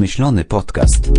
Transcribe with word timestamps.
Wymyślony 0.00 0.44
podcast. 0.44 1.10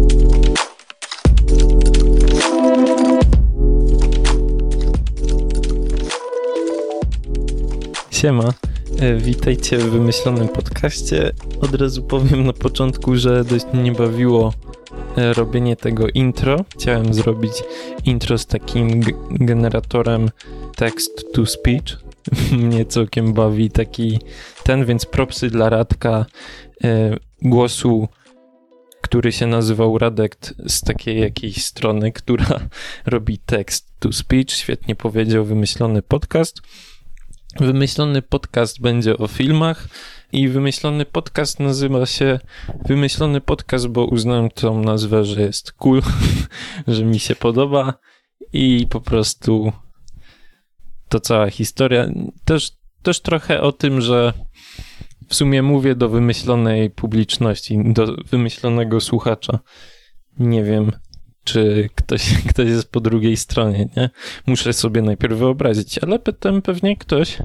Siema, 8.11 8.53
e, 8.99 9.15
witajcie 9.15 9.77
w 9.77 9.89
wymyślonym 9.89 10.47
podcaście. 10.47 11.31
Od 11.61 11.75
razu 11.75 12.03
powiem 12.03 12.45
na 12.45 12.53
początku, 12.53 13.15
że 13.15 13.43
dość 13.43 13.65
mnie 13.73 13.91
bawiło 13.91 14.53
e, 15.17 15.33
robienie 15.33 15.75
tego 15.75 16.07
intro. 16.07 16.65
Chciałem 16.77 17.13
zrobić 17.13 17.53
intro 18.05 18.37
z 18.37 18.45
takim 18.45 19.01
generatorem 19.31 20.29
text 20.75 21.33
to 21.33 21.45
speech. 21.45 21.97
mnie 22.51 22.85
całkiem 22.85 23.33
bawi 23.33 23.71
taki 23.71 24.19
ten, 24.63 24.85
więc 24.85 25.05
propsy 25.05 25.49
dla 25.49 25.69
Radka 25.69 26.25
e, 26.83 27.17
głosu 27.41 28.07
który 29.11 29.31
się 29.31 29.47
nazywał 29.47 29.97
Radekt 29.97 30.53
z 30.67 30.81
takiej 30.81 31.19
jakiejś 31.19 31.65
strony, 31.65 32.11
która 32.21 32.59
robi 33.05 33.37
text 33.37 33.99
to 33.99 34.13
speech. 34.13 34.51
Świetnie 34.51 34.95
powiedział 34.95 35.45
wymyślony 35.45 36.01
podcast. 36.01 36.61
Wymyślony 37.59 38.21
podcast 38.21 38.81
będzie 38.81 39.17
o 39.17 39.27
filmach 39.27 39.87
i 40.31 40.47
wymyślony 40.47 41.05
podcast 41.05 41.59
nazywa 41.59 42.05
się 42.05 42.39
Wymyślony 42.85 43.41
podcast, 43.41 43.87
bo 43.87 44.05
uznałem 44.05 44.49
tą 44.49 44.83
nazwę, 44.83 45.25
że 45.25 45.41
jest 45.41 45.71
cool, 45.71 46.01
że 46.87 47.05
mi 47.05 47.19
się 47.19 47.35
podoba 47.35 47.93
i 48.53 48.87
po 48.89 49.01
prostu 49.01 49.71
to 51.09 51.19
cała 51.19 51.49
historia. 51.49 52.07
Też, 52.45 52.71
też 53.01 53.19
trochę 53.19 53.61
o 53.61 53.71
tym, 53.71 54.01
że 54.01 54.33
w 55.31 55.35
sumie 55.35 55.61
mówię 55.61 55.95
do 55.95 56.09
wymyślonej 56.09 56.89
publiczności, 56.89 57.79
do 57.85 58.15
wymyślonego 58.31 59.01
słuchacza. 59.01 59.59
Nie 60.39 60.63
wiem, 60.63 60.91
czy 61.43 61.89
ktoś, 61.95 62.33
ktoś 62.49 62.67
jest 62.67 62.91
po 62.91 62.99
drugiej 62.99 63.37
stronie, 63.37 63.89
nie? 63.97 64.09
Muszę 64.47 64.73
sobie 64.73 65.01
najpierw 65.01 65.37
wyobrazić, 65.37 65.97
ale 65.97 66.19
potem 66.19 66.61
pewnie 66.61 66.97
ktoś, 66.97 67.37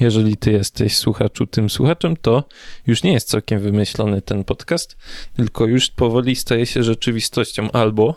jeżeli 0.00 0.36
ty 0.36 0.52
jesteś 0.52 0.96
słuchaczu 0.96 1.46
tym 1.46 1.70
słuchaczem, 1.70 2.16
to 2.16 2.44
już 2.86 3.02
nie 3.02 3.12
jest 3.12 3.28
całkiem 3.28 3.60
wymyślony 3.60 4.22
ten 4.22 4.44
podcast, 4.44 4.96
tylko 5.36 5.66
już 5.66 5.90
powoli 5.90 6.36
staje 6.36 6.66
się 6.66 6.82
rzeczywistością. 6.82 7.70
Albo, 7.70 8.14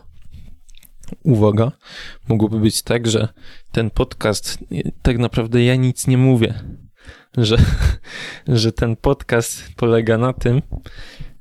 uwaga, 1.24 1.72
mogłoby 2.28 2.60
być 2.60 2.82
tak, 2.82 3.08
że 3.08 3.28
ten 3.72 3.90
podcast, 3.90 4.60
tak 5.02 5.18
naprawdę 5.18 5.64
ja 5.64 5.76
nic 5.76 6.08
nie 6.08 6.18
mówię, 6.18 6.64
że, 7.38 7.58
że 8.48 8.72
ten 8.72 8.96
podcast 8.96 9.64
polega 9.76 10.18
na 10.18 10.34
tym, 10.34 10.62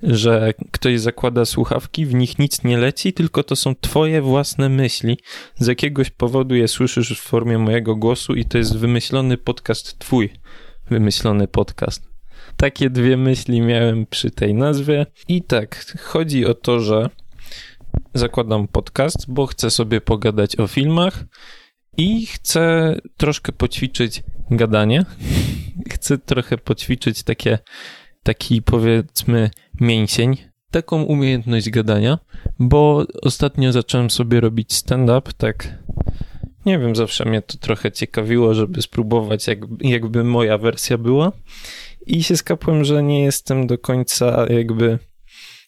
że 0.02 0.54
ktoś 0.70 1.00
zakłada 1.00 1.44
słuchawki, 1.44 2.06
w 2.06 2.14
nich 2.14 2.38
nic 2.38 2.64
nie 2.64 2.78
leci, 2.78 3.12
tylko 3.12 3.42
to 3.42 3.56
są 3.56 3.74
twoje 3.80 4.22
własne 4.22 4.68
myśli. 4.68 5.18
Z 5.58 5.66
jakiegoś 5.66 6.10
powodu 6.10 6.54
je 6.54 6.68
słyszysz 6.68 7.20
w 7.20 7.22
formie 7.22 7.58
mojego 7.58 7.96
głosu 7.96 8.34
i 8.34 8.44
to 8.44 8.58
jest 8.58 8.76
wymyślony 8.76 9.36
podcast 9.36 9.98
twój. 9.98 10.30
Wymyślony 10.90 11.48
podcast. 11.48 12.02
Takie 12.56 12.90
dwie 12.90 13.16
myśli 13.16 13.60
miałem 13.60 14.06
przy 14.06 14.30
tej 14.30 14.54
nazwie. 14.54 15.06
I 15.28 15.42
tak, 15.42 15.96
chodzi 16.00 16.46
o 16.46 16.54
to, 16.54 16.80
że 16.80 17.10
zakładam 18.14 18.68
podcast, 18.68 19.16
bo 19.28 19.46
chcę 19.46 19.70
sobie 19.70 20.00
pogadać 20.00 20.56
o 20.56 20.66
filmach 20.66 21.24
i 21.96 22.26
chcę 22.26 22.94
troszkę 23.16 23.52
poćwiczyć 23.52 24.22
gadanie. 24.50 25.04
Chcę 25.90 26.18
trochę 26.18 26.58
poćwiczyć 26.58 27.22
takie, 27.22 27.58
taki 28.22 28.62
powiedzmy 28.62 29.50
mięsień, 29.80 30.36
taką 30.70 31.02
umiejętność 31.02 31.70
gadania, 31.70 32.18
bo 32.58 33.06
ostatnio 33.22 33.72
zacząłem 33.72 34.10
sobie 34.10 34.40
robić 34.40 34.74
stand-up, 34.74 35.32
tak 35.36 35.68
nie 36.66 36.78
wiem, 36.78 36.96
zawsze 36.96 37.24
mnie 37.24 37.42
to 37.42 37.58
trochę 37.58 37.92
ciekawiło, 37.92 38.54
żeby 38.54 38.82
spróbować, 38.82 39.46
jak, 39.46 39.58
jakby 39.80 40.24
moja 40.24 40.58
wersja 40.58 40.98
była. 40.98 41.32
I 42.06 42.22
się 42.22 42.36
skapłem, 42.36 42.84
że 42.84 43.02
nie 43.02 43.24
jestem 43.24 43.66
do 43.66 43.78
końca 43.78 44.46
jakby 44.50 44.98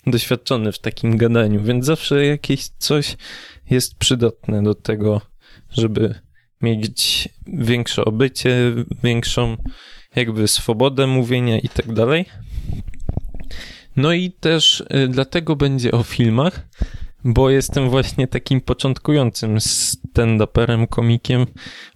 doświadczony 0.06 0.72
w 0.72 0.78
takim 0.78 1.16
gadaniu, 1.16 1.62
więc 1.62 1.84
zawsze 1.84 2.26
jakieś 2.26 2.68
coś 2.68 3.16
jest 3.70 3.98
przydatne 3.98 4.62
do 4.62 4.74
tego, 4.74 5.20
żeby 5.70 6.14
mieć 6.62 7.28
większe 7.46 8.04
obycie, 8.04 8.72
większą 9.04 9.56
jakby 10.16 10.48
swobodę 10.48 11.06
mówienia 11.06 11.58
i 11.58 11.68
tak 11.68 11.92
dalej. 11.92 12.24
No 13.96 14.12
i 14.12 14.30
też 14.30 14.80
y, 14.80 15.08
dlatego 15.08 15.56
będzie 15.56 15.92
o 15.92 16.02
filmach, 16.02 16.68
bo 17.24 17.50
jestem 17.50 17.90
właśnie 17.90 18.28
takim 18.28 18.60
początkującym 18.60 19.58
stand-uperem, 19.58 20.86
komikiem, 20.86 21.46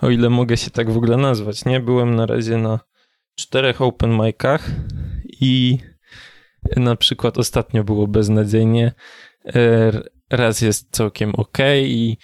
o 0.03 0.11
ile 0.11 0.31
mogę 0.31 0.57
się 0.57 0.71
tak 0.71 0.91
w 0.91 0.97
ogóle 0.97 1.17
nazwać, 1.17 1.65
nie? 1.65 1.81
Byłem 1.81 2.15
na 2.15 2.27
razie 2.27 2.59
na 2.59 2.81
czterech 3.35 3.83
open 3.83 4.11
micach 4.11 4.71
i 5.41 5.79
na 6.77 6.97
przykład 6.97 7.39
ostatnio 7.39 7.85
było 7.85 8.07
beznadziejnie, 8.07 8.93
e, 9.47 9.93
raz 10.31 10.61
jest 10.61 10.89
całkiem 10.91 11.35
ok 11.35 11.59
i 11.77 12.17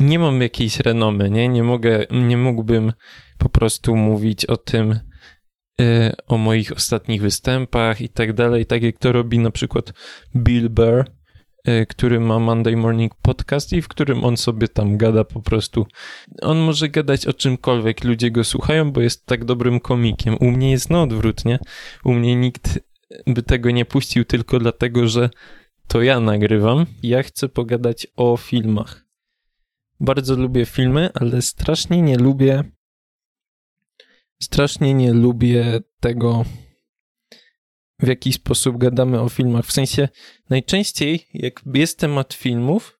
nie 0.00 0.18
mam 0.18 0.42
jakiejś 0.42 0.80
renomy, 0.80 1.30
nie? 1.30 1.48
Nie 1.48 1.62
mogę, 1.62 2.06
nie 2.10 2.36
mógłbym 2.36 2.92
po 3.38 3.48
prostu 3.48 3.96
mówić 3.96 4.46
o 4.46 4.56
tym, 4.56 5.00
y, 5.80 6.12
o 6.28 6.38
moich 6.38 6.72
ostatnich 6.72 7.22
występach 7.22 8.00
i 8.00 8.08
tak 8.08 8.32
dalej, 8.32 8.66
tak 8.66 8.82
jak 8.82 8.98
to 8.98 9.12
robi 9.12 9.38
na 9.38 9.50
przykład 9.50 9.92
Bill 10.36 10.68
Burr, 10.68 11.04
y, 11.68 11.86
który 11.88 12.20
ma 12.20 12.38
Monday 12.38 12.76
Morning 12.76 13.14
Podcast 13.22 13.72
i 13.72 13.82
w 13.82 13.88
którym 13.88 14.24
on 14.24 14.36
sobie 14.36 14.68
tam 14.68 14.96
gada 14.96 15.24
po 15.24 15.42
prostu. 15.42 15.86
On 16.42 16.58
może 16.58 16.88
gadać 16.88 17.26
o 17.26 17.32
czymkolwiek, 17.32 18.04
ludzie 18.04 18.30
go 18.30 18.44
słuchają, 18.44 18.92
bo 18.92 19.00
jest 19.00 19.26
tak 19.26 19.44
dobrym 19.44 19.80
komikiem. 19.80 20.36
U 20.40 20.50
mnie 20.50 20.70
jest 20.70 20.90
na 20.90 21.02
odwrót, 21.02 21.44
nie? 21.44 21.58
U 22.04 22.12
mnie 22.12 22.36
nikt 22.36 22.78
by 23.26 23.42
tego 23.42 23.70
nie 23.70 23.84
puścił 23.84 24.24
tylko 24.24 24.58
dlatego, 24.58 25.08
że 25.08 25.30
to 25.88 26.02
ja 26.02 26.20
nagrywam. 26.20 26.86
Ja 27.02 27.22
chcę 27.22 27.48
pogadać 27.48 28.06
o 28.16 28.36
filmach. 28.36 29.11
Bardzo 30.02 30.36
lubię 30.36 30.66
filmy, 30.66 31.10
ale 31.14 31.42
strasznie 31.42 32.02
nie 32.02 32.16
lubię 32.16 32.64
strasznie 34.42 34.94
nie 34.94 35.12
lubię 35.12 35.80
tego, 36.00 36.44
w 37.98 38.06
jaki 38.06 38.32
sposób 38.32 38.78
gadamy 38.78 39.20
o 39.20 39.28
filmach. 39.28 39.66
W 39.66 39.72
sensie, 39.72 40.08
najczęściej, 40.50 41.26
jak 41.34 41.60
jest 41.74 41.98
temat 41.98 42.34
filmów, 42.34 42.98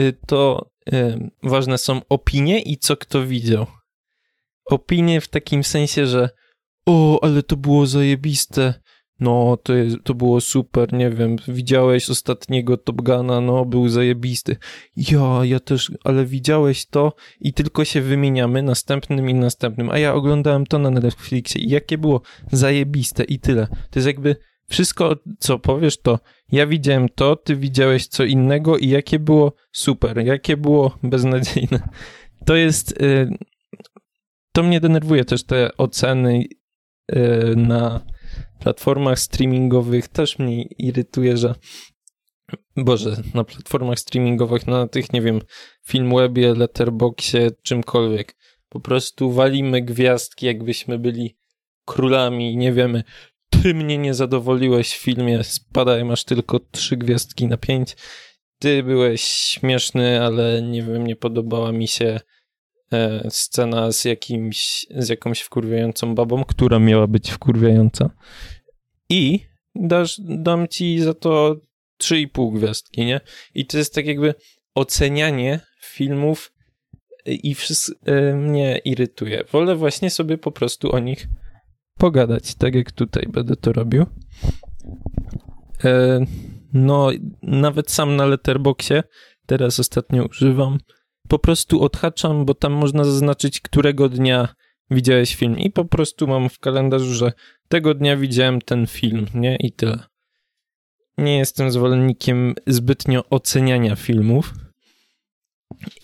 y, 0.00 0.12
to 0.26 0.70
y, 0.92 1.30
ważne 1.42 1.78
są 1.78 2.00
opinie 2.08 2.60
i 2.60 2.78
co 2.78 2.96
kto 2.96 3.26
widział. 3.26 3.66
Opinie 4.64 5.20
w 5.20 5.28
takim 5.28 5.64
sensie, 5.64 6.06
że 6.06 6.30
o, 6.86 7.24
ale 7.24 7.42
to 7.42 7.56
było 7.56 7.86
zajebiste, 7.86 8.74
no, 9.20 9.56
to, 9.62 9.74
jest, 9.74 9.96
to 10.04 10.14
było 10.14 10.40
super, 10.40 10.92
nie 10.92 11.10
wiem, 11.10 11.36
widziałeś 11.48 12.10
ostatniego 12.10 12.76
Top 12.76 13.02
Guna, 13.02 13.40
no, 13.40 13.64
był 13.64 13.88
zajebisty. 13.88 14.56
Ja, 14.96 15.40
ja 15.42 15.60
też, 15.60 15.92
ale 16.04 16.24
widziałeś 16.24 16.86
to 16.86 17.12
i 17.40 17.52
tylko 17.52 17.84
się 17.84 18.00
wymieniamy 18.00 18.62
następnym 18.62 19.30
i 19.30 19.34
następnym, 19.34 19.90
a 19.90 19.98
ja 19.98 20.14
oglądałem 20.14 20.66
to 20.66 20.78
na 20.78 20.90
Netflixie 20.90 21.60
i 21.60 21.70
jakie 21.70 21.98
było 21.98 22.20
zajebiste 22.52 23.24
i 23.24 23.38
tyle. 23.38 23.66
To 23.66 23.98
jest 23.98 24.06
jakby 24.06 24.36
wszystko, 24.68 25.16
co 25.38 25.58
powiesz, 25.58 26.00
to 26.00 26.18
ja 26.52 26.66
widziałem 26.66 27.08
to, 27.08 27.36
ty 27.36 27.56
widziałeś 27.56 28.06
co 28.06 28.24
innego 28.24 28.78
i 28.78 28.88
jakie 28.88 29.18
było 29.18 29.52
super, 29.72 30.26
jakie 30.26 30.56
było 30.56 30.98
beznadziejne. 31.02 31.88
To 32.44 32.56
jest, 32.56 33.02
y, 33.02 33.28
to 34.52 34.62
mnie 34.62 34.80
denerwuje 34.80 35.24
też 35.24 35.44
te 35.44 35.76
oceny 35.76 36.44
y, 37.12 37.54
na 37.56 38.00
platformach 38.58 39.18
streamingowych 39.18 40.08
też 40.08 40.38
mnie 40.38 40.62
irytuje, 40.62 41.36
że 41.36 41.54
Boże, 42.76 43.16
na 43.34 43.44
platformach 43.44 43.98
streamingowych, 43.98 44.66
na 44.66 44.88
tych, 44.88 45.12
nie 45.12 45.22
wiem, 45.22 45.40
Filmwebie, 45.86 46.54
Letterboxie, 46.54 47.50
czymkolwiek. 47.62 48.36
Po 48.68 48.80
prostu 48.80 49.32
walimy 49.32 49.82
gwiazdki, 49.82 50.46
jakbyśmy 50.46 50.98
byli 50.98 51.36
królami 51.84 52.52
i 52.52 52.56
nie 52.56 52.72
wiemy, 52.72 53.04
ty 53.50 53.74
mnie 53.74 53.98
nie 53.98 54.14
zadowoliłeś 54.14 54.92
w 54.92 55.02
filmie, 55.02 55.44
spadaj, 55.44 56.04
masz 56.04 56.24
tylko 56.24 56.60
trzy 56.60 56.96
gwiazdki 56.96 57.46
na 57.46 57.56
pięć. 57.56 57.96
Ty 58.58 58.82
byłeś 58.82 59.22
śmieszny, 59.22 60.22
ale 60.22 60.62
nie 60.62 60.82
wiem, 60.82 61.06
nie 61.06 61.16
podobała 61.16 61.72
mi 61.72 61.88
się 61.88 62.20
e, 62.92 63.30
scena 63.30 63.92
z 63.92 64.04
jakimś, 64.04 64.86
z 64.90 65.08
jakąś 65.08 65.40
wkurwiającą 65.40 66.14
babą, 66.14 66.44
która 66.44 66.78
miała 66.78 67.06
być 67.06 67.30
wkurwiająca 67.30 68.10
i 69.10 69.40
dasz, 69.74 70.20
dam 70.24 70.68
ci 70.68 71.00
za 71.00 71.14
to 71.14 71.56
3,5 72.02 72.56
gwiazdki, 72.56 73.06
nie? 73.06 73.20
I 73.54 73.66
to 73.66 73.78
jest 73.78 73.94
tak 73.94 74.06
jakby 74.06 74.34
ocenianie 74.74 75.60
filmów 75.82 76.52
i 77.26 77.54
wszystko 77.54 78.12
e, 78.12 78.34
mnie 78.34 78.78
irytuje. 78.84 79.44
Wolę 79.52 79.76
właśnie 79.76 80.10
sobie 80.10 80.38
po 80.38 80.52
prostu 80.52 80.92
o 80.92 80.98
nich 80.98 81.26
pogadać, 81.98 82.54
tak 82.54 82.74
jak 82.74 82.92
tutaj 82.92 83.26
będę 83.28 83.56
to 83.56 83.72
robił. 83.72 84.06
E, 85.84 86.20
no, 86.72 87.10
nawet 87.42 87.90
sam 87.90 88.16
na 88.16 88.26
Letterboxie, 88.26 89.02
teraz 89.46 89.80
ostatnio 89.80 90.24
używam, 90.24 90.78
po 91.28 91.38
prostu 91.38 91.82
odhaczam, 91.82 92.44
bo 92.44 92.54
tam 92.54 92.72
można 92.72 93.04
zaznaczyć, 93.04 93.60
którego 93.60 94.08
dnia 94.08 94.48
widziałeś 94.90 95.36
film 95.36 95.58
i 95.58 95.70
po 95.70 95.84
prostu 95.84 96.26
mam 96.26 96.48
w 96.48 96.58
kalendarzu, 96.58 97.14
że 97.14 97.32
tego 97.68 97.94
dnia 97.94 98.16
widziałem 98.16 98.60
ten 98.60 98.86
film, 98.86 99.26
nie? 99.34 99.56
I 99.60 99.72
tyle. 99.72 99.98
Nie 101.18 101.38
jestem 101.38 101.70
zwolennikiem 101.70 102.54
zbytnio 102.66 103.24
oceniania 103.30 103.96
filmów 103.96 104.54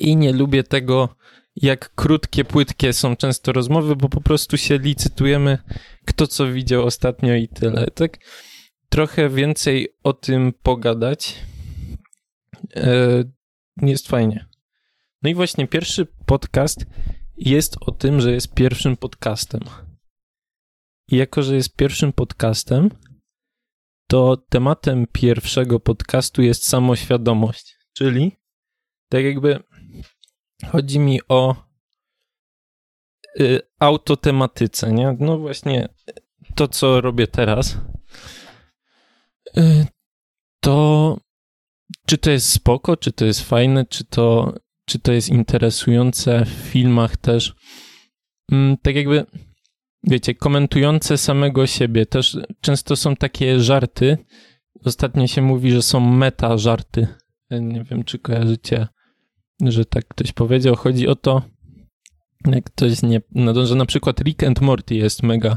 i 0.00 0.16
nie 0.16 0.32
lubię 0.32 0.62
tego, 0.62 1.16
jak 1.56 1.94
krótkie, 1.94 2.44
płytkie 2.44 2.92
są 2.92 3.16
często 3.16 3.52
rozmowy, 3.52 3.96
bo 3.96 4.08
po 4.08 4.20
prostu 4.20 4.56
się 4.56 4.78
licytujemy, 4.78 5.58
kto 6.06 6.26
co 6.26 6.46
widział 6.46 6.84
ostatnio 6.84 7.34
i 7.34 7.48
tyle. 7.48 7.86
Tak 7.86 8.18
trochę 8.88 9.28
więcej 9.28 9.88
o 10.02 10.12
tym 10.12 10.52
pogadać 10.62 11.38
e, 12.76 13.24
jest 13.82 14.08
fajnie. 14.08 14.46
No 15.22 15.30
i 15.30 15.34
właśnie 15.34 15.66
pierwszy 15.66 16.06
podcast 16.26 16.86
jest 17.36 17.76
o 17.80 17.90
tym, 17.90 18.20
że 18.20 18.32
jest 18.32 18.54
pierwszym 18.54 18.96
podcastem. 18.96 19.60
I 21.08 21.16
jako, 21.16 21.42
że 21.42 21.54
jest 21.54 21.76
pierwszym 21.76 22.12
podcastem, 22.12 22.90
to 24.08 24.36
tematem 24.36 25.06
pierwszego 25.12 25.80
podcastu 25.80 26.42
jest 26.42 26.68
samoświadomość, 26.68 27.76
czyli 27.92 28.32
tak 29.08 29.24
jakby 29.24 29.62
chodzi 30.70 30.98
mi 30.98 31.20
o 31.28 31.56
y, 33.40 33.60
autotematyce, 33.78 34.92
nie? 34.92 35.16
No 35.20 35.38
właśnie 35.38 35.88
to, 36.54 36.68
co 36.68 37.00
robię 37.00 37.26
teraz, 37.26 37.78
y, 39.56 39.86
to 40.60 41.16
czy 42.06 42.18
to 42.18 42.30
jest 42.30 42.52
spoko, 42.52 42.96
czy 42.96 43.12
to 43.12 43.24
jest 43.24 43.42
fajne, 43.42 43.86
czy 43.86 44.04
to, 44.04 44.54
czy 44.92 44.98
to 44.98 45.12
jest 45.12 45.28
interesujące 45.28 46.44
w 46.44 46.48
filmach 46.48 47.16
też. 47.16 47.54
Mm, 48.52 48.76
tak 48.82 48.96
jakby, 48.96 49.26
wiecie, 50.04 50.34
komentujące 50.34 51.18
samego 51.18 51.66
siebie. 51.66 52.06
Też 52.06 52.38
często 52.60 52.96
są 52.96 53.16
takie 53.16 53.60
żarty. 53.60 54.18
Ostatnio 54.84 55.26
się 55.26 55.42
mówi, 55.42 55.70
że 55.70 55.82
są 55.82 56.00
meta 56.00 56.58
żarty. 56.58 57.06
Nie 57.50 57.84
wiem, 57.84 58.04
czy 58.04 58.18
kojarzycie, 58.18 58.86
że 59.62 59.84
tak 59.84 60.08
ktoś 60.08 60.32
powiedział. 60.32 60.76
Chodzi 60.76 61.08
o 61.08 61.14
to, 61.14 61.42
jak 62.46 62.64
ktoś 62.64 63.02
nie, 63.02 63.20
no, 63.30 63.66
że 63.66 63.74
na 63.74 63.86
przykład 63.86 64.20
Rick 64.20 64.42
and 64.42 64.60
Morty 64.60 64.94
jest 64.94 65.22
mega 65.22 65.56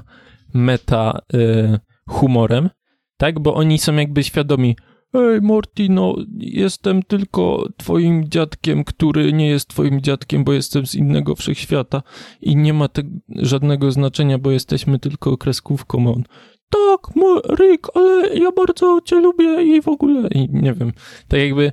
meta 0.54 1.20
y, 1.34 1.80
humorem, 2.10 2.70
tak? 3.18 3.40
Bo 3.40 3.54
oni 3.54 3.80
są 3.80 3.96
jakby 3.96 4.24
świadomi, 4.24 4.76
Ej, 5.16 5.42
Morty, 5.42 5.88
no, 5.90 6.16
jestem 6.38 7.04
tylko 7.04 7.70
twoim 7.78 8.30
dziadkiem, 8.30 8.84
który 8.84 9.34
nie 9.34 9.48
jest 9.48 9.70
twoim 9.70 10.02
dziadkiem, 10.02 10.44
bo 10.44 10.54
jestem 10.54 10.86
z 10.86 10.96
innego 10.96 11.36
wszechświata 11.36 12.04
i 12.42 12.56
nie 12.56 12.74
ma 12.74 12.90
żadnego 13.30 13.92
znaczenia, 13.92 14.38
bo 14.38 14.52
jesteśmy 14.52 15.00
tylko 15.00 15.38
kreskówką. 15.38 16.14
On, 16.14 16.24
tak, 16.70 17.16
Rick, 17.60 17.90
ale 17.94 18.36
ja 18.36 18.52
bardzo 18.52 19.02
cię 19.06 19.16
lubię 19.16 19.64
i 19.64 19.82
w 19.82 19.88
ogóle, 19.88 20.30
i 20.30 20.50
nie 20.52 20.74
wiem. 20.74 20.94
Tak 21.28 21.40
jakby 21.40 21.72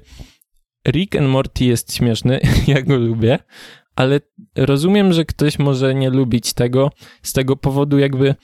Rick 0.89 1.17
and 1.17 1.29
Morty 1.29 1.65
jest 1.65 1.95
śmieszny, 1.95 2.41
ja 2.67 2.83
go 2.83 2.97
lubię, 2.97 3.39
ale 3.97 4.21
rozumiem, 4.57 5.13
że 5.13 5.25
ktoś 5.25 5.59
może 5.59 5.95
nie 5.95 6.11
lubić 6.11 6.53
tego 6.53 6.91
z 7.23 7.33
tego 7.33 7.57
powodu 7.57 7.99
jakby 7.99 8.35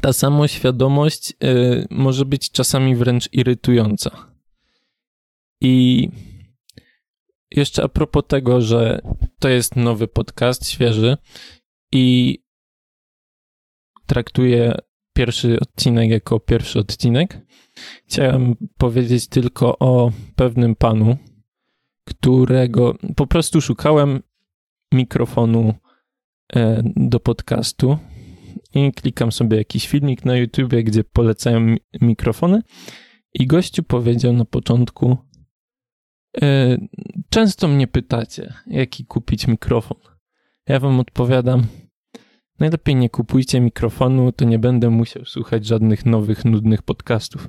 ta 0.00 0.12
samoświadomość 0.12 1.30
y, 1.30 1.86
może 1.90 2.24
być 2.24 2.50
czasami 2.50 2.96
wręcz 2.96 3.32
irytująca. 3.32 4.32
I 5.60 6.08
jeszcze 7.50 7.82
a 7.82 7.88
propos 7.88 8.24
tego, 8.28 8.60
że 8.60 9.00
to 9.38 9.48
jest 9.48 9.76
nowy 9.76 10.08
podcast, 10.08 10.68
świeży 10.68 11.16
i 11.92 12.38
traktuję 14.06 14.74
pierwszy 15.12 15.60
odcinek 15.60 16.10
jako 16.10 16.40
pierwszy 16.40 16.78
odcinek. 16.78 17.46
Chciałem 18.06 18.56
powiedzieć 18.78 19.28
tylko 19.28 19.78
o 19.78 20.12
pewnym 20.36 20.76
panu, 20.76 21.16
którego 22.08 22.94
po 23.16 23.26
prostu 23.26 23.60
szukałem 23.60 24.22
mikrofonu 24.92 25.74
e, 26.54 26.82
do 26.96 27.20
podcastu 27.20 27.98
i 28.74 28.92
klikam 28.92 29.32
sobie 29.32 29.56
jakiś 29.56 29.88
filmik 29.88 30.24
na 30.24 30.36
YouTubie, 30.36 30.84
gdzie 30.84 31.04
polecają 31.04 31.76
mikrofony 32.00 32.62
i 33.34 33.46
gościu 33.46 33.82
powiedział 33.82 34.32
na 34.32 34.44
początku 34.44 35.16
e, 36.42 36.78
często 37.30 37.68
mnie 37.68 37.86
pytacie, 37.86 38.54
jaki 38.66 39.04
kupić 39.04 39.46
mikrofon. 39.46 39.98
Ja 40.68 40.80
wam 40.80 41.00
odpowiadam 41.00 41.66
najlepiej 42.58 42.96
nie 42.96 43.10
kupujcie 43.10 43.60
mikrofonu, 43.60 44.32
to 44.32 44.44
nie 44.44 44.58
będę 44.58 44.90
musiał 44.90 45.24
słuchać 45.24 45.66
żadnych 45.66 46.06
nowych, 46.06 46.44
nudnych 46.44 46.82
podcastów. 46.82 47.48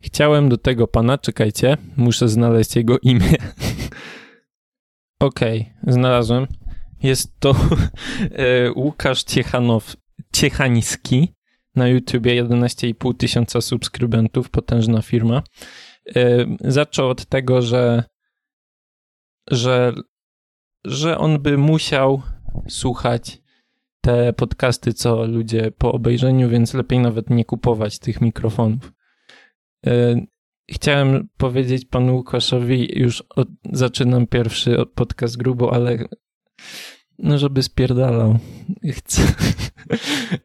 Chciałem 0.00 0.48
do 0.48 0.58
tego 0.58 0.86
pana, 0.86 1.18
czekajcie, 1.18 1.76
muszę 1.96 2.28
znaleźć 2.28 2.76
jego 2.76 2.98
imię. 2.98 3.32
Okej, 5.20 5.60
okay, 5.60 5.92
znalazłem. 5.92 6.46
Jest 7.02 7.40
to 7.40 7.50
e, 8.32 8.72
Łukasz 8.72 9.22
Ciechanow, 9.22 9.96
Ciechański 10.38 11.34
na 11.74 11.88
YouTubie, 11.88 12.44
11,5 12.44 13.16
tysiąca 13.16 13.60
subskrybentów, 13.60 14.50
potężna 14.50 15.02
firma. 15.02 15.42
E, 16.16 16.46
zaczął 16.60 17.08
od 17.10 17.26
tego, 17.26 17.62
że, 17.62 18.04
że, 19.50 19.92
że 20.84 21.18
on 21.18 21.38
by 21.38 21.58
musiał 21.58 22.22
słuchać 22.68 23.38
te 24.00 24.32
podcasty, 24.32 24.92
co 24.92 25.26
ludzie 25.26 25.70
po 25.78 25.92
obejrzeniu, 25.92 26.48
więc 26.48 26.74
lepiej 26.74 26.98
nawet 26.98 27.30
nie 27.30 27.44
kupować 27.44 27.98
tych 27.98 28.20
mikrofonów. 28.20 28.92
E, 29.86 30.20
chciałem 30.70 31.28
powiedzieć 31.36 31.84
panu 31.84 32.16
Łukaszowi, 32.16 32.98
już 32.98 33.24
od, 33.36 33.48
zaczynam 33.72 34.26
pierwszy 34.26 34.76
podcast 34.94 35.36
grubo, 35.36 35.74
ale 35.74 35.98
żeby 37.18 37.62
spierdalał. 37.62 38.38
Chcę, 38.92 39.22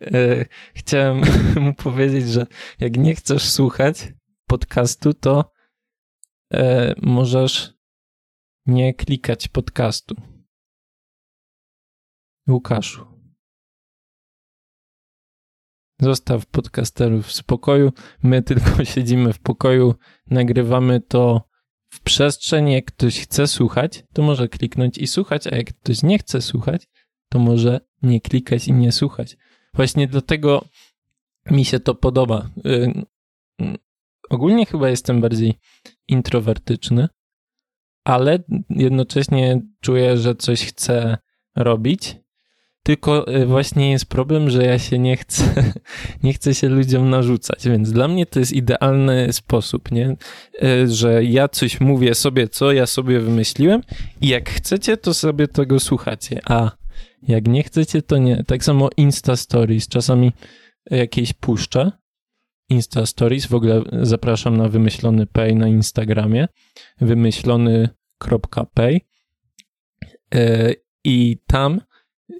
e, 0.02 0.46
chciałem 0.76 1.22
mu 1.66 1.74
powiedzieć, 1.74 2.30
że 2.30 2.48
jak 2.80 2.98
nie 2.98 3.16
chcesz 3.16 3.50
słuchać 3.50 4.14
podcastu, 4.48 5.14
to 5.14 5.52
e, 6.54 6.94
możesz 7.02 7.74
nie 8.66 8.94
klikać 8.94 9.48
podcastu. 9.48 10.16
Łukaszu. 12.48 13.14
Zostaw 16.00 16.46
podcasterów 16.46 17.26
w 17.26 17.32
spokoju. 17.32 17.92
My 18.24 18.42
tylko 18.42 18.86
siedzimy 18.94 19.34
w 19.34 19.40
pokoju, 19.40 19.96
nagrywamy 20.28 21.02
to 21.02 21.50
przestrzeń, 22.04 22.72
jak 22.72 22.86
ktoś 22.86 23.20
chce 23.20 23.48
słuchać, 23.48 24.04
to 24.14 24.22
może 24.22 24.48
kliknąć 24.48 24.98
i 24.98 25.08
słuchać, 25.08 25.48
a 25.48 25.56
jak 25.56 25.74
ktoś 25.74 26.04
nie 26.04 26.20
chce 26.20 26.42
słuchać, 26.42 26.88
to 27.30 27.40
może 27.40 27.80
nie 28.02 28.22
klikać 28.22 28.68
i 28.68 28.74
nie 28.74 28.92
słuchać. 28.92 29.38
Właśnie 29.74 30.08
dlatego 30.08 30.66
mi 31.52 31.66
się 31.66 31.80
to 31.80 31.96
podoba. 31.96 32.50
Y, 32.66 32.94
ogólnie 34.30 34.66
chyba 34.66 34.90
jestem 34.90 35.22
bardziej 35.22 35.60
introwertyczny, 36.08 37.08
ale 38.04 38.40
jednocześnie 38.70 39.62
czuję, 39.82 40.18
że 40.18 40.36
coś 40.36 40.66
chcę 40.66 41.18
robić 41.56 42.23
tylko 42.84 43.36
y, 43.36 43.46
właśnie 43.46 43.92
jest 43.92 44.06
problem, 44.06 44.50
że 44.50 44.66
ja 44.66 44.80
się 44.80 45.00
nie 45.00 45.18
chcę, 45.18 45.74
nie 46.24 46.34
chcę 46.34 46.54
się 46.54 46.70
ludziom 46.70 47.10
narzucać, 47.10 47.68
więc 47.68 47.92
dla 47.92 48.08
mnie 48.08 48.26
to 48.26 48.40
jest 48.40 48.52
idealny 48.52 49.34
sposób, 49.34 49.92
nie? 49.92 50.16
Y, 50.64 50.88
że 50.88 51.24
ja 51.24 51.48
coś 51.48 51.82
mówię 51.82 52.16
sobie, 52.16 52.48
co 52.48 52.72
ja 52.72 52.86
sobie 52.86 53.20
wymyśliłem 53.20 53.82
i 54.22 54.28
jak 54.28 54.50
chcecie, 54.50 54.98
to 54.98 55.14
sobie 55.14 55.48
tego 55.48 55.80
słuchacie, 55.80 56.42
a 56.46 56.72
jak 57.28 57.48
nie 57.48 57.64
chcecie, 57.64 58.02
to 58.02 58.18
nie. 58.18 58.44
Tak 58.44 58.64
samo 58.64 58.90
Insta 58.98 59.36
Stories, 59.36 59.88
czasami 59.88 60.32
jakieś 60.92 61.34
puszczę, 61.34 61.92
Insta 62.70 63.06
Stories, 63.06 63.46
w 63.46 63.56
ogóle 63.56 63.82
zapraszam 64.02 64.58
na 64.58 64.70
wymyślony 64.70 65.26
pay 65.26 65.56
na 65.56 65.68
Instagramie, 65.68 66.48
wymyślony.pay 67.02 69.02
y, 70.36 70.76
i 71.04 71.38
tam 71.48 71.82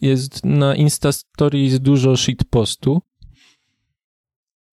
jest 0.02 0.46
na 0.46 0.76
Insta 0.76 1.12
Stories 1.12 1.80
dużo 1.80 2.18
shitpostu 2.18 3.02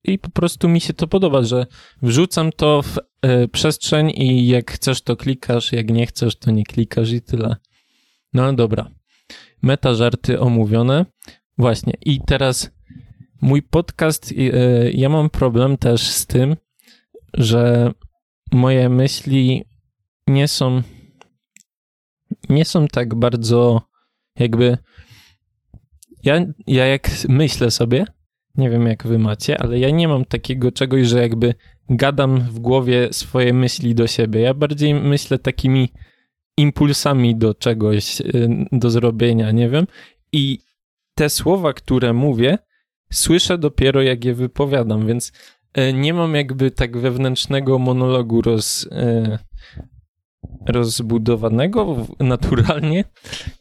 i 0.05 0.19
po 0.19 0.31
prostu 0.31 0.69
mi 0.69 0.81
się 0.81 0.93
to 0.93 1.09
podoba, 1.09 1.43
że 1.43 1.67
wrzucam 2.03 2.53
to 2.53 2.83
w 2.83 2.99
e, 3.23 3.49
przestrzeń 3.49 4.13
i 4.17 4.49
jak 4.49 4.71
chcesz 4.71 5.03
to 5.03 5.17
klikasz, 5.17 5.73
jak 5.73 5.91
nie 5.91 6.07
chcesz 6.07 6.37
to 6.37 6.51
nie 6.51 6.65
klikasz 6.65 7.11
i 7.11 7.23
tyle. 7.23 7.57
No 8.33 8.53
dobra. 8.53 8.91
Meta 9.63 9.95
żarty 9.95 10.41
omówione. 10.41 11.07
Właśnie. 11.59 11.95
I 12.07 12.21
teraz 12.27 12.71
mój 13.41 13.63
podcast, 13.63 14.33
e, 14.33 14.91
ja 14.91 15.09
mam 15.09 15.31
problem 15.31 15.77
też 15.77 16.03
z 16.03 16.27
tym, 16.27 16.57
że 17.35 17.93
moje 18.53 18.89
myśli 18.89 19.65
nie 20.27 20.49
są 20.49 20.83
nie 22.49 22.65
są 22.65 22.89
tak 22.89 23.15
bardzo 23.15 23.83
jakby 24.39 24.79
ja, 26.25 26.47
ja 26.67 26.87
jak 26.87 27.11
myślę 27.29 27.71
sobie, 27.71 28.05
nie 28.55 28.71
wiem 28.71 28.87
jak 28.87 29.07
wy 29.07 29.19
macie, 29.19 29.59
ale 29.59 29.79
ja 29.79 29.91
nie 29.91 30.09
mam 30.09 30.25
takiego 30.25 30.73
czegoś, 30.73 31.07
że 31.07 31.21
jakby 31.21 31.55
gadam 31.89 32.41
w 32.41 32.59
głowie 32.59 33.09
swoje 33.13 33.53
myśli 33.53 33.95
do 33.95 34.07
siebie. 34.07 34.41
Ja 34.41 34.55
bardziej 34.55 34.95
myślę 34.95 35.39
takimi 35.39 35.89
impulsami 36.57 37.37
do 37.37 37.55
czegoś, 37.55 38.21
y, 38.21 38.49
do 38.73 38.91
zrobienia, 38.91 39.51
nie 39.51 39.69
wiem. 39.69 39.87
I 40.33 40.59
te 41.15 41.31
słowa, 41.31 41.73
które 41.73 42.13
mówię, 42.13 42.59
słyszę 43.13 43.59
dopiero 43.59 44.03
jak 44.03 44.25
je 44.25 44.35
wypowiadam, 44.35 45.07
więc 45.07 45.33
y, 45.79 45.93
nie 45.93 46.15
mam 46.15 46.35
jakby 46.35 46.71
tak 46.71 46.99
wewnętrznego 46.99 47.79
monologu 47.79 48.43
roz, 48.43 48.83
y, 48.83 49.39
rozbudowanego 50.67 52.07
naturalnie, 52.21 53.05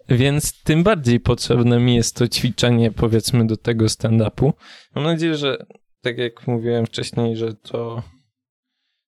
więc 0.10 0.64
tym 0.64 0.84
bardziej 0.84 1.20
potrzebne 1.20 1.80
mi 1.80 1.96
jest 1.96 2.16
to 2.16 2.28
ćwiczenie, 2.28 2.92
powiedzmy, 2.92 3.48
do 3.48 3.58
tego 3.58 3.86
stand-upu. 3.86 4.54
Mam 4.96 5.04
nadzieję, 5.04 5.36
że 5.36 5.66
tak 6.02 6.18
jak 6.18 6.48
mówiłem 6.48 6.86
wcześniej, 6.86 7.36
że 7.36 7.54
to, 7.54 8.04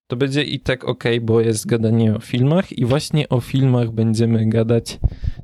to 0.07 0.15
będzie 0.15 0.43
i 0.43 0.59
tak 0.59 0.85
ok, 0.85 1.03
bo 1.21 1.41
jest 1.41 1.65
gadanie 1.65 2.15
o 2.15 2.19
filmach 2.19 2.71
i 2.71 2.85
właśnie 2.85 3.29
o 3.29 3.39
filmach 3.39 3.91
będziemy 3.91 4.49
gadać 4.49 4.99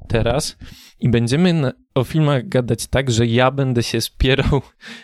teraz 0.07 0.57
i 0.99 1.09
będziemy 1.09 1.53
na, 1.53 1.73
o 1.95 2.03
filmach 2.03 2.47
gadać 2.47 2.87
tak, 2.87 3.11
że 3.11 3.25
ja 3.25 3.51
będę 3.51 3.83
się 3.83 4.01
spierał 4.01 4.61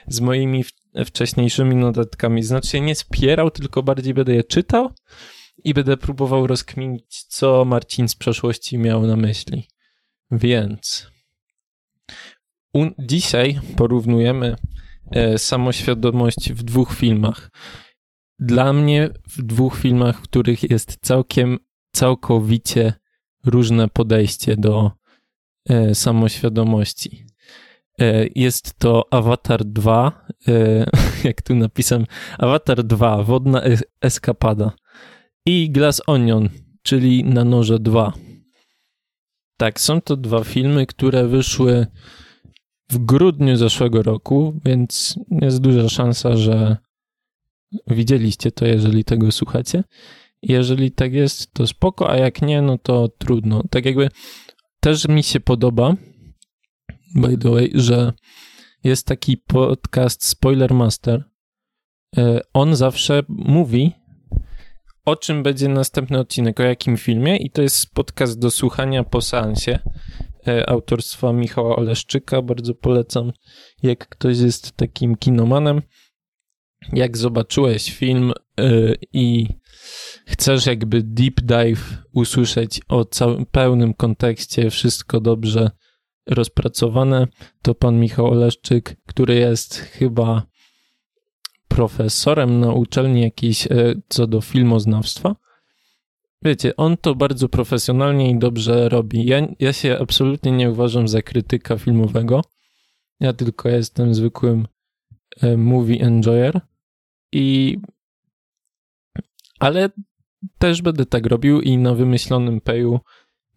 z 0.08 0.20
moimi 0.20 0.63
wcześniejszymi 1.06 1.75
notatkami. 1.75 2.44
Znaczy 2.44 2.82
nie 2.82 2.96
spierał, 2.96 3.51
tylko 3.51 3.84
bardziej 3.84 4.13
będę 4.13 4.36
je 4.36 4.44
czytał 4.44 4.92
i 5.63 5.74
będę 5.74 5.98
próbował 5.98 6.48
rozkminić, 6.48 7.24
co 7.24 7.65
Marcin 7.65 8.07
z 8.07 8.15
przeszłości 8.15 8.77
miał 8.77 9.07
na 9.07 9.15
myśli. 9.15 9.67
Więc 10.31 11.07
dzisiaj 13.00 13.60
porównujemy 13.77 14.55
e, 15.12 15.38
samoświadomość 15.38 16.53
w 16.53 16.63
dwóch 16.63 16.95
filmach. 16.95 17.51
Dla 18.39 18.74
mnie 18.74 19.10
w 19.29 19.41
dwóch 19.41 19.77
filmach, 19.77 20.19
w 20.19 20.22
których 20.22 20.72
jest 20.72 20.98
całkiem, 21.01 21.60
całkowicie 21.91 22.93
różne 23.45 23.88
podejście 23.88 24.57
do 24.57 24.91
e, 25.69 25.95
samoświadomości. 25.95 27.25
E, 28.00 28.27
jest 28.36 28.79
to 28.79 29.07
Avatar 29.12 29.65
2, 29.65 30.25
e, 30.48 30.86
jak 31.27 31.41
tu 31.41 31.55
napisałem, 31.55 32.05
Avatar 32.38 32.83
2, 32.83 33.24
wodna 33.24 33.62
eskapada 34.01 34.72
i 35.46 35.70
Glass 35.72 36.02
Onion, 36.08 36.50
czyli 36.84 37.24
Na 37.24 37.44
Noże 37.44 37.80
2. 37.80 38.14
Tak, 39.58 39.82
są 39.82 40.02
to 40.02 40.18
dwa 40.18 40.44
filmy, 40.44 40.86
które 40.86 41.28
wyszły 41.28 41.88
w 42.90 42.98
grudniu 42.98 43.56
zeszłego 43.56 44.04
roku, 44.04 44.60
więc 44.66 45.20
jest 45.42 45.62
duża 45.62 45.90
szansa, 45.90 46.38
że 46.38 46.78
widzieliście 47.88 48.52
to, 48.52 48.66
jeżeli 48.66 49.04
tego 49.04 49.32
słuchacie. 49.32 49.84
Jeżeli 50.42 50.92
tak 50.92 51.14
jest, 51.14 51.54
to 51.54 51.68
spoko, 51.68 52.10
a 52.10 52.18
jak 52.18 52.42
nie, 52.42 52.62
no 52.62 52.78
to 52.78 53.08
trudno. 53.08 53.64
Tak 53.70 53.86
jakby 53.86 54.10
też 54.80 55.08
mi 55.08 55.24
się 55.24 55.40
podoba, 55.40 55.96
by 57.16 57.38
the 57.38 57.50
way, 57.52 57.72
że 57.74 58.14
jest 58.84 59.08
taki 59.08 59.38
podcast 59.38 60.26
Spoiler 60.26 60.74
Master. 60.74 61.24
E, 62.18 62.40
on 62.54 62.76
zawsze 62.76 63.24
mówi, 63.30 63.92
o 65.05 65.15
czym 65.15 65.43
będzie 65.43 65.67
następny 65.67 66.19
odcinek, 66.19 66.60
o 66.60 66.63
jakim 66.63 66.98
filmie? 66.98 67.38
I 67.38 67.51
to 67.51 67.62
jest 67.62 67.93
podcast 67.93 68.39
do 68.39 68.51
słuchania 68.51 69.03
po 69.03 69.22
seansie 69.22 69.79
e, 70.48 70.69
autorstwa 70.69 71.33
Michała 71.33 71.75
Oleszczyka, 71.75 72.41
bardzo 72.41 72.75
polecam, 72.75 73.31
jak 73.83 74.07
ktoś 74.07 74.38
jest 74.39 74.72
takim 74.72 75.15
kinomanem. 75.15 75.81
Jak 76.93 77.17
zobaczyłeś 77.17 77.93
film 77.93 78.31
yy, 78.57 78.95
i 79.13 79.48
chcesz 80.25 80.65
jakby 80.65 81.03
deep 81.03 81.41
dive 81.41 81.98
usłyszeć 82.13 82.81
o 82.88 83.05
całym 83.05 83.45
pełnym 83.45 83.93
kontekście, 83.93 84.69
wszystko 84.69 85.22
dobrze 85.22 85.72
rozpracowane, 86.27 87.27
to 87.62 87.75
pan 87.75 88.00
Michał 88.00 88.25
Oleszczyk, 88.25 88.95
który 89.07 89.36
jest 89.36 89.75
chyba 89.75 90.48
profesorem 91.75 92.60
na 92.60 92.74
uczelni 92.74 93.22
jakiejś 93.22 93.68
e, 93.68 93.96
co 94.10 94.27
do 94.27 94.42
filmoznawstwa. 94.42 95.36
Wiecie, 96.42 96.75
on 96.75 96.98
to 96.98 97.15
bardzo 97.15 97.50
profesjonalnie 97.50 98.32
i 98.32 98.39
dobrze 98.39 98.89
robi. 98.89 99.25
Ja, 99.25 99.48
ja 99.60 99.74
się 99.74 99.98
absolutnie 100.01 100.51
nie 100.51 100.72
uważam 100.72 101.08
za 101.08 101.22
krytyka 101.22 101.77
filmowego. 101.77 102.42
Ja 103.20 103.34
tylko 103.34 103.70
jestem 103.70 104.15
zwykłym 104.15 104.68
e, 105.42 105.58
movie 105.58 106.01
enjoyer 106.01 106.62
i 107.32 107.77
ale 109.60 109.89
też 110.58 110.82
będę 110.82 111.06
tak 111.06 111.25
robił 111.25 111.62
i 111.62 111.77
na 111.77 111.94
wymyślonym 111.94 112.62
payu, 112.62 113.00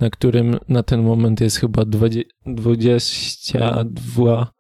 na 0.01 0.11
którym 0.11 0.59
na 0.69 0.83
ten 0.83 1.03
moment 1.03 1.41
jest 1.41 1.57
chyba 1.57 1.85
20, 1.85 2.25
22 2.45 4.53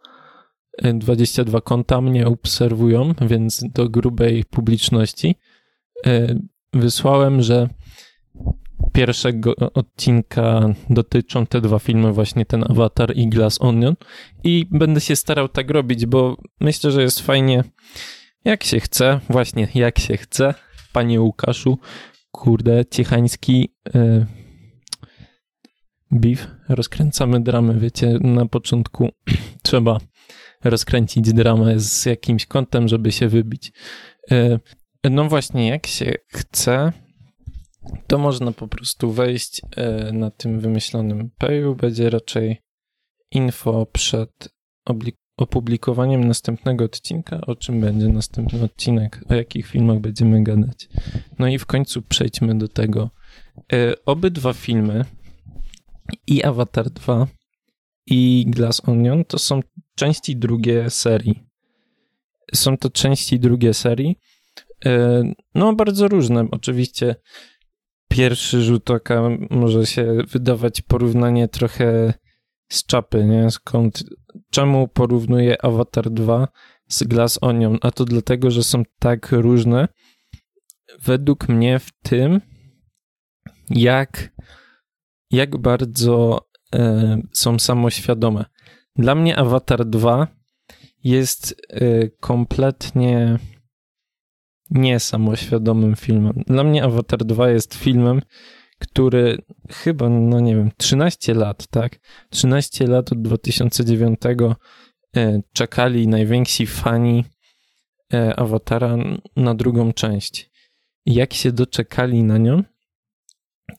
22 0.83 1.61
konta 1.61 2.01
mnie 2.01 2.27
obserwują, 2.27 3.15
więc 3.21 3.65
do 3.75 3.89
grubej 3.89 4.45
publiczności. 4.45 5.35
E, 6.07 6.39
wysłałem, 6.73 7.43
że 7.43 7.69
pierwszego 8.93 9.57
odcinka 9.57 10.75
dotyczą 10.91 11.47
te 11.47 11.61
dwa 11.61 11.79
filmy, 11.79 12.13
właśnie 12.13 12.47
ten 12.47 12.65
Avatar 12.71 13.17
i 13.17 13.29
Glass 13.29 13.61
Onion. 13.61 13.95
I 14.45 14.67
będę 14.71 15.01
się 15.01 15.17
starał 15.17 15.49
tak 15.49 15.71
robić, 15.71 16.07
bo 16.07 16.37
myślę, 16.61 16.91
że 16.91 17.03
jest 17.03 17.21
fajnie. 17.21 17.65
Jak 18.45 18.65
się 18.65 18.81
chce, 18.81 19.21
właśnie 19.31 19.69
jak 19.75 19.99
się 19.99 20.17
chce, 20.17 20.55
panie 20.93 21.21
Łukaszu, 21.21 21.79
kurde, 22.31 22.85
ciechański 22.91 23.75
yy, 23.95 24.27
beef, 26.11 26.49
rozkręcamy 26.69 27.41
dramy, 27.41 27.81
wiecie, 27.81 28.19
na 28.21 28.47
początku 28.47 29.09
trzeba 29.63 29.99
rozkręcić 30.71 31.33
dramę 31.33 31.81
z 31.81 32.07
jakimś 32.07 32.47
kątem, 32.47 32.89
żeby 32.89 33.13
się 33.13 33.29
wybić. 33.29 33.73
E, 34.31 34.59
no 35.11 35.29
właśnie, 35.29 35.69
jak 35.69 35.87
się 35.87 36.15
chce, 36.29 36.93
to 38.07 38.19
można 38.19 38.53
po 38.53 38.69
prostu 38.69 39.13
wejść 39.13 39.63
e, 39.77 40.13
na 40.13 40.31
tym 40.31 40.61
wymyślonym 40.61 41.31
payu. 41.39 41.75
Będzie 41.75 42.11
raczej 42.11 42.63
info 43.31 43.87
przed 43.93 44.49
opublikowaniem 45.37 46.25
następnego 46.25 46.85
odcinka, 46.85 47.41
o 47.41 47.57
czym 47.57 47.81
będzie 47.81 48.09
następny 48.09 48.63
odcinek, 48.63 49.25
o 49.29 49.35
jakich 49.35 49.67
filmach 49.67 49.99
będziemy 49.99 50.43
gadać. 50.43 50.89
No 51.39 51.49
i 51.49 51.59
w 51.59 51.67
końcu 51.67 52.03
przejdźmy 52.03 52.59
do 52.59 52.69
tego. 52.69 53.11
E, 53.73 54.05
obydwa 54.05 54.53
filmy, 54.53 55.05
i 56.27 56.43
Avatar 56.43 56.91
2, 56.91 57.27
i 58.07 58.45
Glass 58.49 58.89
Onion, 58.89 59.25
to 59.25 59.39
są 59.39 59.61
części 59.97 60.37
drugie 60.37 60.91
serii. 60.91 61.47
Są 62.55 62.77
to 62.77 62.91
części 62.91 63.41
drugie 63.41 63.75
serii. 63.75 64.19
E, 64.87 65.23
no, 65.55 65.75
bardzo 65.75 66.09
różne. 66.09 66.49
Oczywiście 66.51 67.17
pierwszy 68.09 68.63
rzut 68.63 68.91
oka 68.91 69.23
może 69.51 69.87
się 69.87 70.19
wydawać 70.29 70.83
porównanie 70.83 71.49
trochę 71.49 72.15
z 72.69 72.87
czapy, 72.87 73.25
nie? 73.25 73.51
Skąd, 73.51 74.05
czemu 74.51 74.89
porównuję 74.89 75.65
Avatar 75.65 76.11
2 76.11 76.49
z 76.89 77.03
Glass 77.03 77.39
Onion? 77.41 77.79
A 77.83 77.91
to 77.91 78.05
dlatego, 78.05 78.51
że 78.51 78.63
są 78.63 78.83
tak 78.99 79.33
różne. 79.33 79.89
Według 81.03 81.49
mnie 81.49 81.79
w 81.79 81.91
tym, 82.03 82.41
jak, 83.71 84.33
jak 85.31 85.57
bardzo 85.57 86.41
e, 86.75 87.21
są 87.33 87.59
samoświadome. 87.59 88.45
Dla 88.99 89.15
mnie 89.15 89.37
Avatar 89.37 89.85
2 89.85 90.27
jest 91.05 91.51
y, 91.73 92.13
kompletnie 92.21 93.39
niesamoświadomym 94.71 95.97
filmem. 95.97 96.43
Dla 96.47 96.65
mnie 96.65 96.85
Avatar 96.85 97.25
2 97.25 97.51
jest 97.51 97.75
filmem, 97.75 98.23
który 98.79 99.39
chyba, 99.71 100.09
no 100.09 100.41
nie 100.41 100.57
wiem, 100.57 100.71
13 100.77 101.35
lat, 101.35 101.67
tak? 101.67 101.99
13 102.31 102.87
lat 102.87 103.13
od 103.13 103.23
2009 103.23 104.21
y, 105.17 105.43
czekali 105.53 106.09
najwięksi 106.09 106.67
fani 106.67 107.25
y, 108.15 108.37
Awatara 108.37 108.97
na 109.37 109.55
drugą 109.55 109.93
część. 109.93 110.51
I 111.07 111.15
jak 111.15 111.35
się 111.35 111.53
doczekali 111.53 112.23
na 112.23 112.39
nią, 112.39 112.63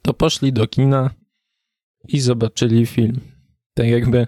to 0.01 0.13
poszli 0.13 0.53
do 0.53 0.67
kina 0.67 1.09
i 2.07 2.19
zobaczyli 2.19 2.85
film. 2.85 3.19
Tak 3.73 3.87
jakby 3.87 4.27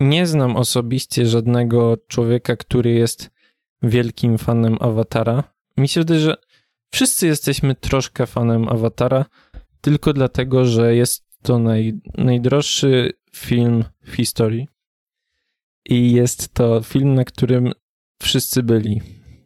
nie 0.00 0.26
znam 0.26 0.56
osobiście 0.56 1.26
żadnego 1.26 1.96
człowieka, 2.08 2.56
który 2.56 2.90
jest 2.92 3.30
wielkim 3.82 4.38
fanem 4.38 4.76
Awatara, 4.80 5.44
Mi 5.76 5.88
się 5.88 6.00
wydaje, 6.00 6.20
że 6.20 6.36
wszyscy 6.92 7.26
jesteśmy 7.26 7.74
troszkę 7.74 8.26
fanem 8.26 8.68
Awatara, 8.68 9.24
tylko 9.80 10.12
dlatego, 10.12 10.64
że 10.64 10.94
jest 10.94 11.24
to 11.42 11.58
naj, 11.58 12.00
najdroższy 12.18 13.12
film 13.36 13.84
w 14.02 14.14
historii. 14.14 14.68
I 15.88 16.12
jest 16.12 16.54
to 16.54 16.82
film, 16.82 17.14
na 17.14 17.24
którym 17.24 17.72
wszyscy 18.22 18.62
byli. 18.62 19.00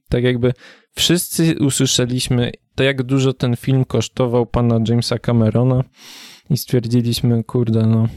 Tak 0.09 0.25
jakby 0.25 0.53
wszyscy 0.97 1.55
usłyszeliśmy, 1.61 2.53
to 2.75 2.83
jak 2.83 3.03
dużo 3.03 3.33
ten 3.33 3.57
film 3.57 3.85
kosztował 3.85 4.47
pana 4.47 4.81
Jamesa 4.89 5.19
Camerona 5.19 5.85
i 6.51 6.57
stwierdziliśmy, 6.57 7.45
kurde, 7.45 7.87
no, 7.87 8.09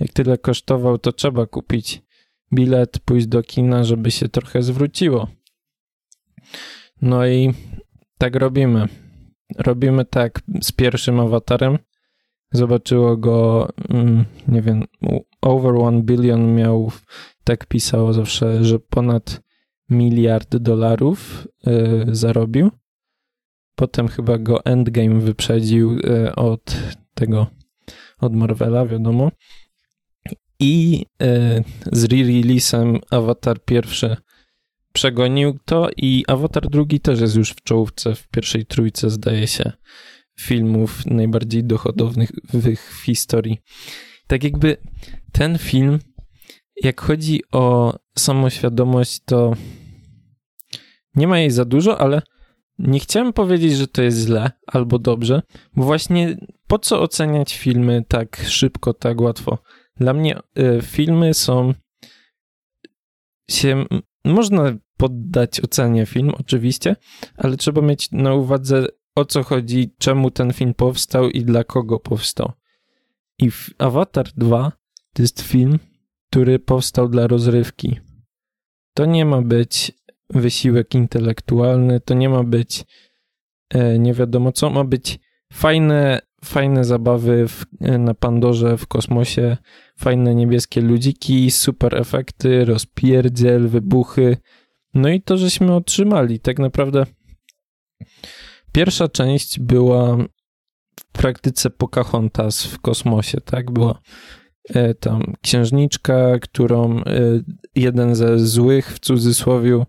jak 0.00 0.12
tyle 0.12 0.38
kosztował, 0.38 0.98
to 0.98 1.12
trzeba 1.12 1.46
kupić 1.46 2.02
bilet, 2.52 2.98
pójść 2.98 3.26
do 3.26 3.42
kina, 3.42 3.84
żeby 3.84 4.10
się 4.10 4.28
trochę 4.28 4.62
zwróciło. 4.62 5.28
No 7.02 7.26
i 7.26 7.54
tak 8.18 8.36
robimy. 8.36 8.88
Robimy 9.58 10.04
tak 10.04 10.40
z 10.62 10.72
pierwszym 10.72 11.20
awatarem. 11.20 11.78
Zobaczyło 12.52 13.16
go, 13.16 13.68
mm, 13.88 14.24
nie 14.48 14.62
wiem, 14.62 14.84
over 15.42 15.74
one 15.74 16.02
billion 16.02 16.54
miał, 16.54 16.92
tak 17.44 17.66
pisało 17.66 18.12
zawsze, 18.12 18.64
że 18.64 18.78
ponad 18.78 19.40
miliard 19.90 20.56
dolarów 20.56 21.48
y, 21.66 22.04
zarobił. 22.16 22.70
Potem 23.74 24.08
chyba 24.08 24.38
go 24.38 24.64
Endgame 24.64 25.20
wyprzedził 25.20 25.98
y, 25.98 26.34
od 26.34 26.76
tego, 27.14 27.46
od 28.20 28.34
Marvela, 28.34 28.86
wiadomo. 28.86 29.30
I 30.60 31.06
y, 31.22 31.64
z 31.92 32.04
re-releasem 32.04 32.98
Avatar 33.10 33.64
pierwszy 33.64 34.16
przegonił 34.92 35.58
to 35.64 35.88
i 35.96 36.24
Avatar 36.28 36.68
drugi 36.68 37.00
też 37.00 37.20
jest 37.20 37.36
już 37.36 37.50
w 37.50 37.62
czołówce, 37.62 38.14
w 38.14 38.28
pierwszej 38.28 38.66
trójce 38.66 39.10
zdaje 39.10 39.46
się 39.46 39.72
filmów 40.40 41.06
najbardziej 41.06 41.64
dochodowych 41.64 42.30
w 42.90 43.04
historii. 43.04 43.58
Tak 44.26 44.44
jakby 44.44 44.76
ten 45.32 45.58
film, 45.58 45.98
jak 46.82 47.00
chodzi 47.00 47.42
o 47.52 47.94
samoświadomość, 48.18 49.20
to 49.24 49.52
nie 51.14 51.28
ma 51.28 51.38
jej 51.38 51.50
za 51.50 51.64
dużo, 51.64 52.00
ale 52.00 52.22
nie 52.78 53.00
chciałem 53.00 53.32
powiedzieć, 53.32 53.72
że 53.72 53.88
to 53.88 54.02
jest 54.02 54.18
źle 54.18 54.50
albo 54.66 54.98
dobrze, 54.98 55.42
bo 55.76 55.84
właśnie 55.84 56.36
po 56.66 56.78
co 56.78 57.02
oceniać 57.02 57.58
filmy 57.58 58.04
tak 58.08 58.42
szybko, 58.46 58.94
tak 58.94 59.20
łatwo? 59.20 59.58
Dla 59.96 60.12
mnie 60.12 60.38
y, 60.58 60.82
filmy 60.82 61.34
są 61.34 61.74
się 63.50 63.84
można 64.24 64.72
poddać 64.96 65.60
ocenie 65.60 66.06
film, 66.06 66.32
oczywiście, 66.38 66.96
ale 67.36 67.56
trzeba 67.56 67.82
mieć 67.82 68.10
na 68.10 68.34
uwadze 68.34 68.86
o 69.14 69.24
co 69.24 69.42
chodzi, 69.42 69.94
czemu 69.98 70.30
ten 70.30 70.52
film 70.52 70.74
powstał 70.74 71.30
i 71.30 71.44
dla 71.44 71.64
kogo 71.64 72.00
powstał. 72.00 72.52
I 73.38 73.50
Avatar 73.78 74.28
2 74.36 74.72
to 75.12 75.22
jest 75.22 75.40
film, 75.40 75.78
który 76.30 76.58
powstał 76.58 77.08
dla 77.08 77.26
rozrywki. 77.26 78.00
To 78.94 79.06
nie 79.06 79.24
ma 79.24 79.42
być 79.42 79.92
wysiłek 80.30 80.94
intelektualny, 80.94 82.00
to 82.00 82.14
nie 82.14 82.28
ma 82.28 82.44
być 82.44 82.84
e, 83.70 83.98
nie 83.98 84.14
wiadomo 84.14 84.52
co, 84.52 84.70
ma 84.70 84.84
być 84.84 85.18
fajne, 85.52 86.20
fajne 86.44 86.84
zabawy 86.84 87.48
w, 87.48 87.64
e, 87.80 87.98
na 87.98 88.14
Pandorze 88.14 88.76
w 88.76 88.86
kosmosie, 88.86 89.56
fajne 89.98 90.34
niebieskie 90.34 90.80
ludziki, 90.80 91.50
super 91.50 91.94
efekty, 91.96 92.64
rozpierdziel, 92.64 93.68
wybuchy. 93.68 94.36
No 94.94 95.08
i 95.08 95.22
to, 95.22 95.36
żeśmy 95.36 95.74
otrzymali. 95.74 96.40
Tak 96.40 96.58
naprawdę 96.58 97.06
pierwsza 98.72 99.08
część 99.08 99.60
była 99.60 100.16
w 101.00 101.04
praktyce 101.12 101.70
Pocahontas 101.70 102.66
w 102.66 102.80
kosmosie, 102.80 103.40
tak? 103.40 103.70
Była 103.70 103.98
e, 104.68 104.94
tam 104.94 105.22
księżniczka, 105.42 106.38
którą 106.38 106.98
e, 106.98 107.02
jeden 107.74 108.14
ze 108.14 108.38
złych 108.38 108.92
w 108.92 108.98
cudzysłowie, 108.98 109.84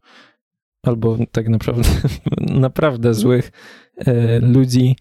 albo 0.83 1.17
tak 1.31 1.49
naprawdę 1.49 1.89
naprawdę 2.65 3.13
złych 3.13 3.51
e, 3.97 4.39
ludzi 4.39 4.95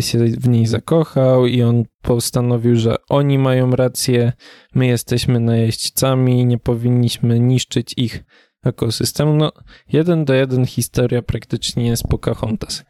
się 0.00 0.18
w 0.18 0.48
niej 0.48 0.66
zakochał 0.66 1.46
i 1.46 1.62
on 1.62 1.84
postanowił, 2.02 2.76
że 2.76 2.96
oni 3.08 3.38
mają 3.38 3.70
rację, 3.70 4.32
my 4.74 4.86
jesteśmy 4.86 5.40
najeźdźcami, 5.40 6.46
nie 6.46 6.58
powinniśmy 6.58 7.40
niszczyć 7.40 7.94
ich 7.96 8.24
ekosystemu. 8.64 9.34
No, 9.34 9.52
jeden 9.92 10.24
do 10.24 10.34
jeden 10.34 10.66
historia 10.66 11.22
praktycznie 11.22 11.86
jest 11.86 12.08
Pocahontas. 12.08 12.84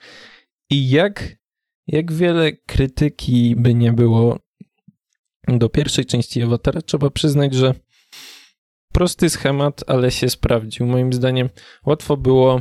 I 0.71 0.91
jak, 0.91 1.37
jak 1.87 2.13
wiele 2.13 2.53
krytyki 2.53 3.57
by 3.57 3.75
nie 3.75 3.93
było 3.93 4.39
do 5.49 5.69
pierwszej 5.69 6.07
części 6.07 6.43
Awatara, 6.43 6.83
trzeba 6.83 7.11
przyznać, 7.11 7.55
że 7.55 7.75
prosty 8.93 9.31
schemat, 9.31 9.85
ale 9.87 10.11
się 10.11 10.31
sprawdził. 10.31 10.87
Moim 10.87 11.13
zdaniem 11.13 11.49
łatwo 11.87 12.17
było 12.17 12.61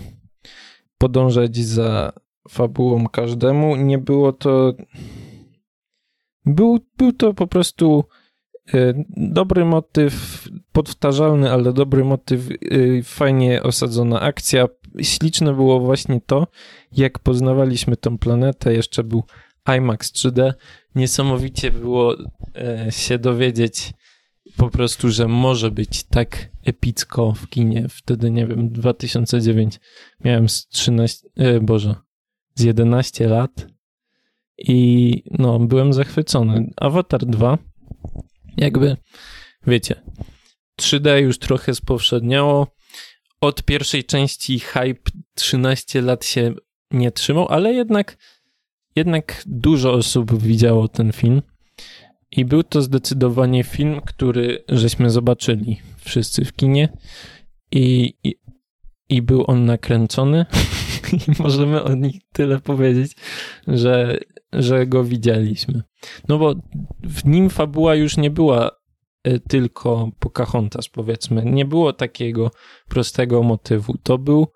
podążać 0.98 1.58
za 1.58 2.14
fabułą 2.50 3.08
każdemu. 3.08 3.76
Nie 3.76 3.98
było 3.98 4.34
to. 4.34 4.74
Był, 6.46 6.80
był 6.98 7.14
to 7.14 7.34
po 7.34 7.48
prostu 7.48 8.04
e, 8.74 9.04
dobry 9.18 9.66
motyw, 9.66 10.44
podwtarzalny, 10.72 11.52
ale 11.52 11.74
dobry 11.74 12.04
motyw, 12.04 12.50
e, 12.50 12.56
fajnie 13.04 13.64
osadzona 13.64 14.22
akcja. 14.22 14.68
Śliczne 15.02 15.54
było 15.54 15.80
właśnie 15.80 16.22
to, 16.22 16.48
jak 16.92 17.20
poznawaliśmy 17.20 17.98
tą 17.98 18.18
planetę. 18.18 18.74
Jeszcze 18.74 19.04
był 19.04 19.24
IMAX 19.78 20.12
3D. 20.12 20.54
Niesamowicie 20.96 21.72
było 21.72 22.16
e, 22.56 22.92
się 22.92 23.20
dowiedzieć 23.20 23.94
po 24.58 24.70
prostu, 24.70 25.12
że 25.12 25.28
może 25.28 25.72
być 25.72 26.04
tak 26.04 26.50
epicko 26.66 27.34
w 27.34 27.50
kinie. 27.50 27.86
Wtedy, 27.90 28.32
nie 28.32 28.48
wiem, 28.48 28.70
2009 28.70 29.80
miałem 30.24 30.50
z 30.50 30.68
13, 30.68 31.28
Boże, 31.62 31.96
z 32.58 32.64
11 32.64 33.28
lat 33.28 33.68
i 34.58 35.24
no, 35.40 35.60
byłem 35.60 35.94
zachwycony. 35.94 36.74
Avatar 36.78 37.26
2, 37.26 37.58
jakby, 38.58 38.98
wiecie, 39.68 39.96
3D 40.82 41.16
już 41.18 41.40
trochę 41.40 41.76
spowszedniało. 41.76 42.68
Od 43.42 43.64
pierwszej 43.64 44.04
części 44.04 44.60
hype 44.60 45.12
13 45.36 46.02
lat 46.02 46.26
się 46.26 46.54
nie 46.92 47.12
trzymał, 47.12 47.48
ale 47.50 47.74
jednak, 47.74 48.18
jednak 48.96 49.44
dużo 49.46 49.94
osób 49.94 50.42
widziało 50.42 50.88
ten 50.88 51.12
film. 51.12 51.42
I 52.32 52.46
był 52.46 52.64
to 52.64 52.82
zdecydowanie 52.82 53.64
film, 53.64 54.02
który 54.06 54.64
żeśmy 54.70 55.10
zobaczyli 55.10 55.82
wszyscy 55.98 56.46
w 56.46 56.54
kinie. 56.54 56.90
I, 57.72 58.14
i, 58.24 58.36
i 59.10 59.22
był 59.22 59.44
on 59.48 59.66
nakręcony. 59.66 60.46
i 61.28 61.42
możemy 61.42 61.84
o 61.84 61.96
nich 61.96 62.22
tyle 62.34 62.60
powiedzieć, 62.60 63.12
że, 63.68 64.18
że 64.54 64.88
go 64.88 65.04
widzieliśmy. 65.04 65.84
No 66.28 66.38
bo 66.38 66.56
w 67.04 67.26
nim 67.26 67.50
fabuła 67.50 67.96
już 67.96 68.18
nie 68.18 68.32
była 68.32 68.72
e, 69.24 69.40
tylko 69.40 70.10
Pocahontas, 70.20 70.90
powiedzmy. 70.90 71.46
Nie 71.46 71.66
było 71.66 71.94
takiego 71.94 72.52
prostego 72.90 73.44
motywu. 73.44 73.98
To 74.04 74.18
był 74.18 74.48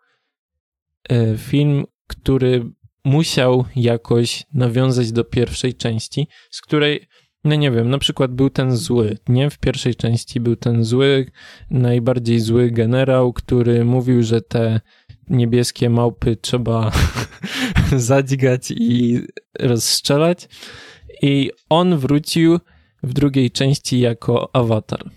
e, 1.10 1.38
film, 1.38 1.86
który 2.08 2.72
musiał 3.06 3.66
jakoś 3.76 4.44
nawiązać 4.54 5.12
do 5.12 5.24
pierwszej 5.24 5.74
części, 5.74 6.28
z 6.52 6.62
której 6.62 7.08
no 7.44 7.56
nie 7.56 7.72
wiem, 7.72 7.90
na 7.90 7.98
przykład 7.98 8.32
był 8.32 8.50
ten 8.50 8.78
zły, 8.78 9.18
nie? 9.28 9.50
W 9.50 9.60
pierwszej 9.60 9.96
części 9.96 10.40
był 10.40 10.56
ten 10.56 10.84
zły, 10.84 11.32
najbardziej 11.70 12.40
zły 12.40 12.72
generał, 12.72 13.34
który 13.34 13.86
mówił, 13.86 14.24
że 14.24 14.42
te 14.42 14.82
niebieskie 15.32 15.89
małpy 15.89 16.36
trzeba 16.36 16.91
zadźgać 17.96 18.72
i 18.72 19.20
rozstrzelać. 19.60 20.50
I 21.22 21.52
on 21.70 21.98
wrócił 21.98 22.60
w 23.04 23.13
drugiej 23.13 23.52
części 23.52 24.00
jako 24.00 24.56
awatar. 24.56 25.12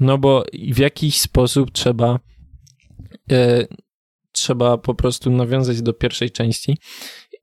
No 0.00 0.18
bo 0.18 0.44
w 0.72 0.78
jakiś 0.78 1.20
sposób 1.20 1.70
trzeba 1.72 2.20
e, 3.30 3.66
trzeba 4.32 4.78
po 4.78 4.94
prostu 4.94 5.30
nawiązać 5.30 5.82
do 5.82 5.92
pierwszej 5.92 6.30
części 6.30 6.78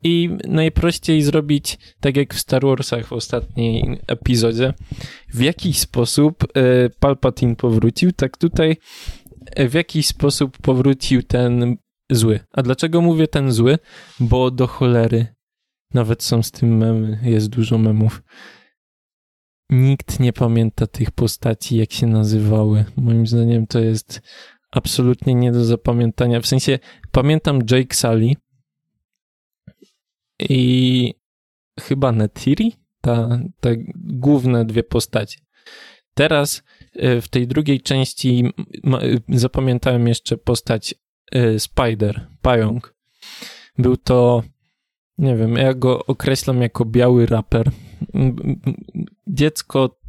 i 0.04 0.30
najprościej 0.48 1.22
zrobić 1.22 1.78
tak 2.00 2.18
jak 2.18 2.34
w 2.34 2.40
Star 2.40 2.66
Warsach 2.66 3.08
w 3.08 3.14
ostatniej 3.14 4.00
epizodzie. 4.08 4.74
W 5.34 5.42
jakiś 5.42 5.80
sposób 5.80 6.44
e, 6.44 6.90
Palpatine 6.90 7.56
powrócił, 7.56 8.12
tak 8.12 8.38
tutaj 8.38 8.78
w 9.58 9.74
jakiś 9.74 10.08
sposób 10.08 10.58
powrócił 10.58 11.24
ten 11.24 11.78
zły. 12.12 12.40
A 12.52 12.62
dlaczego 12.62 13.02
mówię 13.02 13.28
ten 13.28 13.52
zły? 13.52 13.78
Bo 14.20 14.52
do 14.52 14.68
cholery 14.68 15.36
nawet 15.94 16.24
są 16.24 16.44
z 16.44 16.52
tym 16.52 16.78
memy, 16.78 17.20
jest 17.24 17.48
dużo 17.50 17.78
memów. 17.78 18.24
Nikt 19.70 20.20
nie 20.20 20.34
pamięta 20.34 20.88
tych 20.88 21.12
postaci, 21.12 21.78
jak 21.78 21.94
się 21.94 22.08
nazywały. 22.08 22.86
Moim 22.96 23.28
zdaniem 23.28 23.68
to 23.68 23.80
jest 23.80 24.22
absolutnie 24.72 25.36
nie 25.36 25.52
do 25.52 25.66
zapamiętania. 25.66 26.42
W 26.42 26.48
sensie 26.48 26.80
pamiętam 27.12 27.60
Jake 27.72 27.96
Sully 27.96 28.34
i 30.40 31.14
chyba 31.80 32.12
Netiri, 32.12 32.76
ta, 33.02 33.40
te 33.60 33.76
główne 33.96 34.66
dwie 34.66 34.84
postacie. 34.84 35.40
Teraz 36.14 36.64
w 36.96 37.28
tej 37.30 37.48
drugiej 37.48 37.82
części 37.82 38.54
zapamiętałem 39.30 40.08
jeszcze 40.08 40.38
postać 40.38 40.96
y, 41.36 41.60
Spider, 41.60 42.28
Pająk. 42.42 42.96
Był 43.78 43.98
to, 43.98 44.44
nie 45.18 45.36
wiem, 45.36 45.56
ja 45.56 45.74
go 45.74 46.06
określam 46.06 46.62
jako 46.62 46.86
biały 46.86 47.26
raper. 47.26 47.72
Dziecko, 49.28 50.00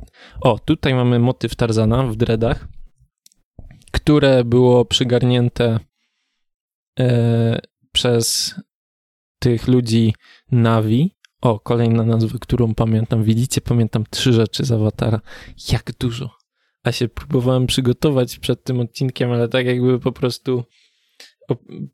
o, 0.41 0.59
tutaj 0.59 0.95
mamy 0.95 1.19
motyw 1.19 1.57
Tarzana 1.57 2.03
w 2.03 2.17
dreadach, 2.17 2.69
które 3.93 4.45
było 4.45 4.85
przygarnięte 4.85 5.81
e, 7.01 7.61
przez 7.93 8.55
tych 9.39 9.69
ludzi 9.69 10.15
Navi. 10.51 11.17
O, 11.41 11.61
kolejna 11.61 12.03
nazwa, 12.03 12.39
którą 12.41 12.75
pamiętam. 12.75 13.25
Widzicie, 13.25 13.61
pamiętam 13.61 14.05
trzy 14.11 14.33
rzeczy 14.33 14.65
z 14.65 14.73
Awatara. 14.73 15.21
Jak 15.73 15.93
dużo. 15.99 16.36
A 16.87 16.93
się 16.93 17.09
próbowałem 17.09 17.67
przygotować 17.67 18.39
przed 18.39 18.65
tym 18.65 18.81
odcinkiem, 18.81 19.33
ale 19.33 19.49
tak 19.49 19.67
jakby 19.67 20.01
po 20.01 20.13
prostu 20.13 20.65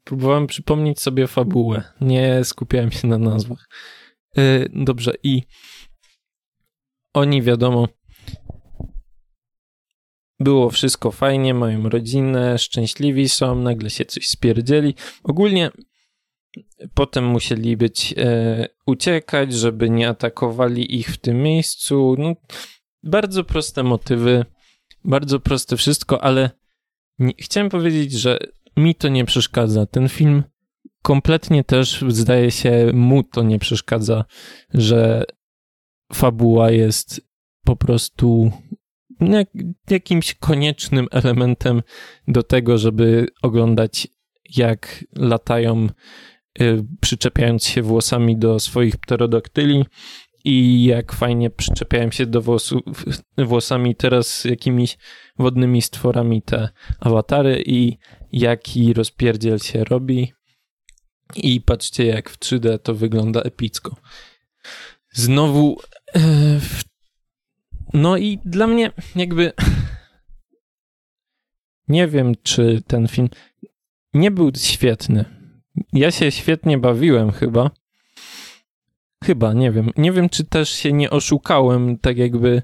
próbowałem 0.05 0.47
przypomnieć 0.47 1.01
sobie 1.01 1.27
fabułę. 1.27 1.83
Nie 2.01 2.45
skupiałem 2.45 2.91
się 2.91 3.09
na 3.09 3.19
nazwach. 3.19 3.69
Yy, 4.37 4.69
dobrze, 4.73 5.13
i 5.23 5.43
oni, 7.15 7.43
wiadomo, 7.43 7.89
było 10.41 10.71
wszystko 10.71 11.11
fajnie, 11.11 11.55
mają 11.55 11.89
rodzinę, 11.89 12.59
szczęśliwi 12.59 13.29
są, 13.29 13.55
nagle 13.55 13.91
się 13.91 14.05
coś 14.05 14.29
spierdzieli. 14.29 14.95
Ogólnie 15.23 15.71
potem 16.95 17.27
musieli 17.27 17.77
być 17.77 18.15
e, 18.17 18.69
uciekać, 18.87 19.53
żeby 19.53 19.91
nie 19.91 20.09
atakowali 20.09 20.99
ich 20.99 21.09
w 21.09 21.19
tym 21.19 21.43
miejscu. 21.43 22.15
No, 22.19 22.35
bardzo 23.03 23.45
proste 23.45 23.83
motywy, 23.83 24.45
bardzo 25.05 25.41
proste 25.41 25.77
wszystko, 25.77 26.25
ale 26.25 26.51
nie, 27.19 27.33
chciałem 27.39 27.69
powiedzieć, 27.69 28.13
że 28.13 28.39
mi 28.77 28.95
to 28.95 29.09
nie 29.09 29.25
przeszkadza. 29.25 29.87
Ten 29.87 30.09
film 30.09 30.43
kompletnie 31.03 31.65
też, 31.65 32.05
zdaje 32.09 32.51
się, 32.51 32.91
mu 32.95 33.23
to 33.23 33.43
nie 33.43 33.59
przeszkadza, 33.59 34.25
że 34.75 35.25
fabuła 36.13 36.71
jest 36.71 37.21
po 37.65 37.77
prostu 37.77 38.53
jakimś 39.91 40.35
koniecznym 40.35 41.07
elementem 41.11 41.83
do 42.29 42.43
tego, 42.43 42.79
żeby 42.79 43.27
oglądać, 43.43 44.09
jak 44.57 45.05
latają, 45.17 45.89
y, 46.61 46.85
przyczepiając 47.01 47.67
się 47.67 47.83
włosami 47.83 48.37
do 48.37 48.61
swoich 48.61 48.97
pterodaktyli 48.97 49.85
i 50.45 50.85
jak 50.85 51.13
fajnie 51.13 51.51
przyczepiają 51.51 52.11
się 52.11 52.27
do 52.27 52.43
włosów, 52.43 52.83
włosami 53.39 53.97
teraz 53.97 54.45
jakimiś 54.45 54.99
wodnymi 55.39 55.83
stworami 55.83 56.43
te 56.43 56.69
awatary 57.01 57.63
i 57.67 57.99
jaki 58.33 58.93
rozpierdziel 58.93 59.59
się 59.59 59.85
robi. 59.85 60.33
I 61.37 61.61
patrzcie, 61.61 62.07
jak 62.07 62.31
w 62.31 62.39
3D 62.39 62.79
to 62.79 62.95
wygląda 62.95 63.41
epicko. 63.41 63.97
Znowu 65.13 65.81
e, 66.17 66.21
no 67.93 68.17
i 68.17 68.39
dla 68.45 68.67
mnie 68.67 68.91
jakby 69.17 69.53
nie 71.89 72.09
wiem, 72.09 72.33
czy 72.43 72.83
ten 72.87 73.09
film 73.09 73.29
nie 74.15 74.31
był 74.31 74.51
świetny. 74.57 75.25
Ja 75.93 76.11
się 76.11 76.31
świetnie 76.31 76.79
bawiłem 76.79 77.33
chyba. 77.33 77.71
Chyba, 79.23 79.53
nie 79.53 79.71
wiem. 79.71 79.91
Nie 79.97 80.13
wiem, 80.13 80.29
czy 80.29 80.45
też 80.45 80.71
się 80.71 80.93
nie 80.93 81.11
oszukałem, 81.11 81.99
tak 81.99 82.19
jakby 82.19 82.63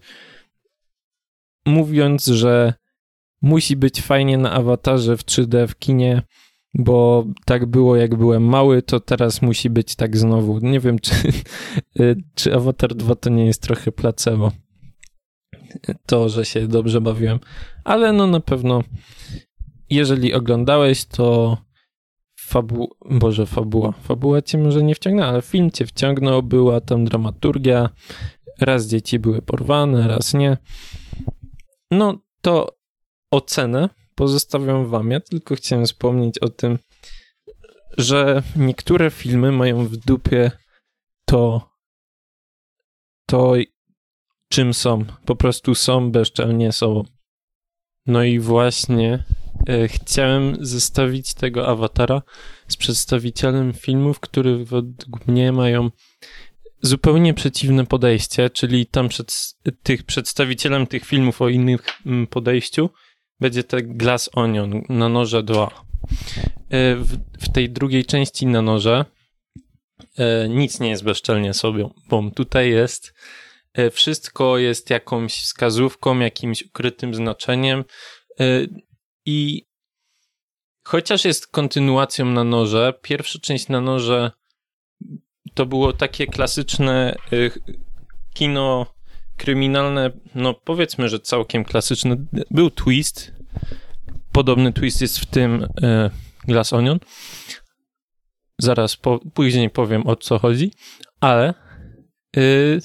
mówiąc, 1.67 2.27
że 2.27 2.75
musi 3.43 3.77
być 3.77 4.03
fajnie 4.03 4.39
na 4.39 4.53
awatarze 4.53 5.17
w 5.17 5.25
3D 5.25 5.67
w 5.67 5.79
kinie, 5.79 6.23
bo 6.75 7.27
tak 7.45 7.67
było 7.67 7.97
jak 7.97 8.17
byłem 8.17 8.45
mały, 8.45 8.83
to 8.83 9.01
teraz 9.01 9.43
musi 9.43 9.71
być 9.71 9.97
tak 9.97 10.17
znowu. 10.17 10.59
Nie 10.59 10.81
wiem, 10.81 10.99
czy, 10.99 11.15
czy 12.35 12.55
Avatar 12.55 12.95
2 12.95 13.15
to 13.15 13.31
nie 13.31 13.47
jest 13.47 13.63
trochę 13.63 13.93
placebo 13.93 14.53
to, 16.07 16.29
że 16.29 16.45
się 16.45 16.69
dobrze 16.69 17.01
bawiłem. 17.01 17.39
Ale 17.85 18.13
no 18.13 18.27
na 18.27 18.41
pewno, 18.41 18.83
jeżeli 19.91 20.35
oglądałeś, 20.35 21.05
to 21.05 21.57
fabu... 22.49 22.97
Boże, 23.11 23.47
fabuła. 23.47 23.93
Fabuła 23.93 24.43
cię 24.43 24.59
może 24.59 24.83
nie 24.83 24.95
wciągnęła, 24.95 25.29
ale 25.29 25.43
film 25.43 25.71
cię 25.71 25.87
wciągnął, 25.87 26.43
była 26.43 26.81
tam 26.81 27.05
dramaturgia. 27.05 27.91
Raz 28.61 28.87
dzieci 28.87 29.19
były 29.19 29.43
porwane, 29.43 30.09
raz 30.09 30.35
nie. 30.35 30.57
No 31.91 32.19
to 32.41 32.77
ocenę 33.31 33.89
pozostawiam 34.15 34.87
wam. 34.87 35.11
Ja 35.11 35.21
tylko 35.21 35.55
chciałem 35.55 35.87
wspomnieć 35.87 36.39
o 36.39 36.49
tym, 36.49 36.79
że 37.99 38.43
niektóre 38.57 39.11
filmy 39.11 39.53
mają 39.53 39.85
w 39.85 39.97
dupie 39.97 40.51
to, 41.25 41.71
to 43.27 43.55
czym 44.49 44.75
są. 44.75 45.05
Po 45.25 45.37
prostu 45.37 45.75
są 45.75 46.11
bezczelnie 46.11 46.73
sobą. 46.73 47.05
No 48.07 48.25
i 48.25 48.39
właśnie 48.39 49.25
chciałem 49.87 50.57
zestawić 50.61 51.35
tego 51.35 51.69
awatara 51.69 52.23
z 52.69 52.77
przedstawicielem 52.77 53.73
filmów, 53.73 54.21
które 54.21 54.57
według 54.57 55.27
mnie 55.27 55.53
mają 55.53 55.91
zupełnie 56.83 57.35
przeciwne 57.35 57.87
podejście, 57.87 58.51
czyli 58.51 58.87
tam 58.87 59.09
przed, 59.09 59.55
tych 59.83 60.03
przedstawicielem 60.03 60.87
tych 60.87 61.05
filmów 61.05 61.43
o 61.43 61.49
innym 61.49 61.79
podejściu 62.31 62.91
będzie 63.41 63.65
te 63.65 63.83
Glass 63.83 64.31
Onion 64.33 64.83
na 64.89 65.09
noże 65.09 65.43
2. 65.43 65.65
E, 65.65 66.97
w, 66.97 67.17
w 67.41 67.53
tej 67.53 67.71
drugiej 67.71 68.05
części 68.05 68.47
na 68.47 68.63
noże 68.63 69.05
e, 70.19 70.49
nic 70.49 70.81
nie 70.81 70.89
jest 70.89 71.05
bezczelnie 71.05 71.55
sobie, 71.55 71.89
bo 72.09 72.31
tutaj 72.35 72.71
jest 72.71 73.13
E, 73.79 73.91
wszystko 73.91 74.59
jest 74.59 74.91
jakąś 74.91 75.35
wskazówką, 75.35 76.19
jakimś 76.19 76.63
ukrytym 76.63 77.15
znaczeniem 77.15 77.85
e, 78.41 78.45
i 79.29 79.67
chociaż 80.85 81.25
jest 81.25 81.47
kontynuacją 81.47 82.27
na 82.27 82.45
noże, 82.45 82.95
pierwsza 83.03 83.39
część 83.39 83.69
na 83.69 83.81
noże 83.81 84.31
to 85.55 85.67
było 85.67 85.93
takie 85.93 86.27
klasyczne 86.27 87.15
e, 87.33 87.37
kino 88.35 88.95
kryminalne, 89.37 90.11
no 90.35 90.55
powiedzmy, 90.55 91.09
że 91.09 91.21
całkiem 91.21 91.65
klasyczne. 91.65 92.17
Był 92.51 92.71
twist, 92.71 93.33
podobny 94.33 94.73
twist 94.73 95.01
jest 95.01 95.19
w 95.19 95.27
tym 95.27 95.67
Glass 96.47 96.73
Onion. 96.73 96.99
Zaraz 98.59 98.97
po, 98.97 99.21
później 99.35 99.71
powiem 99.71 100.07
o 100.07 100.17
co 100.17 100.39
chodzi, 100.39 100.73
ale 101.21 101.55
yy, 102.37 102.81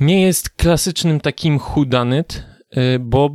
nie 0.00 0.22
jest 0.22 0.50
klasycznym 0.50 1.20
takim 1.20 1.58
hudanyt, 1.58 2.44
y, 2.76 2.98
bo 2.98 3.30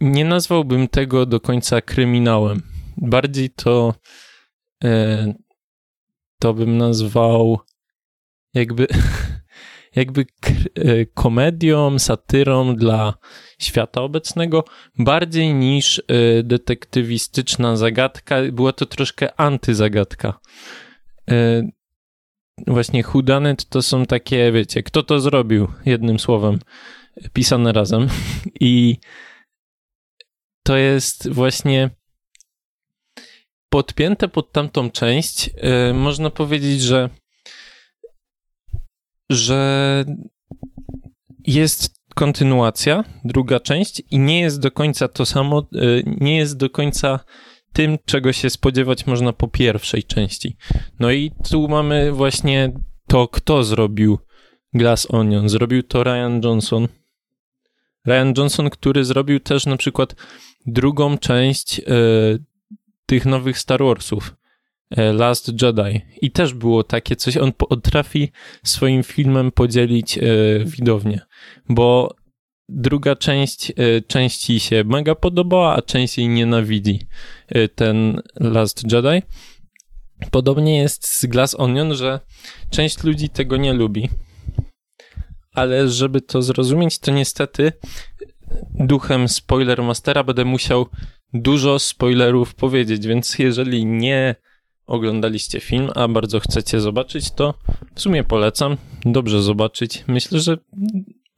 nie 0.00 0.24
nazwałbym 0.24 0.88
tego 0.88 1.26
do 1.26 1.40
końca 1.40 1.80
kryminałem. 1.80 2.62
Bardziej 2.96 3.50
to 3.50 3.94
y, 4.84 5.34
to 6.38 6.54
bym 6.54 6.78
nazwał 6.78 7.58
jakby 8.54 8.86
jakby 9.96 10.26
y, 10.78 11.06
komedią, 11.14 11.98
satyrą 11.98 12.76
dla 12.76 13.14
świata 13.58 14.02
obecnego, 14.02 14.64
bardziej 14.98 15.54
niż 15.54 16.02
detektywistyczna 16.42 17.76
zagadka. 17.76 18.36
Była 18.52 18.72
to 18.72 18.86
troszkę 18.86 19.40
antyzagadka 19.40 20.40
właśnie 22.66 23.02
hudanet 23.02 23.68
to 23.68 23.82
są 23.82 24.06
takie, 24.06 24.52
wiecie, 24.52 24.82
kto 24.82 25.02
to 25.02 25.20
zrobił, 25.20 25.68
jednym 25.86 26.18
słowem, 26.18 26.58
pisane 27.32 27.72
razem. 27.72 28.08
I 28.60 28.96
to 30.62 30.76
jest 30.76 31.28
właśnie 31.28 31.90
podpięte 33.68 34.28
pod 34.28 34.52
tamtą 34.52 34.90
część. 34.90 35.46
Yy, 35.46 35.94
można 35.94 36.30
powiedzieć, 36.30 36.80
że 36.80 37.10
że 39.30 40.04
jest 41.46 42.00
kontynuacja, 42.14 43.04
druga 43.24 43.60
część 43.60 44.02
i 44.10 44.18
nie 44.18 44.40
jest 44.40 44.60
do 44.60 44.70
końca 44.70 45.08
to 45.08 45.26
samo, 45.26 45.66
yy, 45.72 46.02
nie 46.06 46.36
jest 46.36 46.56
do 46.56 46.70
końca 46.70 47.20
tym, 47.72 47.98
czego 48.04 48.32
się 48.32 48.50
spodziewać 48.50 49.06
można 49.06 49.32
po 49.32 49.48
pierwszej 49.48 50.02
części. 50.02 50.56
No 51.00 51.10
i 51.10 51.32
tu 51.50 51.68
mamy 51.68 52.12
właśnie 52.12 52.72
to, 53.06 53.28
kto 53.28 53.64
zrobił 53.64 54.18
Glass 54.74 55.06
Onion. 55.10 55.48
Zrobił 55.48 55.82
to 55.82 56.04
Ryan 56.04 56.40
Johnson. 56.44 56.88
Ryan 58.06 58.34
Johnson, 58.36 58.70
który 58.70 59.04
zrobił 59.04 59.40
też 59.40 59.66
na 59.66 59.76
przykład 59.76 60.14
drugą 60.66 61.18
część 61.18 61.78
e, 61.78 61.82
tych 63.06 63.26
nowych 63.26 63.58
Star 63.58 63.82
Warsów. 63.84 64.36
E, 64.90 65.12
Last 65.12 65.62
Jedi. 65.62 66.00
I 66.22 66.30
też 66.30 66.54
było 66.54 66.84
takie 66.84 67.16
coś, 67.16 67.36
on 67.36 67.52
potrafi 67.52 68.32
swoim 68.64 69.02
filmem 69.02 69.52
podzielić 69.52 70.18
e, 70.18 70.22
widownię, 70.64 71.20
bo 71.68 72.14
druga 72.68 73.16
część 73.16 73.72
części 74.06 74.60
się 74.60 74.84
mega 74.84 75.14
podobała, 75.14 75.76
a 75.76 75.82
część 75.82 76.18
jej 76.18 76.28
nienawidzi. 76.28 77.06
Ten 77.74 78.22
Last 78.40 78.92
Jedi. 78.92 79.22
Podobnie 80.30 80.78
jest 80.78 81.06
z 81.08 81.26
Glass 81.26 81.54
Onion, 81.54 81.94
że 81.94 82.20
część 82.70 83.04
ludzi 83.04 83.28
tego 83.28 83.56
nie 83.56 83.72
lubi. 83.72 84.08
Ale 85.60 85.88
żeby 85.88 86.20
to 86.20 86.42
zrozumieć, 86.42 86.98
to 86.98 87.12
niestety 87.12 87.72
duchem 88.74 89.28
spoiler 89.28 89.82
mastera 89.82 90.24
będę 90.24 90.44
musiał 90.44 90.86
dużo 91.32 91.78
spoilerów 91.78 92.54
powiedzieć, 92.54 93.06
więc 93.06 93.38
jeżeli 93.38 93.86
nie 93.86 94.34
oglądaliście 94.86 95.60
film, 95.60 95.90
a 95.94 96.08
bardzo 96.08 96.40
chcecie 96.40 96.80
zobaczyć, 96.80 97.30
to 97.30 97.54
w 97.94 98.00
sumie 98.00 98.24
polecam. 98.24 98.76
Dobrze 99.04 99.42
zobaczyć. 99.42 100.04
Myślę, 100.06 100.40
że 100.40 100.58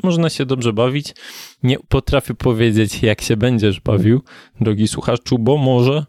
można 0.02 0.30
się 0.30 0.46
dobrze 0.46 0.72
bawić. 0.72 1.14
Nie 1.62 1.78
potrafię 1.78 2.34
powiedzieć, 2.34 3.02
jak 3.02 3.20
się 3.20 3.36
będziesz 3.36 3.80
bawił, 3.80 4.22
drogi 4.60 4.88
słuchaczu, 4.88 5.38
bo 5.38 5.56
może, 5.56 6.06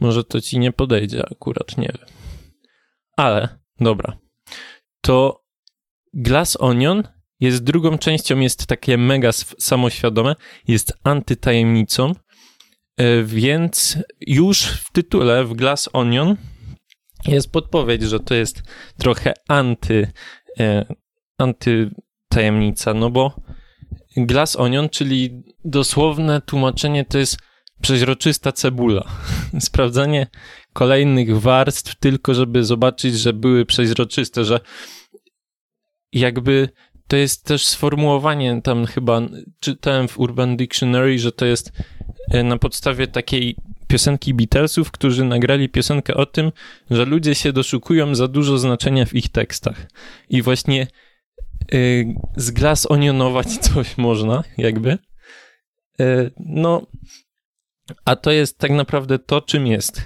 może 0.00 0.24
to 0.24 0.40
ci 0.40 0.58
nie 0.58 0.72
podejdzie 0.72 1.22
akurat, 1.32 1.78
nie 1.78 1.92
wiem. 1.98 2.08
Ale, 3.16 3.48
dobra. 3.80 4.18
To 5.00 5.42
Glass 6.14 6.56
Onion 6.60 7.02
jest 7.42 7.64
drugą 7.64 7.98
częścią, 7.98 8.38
jest 8.38 8.66
takie 8.66 8.98
mega 8.98 9.32
samoświadome, 9.58 10.34
jest 10.68 10.92
antytajemnicą, 11.04 12.12
e, 12.96 13.22
więc 13.22 13.98
już 14.20 14.62
w 14.62 14.92
tytule 14.92 15.44
w 15.44 15.54
Glass 15.54 15.88
Onion 15.92 16.36
jest 17.26 17.52
podpowiedź, 17.52 18.02
że 18.02 18.20
to 18.20 18.34
jest 18.34 18.62
trochę 18.98 19.34
anty, 19.48 20.12
e, 20.60 20.86
antytajemnica, 21.38 22.94
no 22.94 23.10
bo 23.10 23.40
Glass 24.16 24.56
Onion, 24.56 24.88
czyli 24.88 25.42
dosłowne 25.64 26.40
tłumaczenie 26.40 27.04
to 27.04 27.18
jest 27.18 27.36
przeźroczysta 27.82 28.52
cebula. 28.52 29.04
Sprawdzanie 29.60 30.26
kolejnych 30.72 31.40
warstw 31.40 31.94
tylko, 31.94 32.34
żeby 32.34 32.64
zobaczyć, 32.64 33.18
że 33.18 33.32
były 33.32 33.66
przeźroczyste, 33.66 34.44
że 34.44 34.60
jakby 36.12 36.68
to 37.12 37.16
jest 37.16 37.44
też 37.44 37.66
sformułowanie 37.66 38.62
tam 38.62 38.86
chyba, 38.86 39.20
czytałem 39.60 40.08
w 40.08 40.18
Urban 40.18 40.56
Dictionary, 40.56 41.18
że 41.18 41.32
to 41.32 41.46
jest 41.46 41.72
e, 42.30 42.42
na 42.42 42.58
podstawie 42.58 43.06
takiej 43.06 43.56
piosenki 43.88 44.34
Beatlesów, 44.34 44.90
którzy 44.90 45.24
nagrali 45.24 45.68
piosenkę 45.68 46.14
o 46.14 46.26
tym, 46.26 46.52
że 46.90 47.04
ludzie 47.04 47.34
się 47.34 47.52
doszukują 47.52 48.14
za 48.14 48.28
dużo 48.28 48.58
znaczenia 48.58 49.06
w 49.06 49.14
ich 49.14 49.28
tekstach. 49.28 49.86
I 50.28 50.42
właśnie 50.42 50.86
yy, 51.72 52.14
zglas 52.36 52.90
onionować 52.90 53.46
coś 53.68 53.98
można, 53.98 54.44
jakby. 54.58 54.98
Yy, 55.98 56.30
no, 56.38 56.86
a 58.04 58.16
to 58.16 58.30
jest 58.30 58.58
tak 58.58 58.70
naprawdę 58.70 59.18
to, 59.18 59.40
czym 59.40 59.66
jest. 59.66 60.02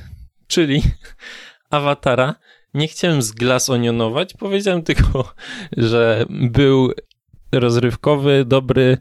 Czyli 0.47 0.83
awatara. 1.71 2.35
Nie 2.77 2.89
chciałem 2.89 3.23
zglas 3.23 3.71
onionować, 3.71 4.35
powiedziałem 4.35 4.83
tylko, 4.83 5.35
że 5.77 6.27
był 6.29 6.93
rozrywkowy, 7.53 8.45
dobry, 8.45 8.99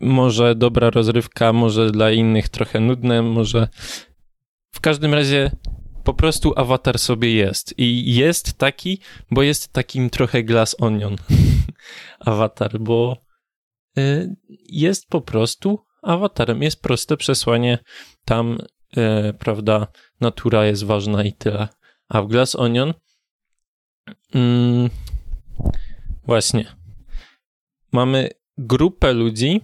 może 0.00 0.54
dobra 0.54 0.90
rozrywka, 0.90 1.52
może 1.52 1.90
dla 1.90 2.10
innych 2.10 2.48
trochę 2.48 2.80
nudne, 2.80 3.22
może 3.22 3.68
w 4.72 4.80
każdym 4.80 5.14
razie 5.14 5.50
po 6.04 6.14
prostu 6.14 6.52
awatar 6.56 6.98
sobie 6.98 7.34
jest. 7.34 7.74
I 7.78 8.14
jest 8.14 8.58
taki, 8.58 9.00
bo 9.30 9.42
jest 9.42 9.72
takim 9.72 10.10
trochę 10.10 10.42
glass 10.42 10.76
onion 10.80 11.16
awatar, 12.20 12.80
bo 12.80 13.16
y, 13.98 14.36
jest 14.68 15.08
po 15.08 15.20
prostu 15.20 15.78
awatarem. 16.02 16.62
Jest 16.62 16.82
proste 16.82 17.16
przesłanie 17.16 17.78
tam, 18.24 18.58
y, 18.96 19.32
prawda, 19.32 19.86
natura 20.20 20.66
jest 20.66 20.84
ważna 20.84 21.24
i 21.24 21.32
tyle. 21.32 21.68
A 22.12 22.22
w 22.22 22.28
Glass 22.28 22.54
Onion 22.54 22.94
mm, 24.34 24.90
właśnie 26.26 26.76
mamy 27.92 28.28
grupę 28.58 29.12
ludzi, 29.12 29.60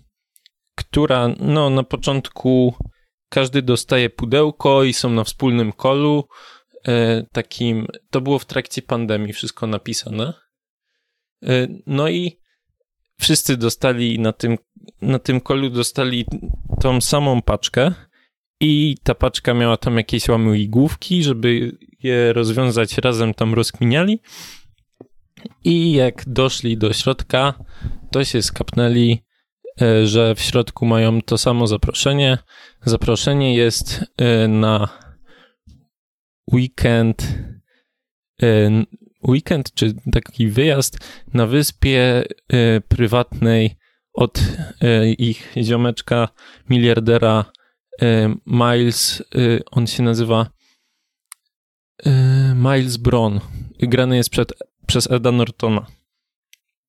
która 0.75 1.29
no, 1.41 1.71
na 1.71 1.83
początku 1.83 2.75
każdy 3.29 3.63
dostaje 3.63 4.11
pudełko 4.11 4.85
i 4.85 4.93
są 4.93 5.11
na 5.11 5.25
wspólnym 5.25 5.73
kolu. 5.73 6.25
E, 6.87 7.23
takim, 7.33 7.87
to 8.11 8.21
było 8.21 8.39
w 8.39 8.45
trakcie 8.45 8.83
pandemii 8.83 9.33
wszystko 9.33 9.67
napisane. 9.67 10.33
E, 11.43 11.69
no 11.87 12.09
i 12.09 12.41
wszyscy 13.21 13.57
dostali 13.57 14.19
na 14.19 14.33
tym, 14.33 14.59
na 15.03 15.19
tym 15.19 15.41
kolu 15.41 15.71
dostali 15.71 16.27
tą 16.81 17.01
samą 17.01 17.43
paczkę 17.43 17.93
i 18.61 18.97
ta 19.03 19.15
paczka 19.15 19.55
miała 19.55 19.77
tam 19.77 19.97
jakieś 19.97 20.29
łamigłówki, 20.29 21.23
żeby 21.23 21.79
je 22.03 22.33
rozwiązać 22.33 22.99
razem 22.99 23.35
tam 23.35 23.55
rozkminiali. 23.55 24.21
I 25.65 25.93
jak 25.93 26.29
doszli 26.29 26.79
do 26.79 26.93
środka, 26.93 27.55
to 28.11 28.25
się 28.25 28.43
skapnęli 28.43 29.29
E, 29.81 30.07
że 30.07 30.35
w 30.35 30.41
środku 30.41 30.87
mają 30.87 31.23
to 31.23 31.39
samo 31.39 31.67
zaproszenie. 31.67 32.39
Zaproszenie 32.83 33.55
jest 33.55 34.05
e, 34.17 34.49
na 34.49 34.89
weekend, 36.53 37.29
e, 38.43 38.71
weekend 39.29 39.75
czy 39.75 39.95
taki 40.13 40.49
wyjazd 40.49 40.99
na 41.35 41.47
wyspie 41.47 42.25
prywatnej 42.89 43.77
od 44.13 44.41
ich 45.19 45.53
ziomeczka, 45.57 46.29
miliardera 46.71 47.45
Miles, 48.47 49.23
on 49.71 49.87
się 49.87 50.03
nazywa 50.03 50.51
Miles 52.55 52.97
Bron. 52.97 53.41
Grany 53.79 54.17
jest 54.17 54.31
przed, 54.31 54.53
przez 54.87 55.11
Eda 55.11 55.33
Nortona. 55.33 55.87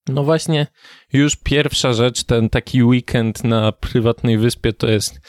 No 0.07 0.23
właśnie, 0.23 0.67
już 1.13 1.35
pierwsza 1.35 1.93
rzecz, 1.93 2.23
ten 2.23 2.49
taki 2.49 2.83
weekend 2.83 3.43
na 3.43 3.71
prywatnej 3.71 4.37
wyspie 4.37 4.73
to 4.73 4.87
jest 4.89 5.21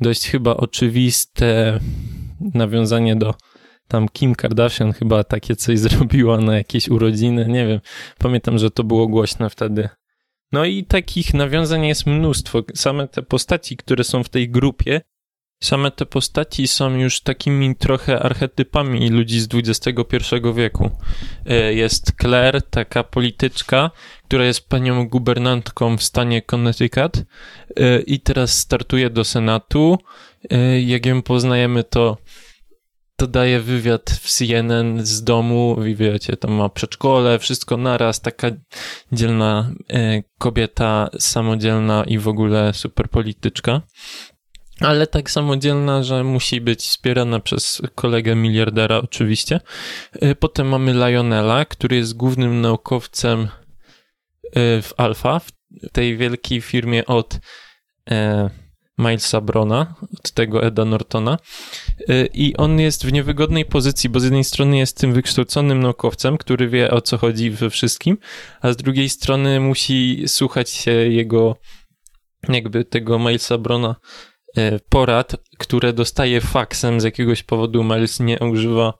dość 0.00 0.28
chyba 0.28 0.56
oczywiste 0.56 1.80
nawiązanie 2.40 3.16
do 3.16 3.34
tam 3.88 4.08
Kim 4.08 4.34
Kardashian 4.34 4.92
chyba 4.92 5.24
takie 5.24 5.56
coś 5.56 5.78
zrobiła 5.78 6.38
na 6.38 6.56
jakieś 6.56 6.88
urodziny, 6.88 7.46
nie 7.48 7.66
wiem. 7.66 7.80
Pamiętam, 8.18 8.58
że 8.58 8.70
to 8.70 8.84
było 8.84 9.08
głośne 9.08 9.50
wtedy. 9.50 9.88
No 10.52 10.64
i 10.64 10.84
takich 10.84 11.34
nawiązań 11.34 11.86
jest 11.86 12.06
mnóstwo. 12.06 12.62
Same 12.74 13.08
te 13.08 13.22
postaci, 13.22 13.76
które 13.76 14.04
są 14.04 14.24
w 14.24 14.28
tej 14.28 14.50
grupie, 14.50 15.00
Same 15.60 15.90
te 15.90 16.06
postaci 16.06 16.68
są 16.68 16.94
już 16.94 17.20
takimi 17.20 17.76
trochę 17.76 18.22
archetypami 18.22 19.10
ludzi 19.10 19.40
z 19.40 19.48
XXI 19.54 20.16
wieku. 20.54 20.90
E, 21.46 21.74
jest 21.74 22.12
Claire, 22.20 22.62
taka 22.62 23.04
polityczka, 23.04 23.90
która 24.24 24.44
jest 24.44 24.68
panią 24.68 25.08
gubernantką 25.08 25.96
w 25.96 26.02
stanie 26.02 26.42
Connecticut 26.42 27.16
e, 27.76 28.00
i 28.00 28.20
teraz 28.20 28.58
startuje 28.58 29.10
do 29.10 29.24
Senatu. 29.24 29.98
E, 30.50 30.80
jak 30.80 31.06
ją 31.06 31.22
poznajemy, 31.22 31.84
to 31.84 32.16
to 33.18 33.26
daje 33.26 33.60
wywiad 33.60 34.10
w 34.10 34.30
CNN 34.30 35.06
z 35.06 35.24
domu 35.24 35.84
i 35.86 35.94
wiecie, 35.94 36.36
tam 36.36 36.52
ma 36.52 36.68
przedszkole, 36.68 37.38
wszystko 37.38 37.76
naraz, 37.76 38.20
taka 38.20 38.48
dzielna 39.12 39.70
kobieta, 40.38 41.10
samodzielna 41.18 42.04
i 42.04 42.18
w 42.18 42.28
ogóle 42.28 42.74
super 42.74 43.10
polityczka 43.10 43.82
ale 44.80 45.06
tak 45.06 45.30
samodzielna, 45.30 46.02
że 46.02 46.24
musi 46.24 46.60
być 46.60 46.80
wspierana 46.80 47.40
przez 47.40 47.82
kolegę 47.94 48.34
miliardera 48.34 48.98
oczywiście. 48.98 49.60
E, 50.12 50.34
potem 50.34 50.68
mamy 50.68 50.92
Lionela, 50.92 51.64
który 51.64 51.96
jest 51.96 52.16
głównym 52.16 52.60
naukowcem 52.60 53.40
e, 53.40 54.82
w 54.82 54.92
Alpha, 54.96 55.40
w 55.40 55.52
tej 55.92 56.16
wielkiej 56.16 56.60
firmie 56.60 57.06
od 57.06 57.38
e, 58.10 58.50
Milesa 58.98 59.40
Brona, 59.40 59.94
od 60.18 60.32
tego 60.32 60.62
Eda 60.62 60.84
Nortona. 60.84 61.38
I 62.34 62.56
on 62.56 62.80
jest 62.80 63.06
w 63.06 63.12
niewygodnej 63.12 63.64
pozycji, 63.64 64.10
bo 64.10 64.20
z 64.20 64.24
jednej 64.24 64.44
strony 64.44 64.78
jest 64.78 65.00
tym 65.00 65.12
wykształconym 65.12 65.80
naukowcem, 65.80 66.38
który 66.38 66.68
wie 66.68 66.90
o 66.90 67.00
co 67.00 67.18
chodzi 67.18 67.50
we 67.50 67.70
wszystkim, 67.70 68.18
a 68.60 68.72
z 68.72 68.76
drugiej 68.76 69.08
strony 69.08 69.60
musi 69.60 70.24
słuchać 70.26 70.70
się 70.70 70.90
jego, 70.92 71.56
jakby 72.48 72.84
tego 72.84 73.18
Milesa 73.18 73.58
Brona 73.58 73.96
porad, 74.88 75.36
które 75.58 75.92
dostaje 75.92 76.40
faksem 76.40 77.00
z 77.00 77.04
jakiegoś 77.04 77.42
powodu 77.42 77.84
Miles 77.84 78.20
nie 78.20 78.38
używa 78.38 78.94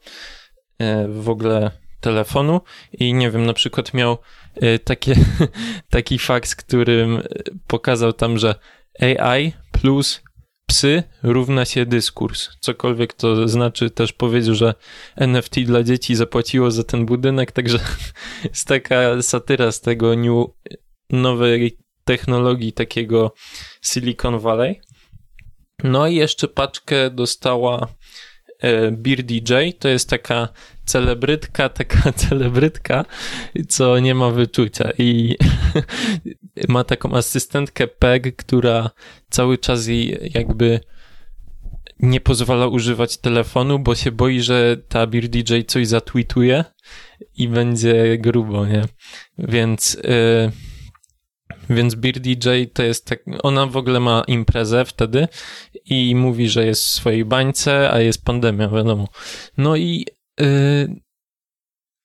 e, 0.78 1.08
w 1.08 1.28
ogóle 1.28 1.70
telefonu 2.00 2.60
i 2.92 3.14
nie 3.14 3.30
wiem, 3.30 3.46
na 3.46 3.52
przykład 3.52 3.94
miał 3.94 4.18
y, 4.62 4.78
takie, 4.78 5.14
taki 5.90 6.18
fakt, 6.18 6.54
którym 6.54 7.22
pokazał 7.66 8.12
tam, 8.12 8.38
że 8.38 8.54
AI 9.00 9.52
plus 9.72 10.22
psy 10.66 11.02
równa 11.22 11.64
się 11.64 11.86
dyskurs. 11.86 12.48
Cokolwiek 12.60 13.12
to 13.12 13.48
znaczy, 13.48 13.90
też 13.90 14.12
powiedział, 14.12 14.54
że 14.54 14.74
NFT 15.16 15.60
dla 15.60 15.82
dzieci 15.82 16.14
zapłaciło 16.14 16.70
za 16.70 16.84
ten 16.84 17.06
budynek, 17.06 17.52
także 17.52 17.78
jest 18.44 18.68
taka 18.68 19.22
satyra 19.22 19.72
z 19.72 19.80
tego 19.80 20.16
new, 20.16 20.46
nowej 21.10 21.78
technologii 22.04 22.72
takiego 22.72 23.34
Silicon 23.82 24.38
Valley. 24.38 24.80
No 25.84 26.06
i 26.06 26.14
jeszcze 26.14 26.48
paczkę 26.48 27.10
dostała 27.10 27.88
e, 28.60 28.90
Beer 28.90 29.22
DJ, 29.22 29.54
to 29.78 29.88
jest 29.88 30.10
taka 30.10 30.48
celebrytka, 30.84 31.68
taka 31.68 32.12
celebrytka, 32.28 33.04
co 33.68 33.98
nie 33.98 34.14
ma 34.14 34.30
wyczucia 34.30 34.90
i 34.98 35.36
ma 36.68 36.84
taką 36.84 37.12
asystentkę 37.16 37.86
Peg, 37.86 38.36
która 38.36 38.90
cały 39.30 39.58
czas 39.58 39.86
jej 39.86 40.30
jakby 40.34 40.80
nie 42.00 42.20
pozwala 42.20 42.66
używać 42.66 43.16
telefonu, 43.16 43.78
bo 43.78 43.94
się 43.94 44.12
boi, 44.12 44.40
że 44.40 44.76
ta 44.88 45.06
Beer 45.06 45.28
DJ 45.28 45.54
coś 45.66 45.86
zatweetuje 45.86 46.64
i 47.36 47.48
będzie 47.48 48.18
grubo, 48.18 48.66
nie? 48.66 48.82
Więc... 49.38 49.98
Yy, 50.04 50.75
więc 51.70 51.94
Beer 51.94 52.20
DJ 52.20 52.48
to 52.72 52.82
jest 52.82 53.06
tak, 53.06 53.20
ona 53.42 53.66
w 53.66 53.76
ogóle 53.76 54.00
ma 54.00 54.22
imprezę 54.26 54.84
wtedy 54.84 55.28
i 55.84 56.14
mówi, 56.14 56.48
że 56.48 56.66
jest 56.66 56.84
w 56.84 56.90
swojej 56.90 57.24
bańce, 57.24 57.90
a 57.92 58.00
jest 58.00 58.24
pandemia, 58.24 58.68
wiadomo. 58.68 59.08
No 59.56 59.76
i 59.76 60.06
yy, 60.40 61.00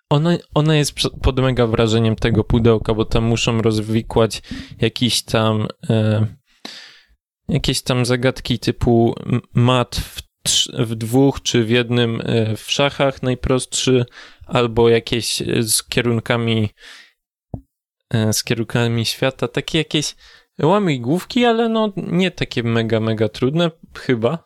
ona, 0.10 0.38
ona 0.54 0.76
jest 0.76 0.94
pod 1.22 1.40
mega 1.40 1.68
wrażeniem 1.68 2.16
tego 2.16 2.44
pudełka, 2.44 2.94
bo 2.94 3.06
tam 3.06 3.24
muszą 3.24 3.62
rozwikłać 3.62 4.42
jakiś 4.82 5.24
tam 5.24 5.68
yy, 5.90 6.28
jakieś 7.50 7.82
tam 7.82 8.06
zagadki 8.06 8.60
typu 8.60 9.16
mat 9.54 9.96
w, 9.96 10.22
w 10.80 10.96
dwóch 10.96 11.42
czy 11.42 11.64
w 11.64 11.70
jednym 11.70 12.22
yy, 12.26 12.58
w 12.58 12.72
szachach 12.72 13.24
najprostszy, 13.24 14.06
albo 14.46 14.90
jakieś 14.90 15.44
z 15.60 15.84
kierunkami 15.84 16.70
z 18.32 18.44
kierunkami 18.44 19.06
świata, 19.06 19.48
takie 19.48 19.78
jakieś 19.78 20.16
łamigłówki, 20.64 21.46
ale 21.46 21.70
no 21.70 21.94
nie 21.96 22.32
takie 22.32 22.64
mega, 22.64 23.00
mega 23.00 23.30
trudne, 23.30 23.72
chyba. 23.98 24.44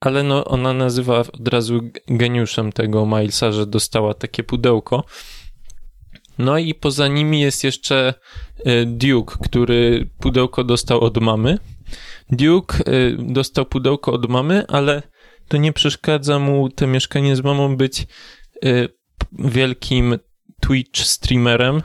Ale 0.00 0.22
no 0.22 0.44
ona 0.44 0.72
nazywa 0.72 1.18
od 1.18 1.48
razu 1.48 1.80
geniuszem 2.06 2.72
tego 2.72 3.06
Milesa, 3.06 3.52
że 3.52 3.66
dostała 3.66 4.14
takie 4.14 4.42
pudełko. 4.42 5.04
No 6.38 6.58
i 6.58 6.74
poza 6.74 7.08
nimi 7.08 7.40
jest 7.40 7.64
jeszcze 7.64 8.14
e, 8.64 8.84
Duke, 8.86 9.36
który 9.42 10.10
pudełko 10.20 10.64
dostał 10.64 11.00
od 11.00 11.18
mamy. 11.18 11.58
Duke 12.30 12.78
e, 12.78 13.12
dostał 13.18 13.66
pudełko 13.66 14.12
od 14.12 14.30
mamy, 14.30 14.66
ale 14.68 15.02
to 15.48 15.56
nie 15.56 15.72
przeszkadza 15.72 16.38
mu 16.38 16.68
te 16.68 16.86
mieszkanie 16.86 17.36
z 17.36 17.44
mamą 17.44 17.76
być 17.76 18.06
wielkim 19.32 20.18
Twitch 20.60 21.00
streamerem 21.00 21.82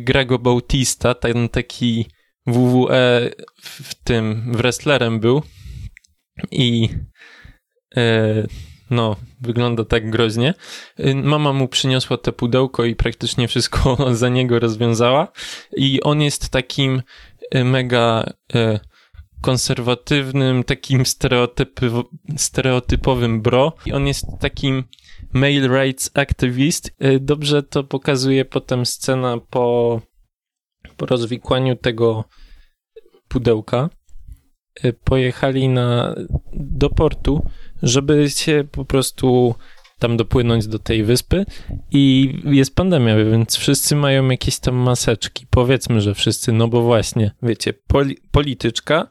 Grego 0.00 0.38
Bautista, 0.38 1.14
ten 1.14 1.48
taki 1.48 2.06
WWE 2.46 3.30
w 3.62 3.94
tym 3.94 4.52
wrestlerem 4.52 5.20
był 5.20 5.42
i 6.50 6.88
e, 7.96 8.46
no, 8.90 9.16
wygląda 9.40 9.84
tak 9.84 10.10
groźnie. 10.10 10.54
Y, 11.00 11.14
mama 11.14 11.52
mu 11.52 11.68
przyniosła 11.68 12.16
te 12.16 12.32
pudełko 12.32 12.84
i 12.84 12.96
praktycznie 12.96 13.48
wszystko 13.48 13.96
za 14.14 14.28
niego 14.28 14.58
rozwiązała 14.58 15.28
i 15.76 16.02
on 16.02 16.22
jest 16.22 16.48
takim 16.48 17.02
y, 17.54 17.64
mega 17.64 18.32
konserwatywnym, 19.40 20.64
takim 20.64 21.02
stereotypowym 22.36 23.42
bro 23.42 23.72
i 23.86 23.92
on 23.92 24.06
jest 24.06 24.26
takim 24.40 24.84
male 25.32 25.68
rights 25.68 26.10
activist. 26.14 26.90
Y, 27.04 27.20
dobrze 27.20 27.62
to 27.62 27.84
pokazuje 27.84 28.44
potem 28.44 28.86
scena 28.86 29.38
po, 29.50 30.00
po 30.96 31.06
rozwikłaniu 31.06 31.76
tego 31.76 32.24
pudełka. 33.28 33.90
Y, 34.84 34.92
pojechali 34.92 35.68
na, 35.68 36.14
do 36.52 36.90
portu, 36.90 37.46
żeby 37.82 38.30
się 38.30 38.64
po 38.72 38.84
prostu 38.84 39.54
tam 40.00 40.16
dopłynąć 40.16 40.66
do 40.66 40.78
tej 40.78 41.04
wyspy 41.04 41.46
i 41.90 42.34
jest 42.44 42.74
pandemia, 42.74 43.16
więc 43.16 43.56
wszyscy 43.56 43.96
mają 43.96 44.28
jakieś 44.28 44.58
tam 44.58 44.74
maseczki. 44.74 45.46
Powiedzmy, 45.50 46.00
że 46.00 46.14
wszyscy, 46.14 46.52
no 46.52 46.68
bo 46.68 46.82
właśnie, 46.82 47.30
wiecie, 47.42 47.74
poli 47.86 48.16
polityczka 48.30 49.08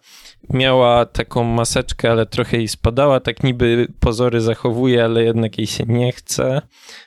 miała 0.49 1.05
taką 1.05 1.43
maseczkę, 1.43 2.11
ale 2.11 2.25
trochę 2.25 2.57
jej 2.57 2.67
spadała, 2.67 3.19
tak 3.19 3.43
niby 3.43 3.87
pozory 3.99 4.41
zachowuje, 4.41 5.03
ale 5.03 5.23
jednak 5.23 5.57
jej 5.57 5.67
się 5.67 5.83
nie 5.87 6.11
chce. 6.11 6.61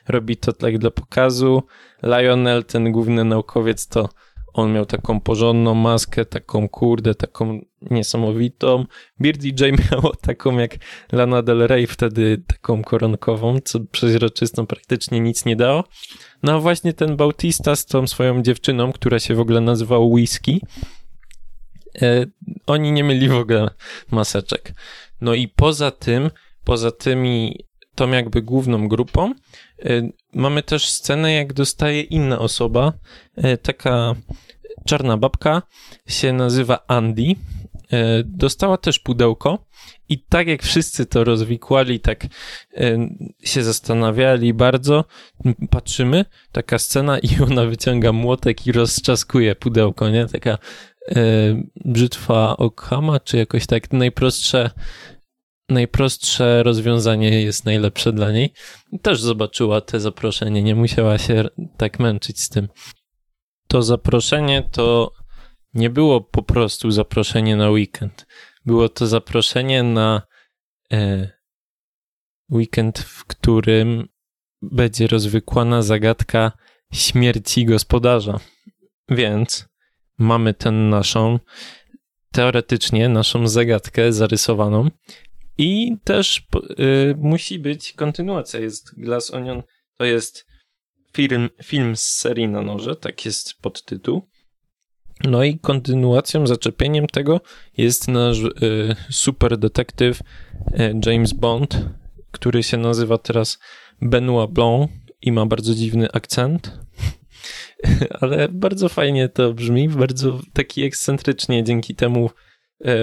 Robi 0.07 0.37
to 0.37 0.53
tak 0.53 0.77
dla 0.77 0.91
pokazu. 0.91 1.63
Lionel, 2.03 2.63
ten 2.63 2.91
główny 2.91 3.23
naukowiec, 3.23 3.87
to 3.87 4.09
on 4.53 4.73
miał 4.73 4.85
taką 4.85 5.19
porządną 5.19 5.75
maskę, 5.75 6.25
taką 6.25 6.69
kurde, 6.69 7.15
taką 7.15 7.59
niesamowitą. 7.81 8.85
Beer 9.19 9.37
DJ 9.37 9.63
miał 9.91 10.11
taką 10.21 10.57
jak 10.57 10.75
Lana 11.11 11.41
Del 11.41 11.67
Rey 11.67 11.87
wtedy, 11.87 12.43
taką 12.47 12.83
koronkową, 12.83 13.59
co 13.63 13.79
przeźroczystą 13.79 14.67
praktycznie 14.67 15.19
nic 15.19 15.45
nie 15.45 15.55
dało. 15.55 15.83
No 16.43 16.55
a 16.55 16.59
właśnie 16.59 16.93
ten 16.93 17.17
Bautista 17.17 17.75
z 17.75 17.85
tą 17.85 18.07
swoją 18.07 18.41
dziewczyną, 18.41 18.91
która 18.91 19.19
się 19.19 19.35
w 19.35 19.39
ogóle 19.39 19.61
nazywała 19.61 20.05
Whisky, 20.05 20.61
e, 22.01 22.25
oni 22.67 22.91
nie 22.91 23.03
mieli 23.03 23.29
w 23.29 23.35
ogóle 23.35 23.69
maseczek. 24.11 24.73
No 25.21 25.33
i 25.33 25.47
poza 25.47 25.91
tym, 25.91 26.29
poza 26.63 26.91
tymi 26.91 27.65
tą 27.95 28.11
jakby 28.11 28.41
główną 28.41 28.87
grupą, 28.87 29.33
e, 29.85 30.09
mamy 30.35 30.63
też 30.63 30.89
scenę, 30.89 31.33
jak 31.33 31.53
dostaje 31.53 32.01
inna 32.01 32.39
osoba, 32.39 32.93
e, 33.35 33.57
taka 33.57 34.15
czarna 34.85 35.17
babka, 35.17 35.61
się 36.07 36.33
nazywa 36.33 36.79
Andy, 36.87 37.23
e, 37.23 38.23
dostała 38.25 38.77
też 38.77 38.99
pudełko 38.99 39.65
i 40.09 40.19
tak 40.19 40.47
jak 40.47 40.63
wszyscy 40.63 41.05
to 41.05 41.23
rozwikłali, 41.23 41.99
tak 41.99 42.27
się 43.43 43.63
zastanawiali 43.63 44.53
bardzo, 44.53 45.05
patrzymy, 45.69 46.25
taka 46.51 46.79
scena 46.79 47.19
i 47.19 47.29
ona 47.47 47.65
wyciąga 47.65 48.11
młotek 48.11 48.67
i 48.67 48.71
rozczaskuje 48.71 49.55
pudełko, 49.55 50.09
nie? 50.09 50.25
Taka 50.25 50.57
brzytwa 51.85 52.57
Okhama, 52.57 53.19
czy 53.19 53.37
jakoś 53.37 53.65
tak 53.65 53.93
najprostsze 53.93 54.69
najprostsze 55.69 56.63
rozwiązanie 56.63 57.41
jest 57.41 57.65
najlepsze 57.65 58.13
dla 58.13 58.31
niej. 58.31 58.53
Też 59.01 59.21
zobaczyła 59.21 59.81
te 59.81 59.99
zaproszenie, 59.99 60.63
nie 60.63 60.75
musiała 60.75 61.17
się 61.17 61.43
tak 61.77 61.99
męczyć 61.99 62.41
z 62.41 62.49
tym. 62.49 62.67
To 63.67 63.81
zaproszenie 63.81 64.69
to 64.71 65.11
nie 65.73 65.89
było 65.89 66.21
po 66.21 66.43
prostu 66.43 66.91
zaproszenie 66.91 67.55
na 67.55 67.69
weekend. 67.69 68.27
Było 68.65 68.89
to 68.89 69.07
zaproszenie 69.07 69.83
na 69.83 70.21
e, 70.93 71.29
weekend, 72.51 72.99
w 72.99 73.25
którym 73.25 74.07
będzie 74.61 75.07
rozwykłana 75.07 75.81
zagadka 75.81 76.51
śmierci 76.93 77.65
gospodarza. 77.65 78.39
Więc 79.09 79.67
mamy 80.17 80.53
tę 80.53 80.71
naszą, 80.71 81.39
teoretycznie 82.31 83.09
naszą 83.09 83.47
zagadkę 83.47 84.13
zarysowaną 84.13 84.89
i 85.57 85.97
też 86.03 86.47
y, 86.79 87.15
musi 87.17 87.59
być 87.59 87.93
kontynuacja. 87.93 88.59
Jest 88.59 88.99
Glass 88.99 89.33
Onion, 89.33 89.63
to 89.97 90.05
jest 90.05 90.45
film, 91.13 91.49
film 91.63 91.95
z 91.95 92.05
serii 92.05 92.47
na 92.47 92.61
noże, 92.61 92.95
tak 92.95 93.25
jest 93.25 93.53
podtytuł. 93.61 94.29
No 95.23 95.43
i 95.43 95.59
kontynuacją, 95.59 96.47
zaczepieniem 96.47 97.07
tego 97.07 97.41
jest 97.77 98.07
nasz 98.07 98.39
y, 98.39 98.95
super 99.09 99.57
detektyw 99.57 100.19
y, 100.19 100.99
James 101.05 101.33
Bond, 101.33 101.85
który 102.31 102.63
się 102.63 102.77
nazywa 102.77 103.17
teraz 103.17 103.59
Benoit 104.01 104.51
Blanc 104.51 104.91
i 105.21 105.31
ma 105.31 105.45
bardzo 105.45 105.75
dziwny 105.75 106.11
akcent. 106.11 106.79
Ale 108.21 108.49
bardzo 108.49 108.89
fajnie 108.89 109.29
to 109.29 109.53
brzmi, 109.53 109.89
bardzo 109.89 110.39
taki 110.53 110.83
ekscentrycznie, 110.83 111.63
dzięki 111.63 111.95
temu 111.95 112.29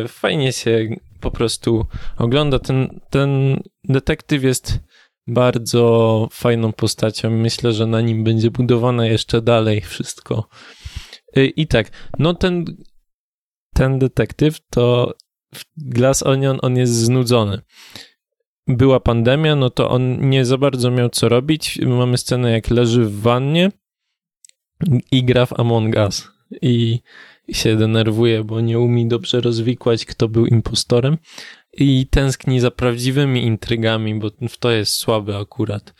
y, 0.04 0.08
fajnie 0.08 0.52
się 0.52 0.88
po 1.20 1.30
prostu 1.30 1.86
ogląda. 2.18 2.58
Ten, 2.58 3.00
ten 3.10 3.60
detektyw 3.84 4.44
jest 4.44 4.80
bardzo 5.26 6.28
fajną 6.32 6.72
postacią. 6.72 7.30
Myślę, 7.30 7.72
że 7.72 7.86
na 7.86 8.00
nim 8.00 8.24
będzie 8.24 8.50
budowane 8.50 9.08
jeszcze 9.08 9.42
dalej 9.42 9.80
wszystko. 9.80 10.48
Y, 11.36 11.46
I 11.46 11.66
tak, 11.66 11.90
no 12.18 12.34
ten, 12.34 12.64
ten 13.74 13.98
detektyw 13.98 14.60
to 14.70 15.14
Glass 15.76 16.22
Onion 16.22 16.58
on 16.62 16.76
jest 16.76 16.92
znudzony. 16.94 17.60
była 18.66 19.00
pandemia, 19.00 19.56
no 19.56 19.70
to 19.70 19.90
on 19.90 20.30
nie 20.30 20.44
za 20.44 20.58
bardzo 20.58 20.90
miał 20.90 21.08
co 21.08 21.28
robić. 21.28 21.78
Mamy 21.86 22.18
scenę, 22.18 22.50
jak 22.50 22.70
leży 22.70 23.04
w 23.04 23.20
wannie 23.20 23.70
i 25.12 25.24
gra 25.24 25.46
w 25.46 25.60
Among 25.60 25.96
Us. 25.96 26.28
I 26.62 27.00
się 27.52 27.76
denerwuje, 27.76 28.44
bo 28.44 28.60
nie 28.60 28.78
umie 28.78 29.06
dobrze 29.06 29.40
rozwikłać, 29.40 30.04
kto 30.04 30.28
był 30.28 30.46
impostorem. 30.46 31.18
I 31.72 32.06
tęskni 32.06 32.60
za 32.60 32.70
prawdziwymi 32.70 33.44
intrygami, 33.44 34.14
bo 34.14 34.30
w 34.48 34.58
to 34.58 34.70
jest 34.70 34.92
słaby 34.92 35.36
akurat. 35.36 35.94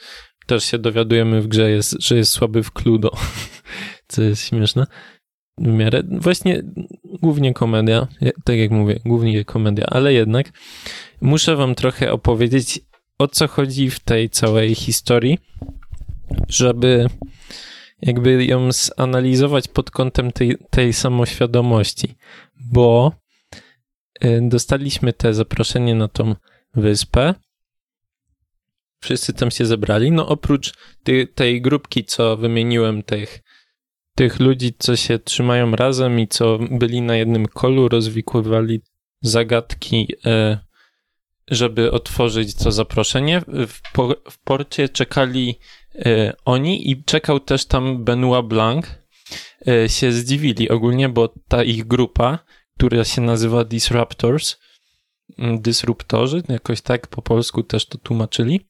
Też 0.46 0.64
się 0.64 0.78
dowiadujemy 0.78 1.42
w 1.42 1.48
grze, 1.48 1.70
jest, 1.70 1.96
że 2.02 2.16
jest 2.16 2.32
słaby 2.32 2.62
w 2.62 2.72
Cluedo, 2.72 3.10
co 4.08 4.22
jest 4.22 4.48
śmieszne 4.48 4.86
w 5.58 5.66
miarę. 5.66 6.02
Właśnie 6.10 6.62
głównie 7.04 7.54
komedia, 7.54 8.08
tak 8.44 8.56
jak 8.56 8.70
mówię, 8.70 9.00
głównie 9.04 9.44
komedia, 9.44 9.86
ale 9.86 10.12
jednak 10.12 10.52
muszę 11.20 11.56
wam 11.56 11.74
trochę 11.74 12.12
opowiedzieć, 12.12 12.80
o 13.18 13.28
co 13.28 13.48
chodzi 13.48 13.90
w 13.90 14.00
tej 14.00 14.30
całej 14.30 14.74
historii, 14.74 15.38
żeby 16.48 17.06
jakby 18.02 18.44
ją 18.44 18.72
zanalizować 18.72 19.68
pod 19.68 19.90
kątem 19.90 20.32
tej, 20.32 20.56
tej 20.70 20.92
samoświadomości, 20.92 22.14
bo 22.72 23.12
y, 24.24 24.40
dostaliśmy 24.42 25.12
te 25.12 25.34
zaproszenie 25.34 25.94
na 25.94 26.08
tą 26.08 26.34
wyspę. 26.74 27.34
Wszyscy 29.02 29.32
tam 29.32 29.50
się 29.50 29.66
zebrali. 29.66 30.12
No 30.12 30.28
oprócz 30.28 30.74
tej, 31.02 31.28
tej 31.28 31.62
grupki, 31.62 32.04
co 32.04 32.36
wymieniłem, 32.36 33.02
tych, 33.02 33.42
tych 34.14 34.40
ludzi, 34.40 34.74
co 34.78 34.96
się 34.96 35.18
trzymają 35.18 35.70
razem 35.76 36.20
i 36.20 36.28
co 36.28 36.58
byli 36.70 37.02
na 37.02 37.16
jednym 37.16 37.46
kolu, 37.46 37.88
rozwikwywali 37.88 38.80
zagadki, 39.22 40.14
y, 40.26 40.58
żeby 41.50 41.90
otworzyć 41.90 42.54
to 42.54 42.72
zaproszenie. 42.72 43.40
W, 43.40 43.80
w 44.30 44.38
porcie 44.44 44.88
czekali 44.88 45.58
oni 46.44 46.90
i 46.90 47.04
czekał 47.04 47.40
też 47.40 47.66
tam 47.66 48.04
Benoit 48.04 48.46
Blanc, 48.46 48.86
e, 49.68 49.88
się 49.88 50.12
zdziwili 50.12 50.68
ogólnie, 50.68 51.08
bo 51.08 51.34
ta 51.48 51.64
ich 51.64 51.86
grupa, 51.86 52.38
która 52.78 53.04
się 53.04 53.20
nazywa 53.20 53.64
Disruptors, 53.64 54.56
mm, 55.38 55.60
Disruptorzy, 55.60 56.42
jakoś 56.48 56.80
tak 56.80 57.06
po 57.06 57.22
polsku 57.22 57.62
też 57.62 57.86
to 57.86 57.98
tłumaczyli, 57.98 58.60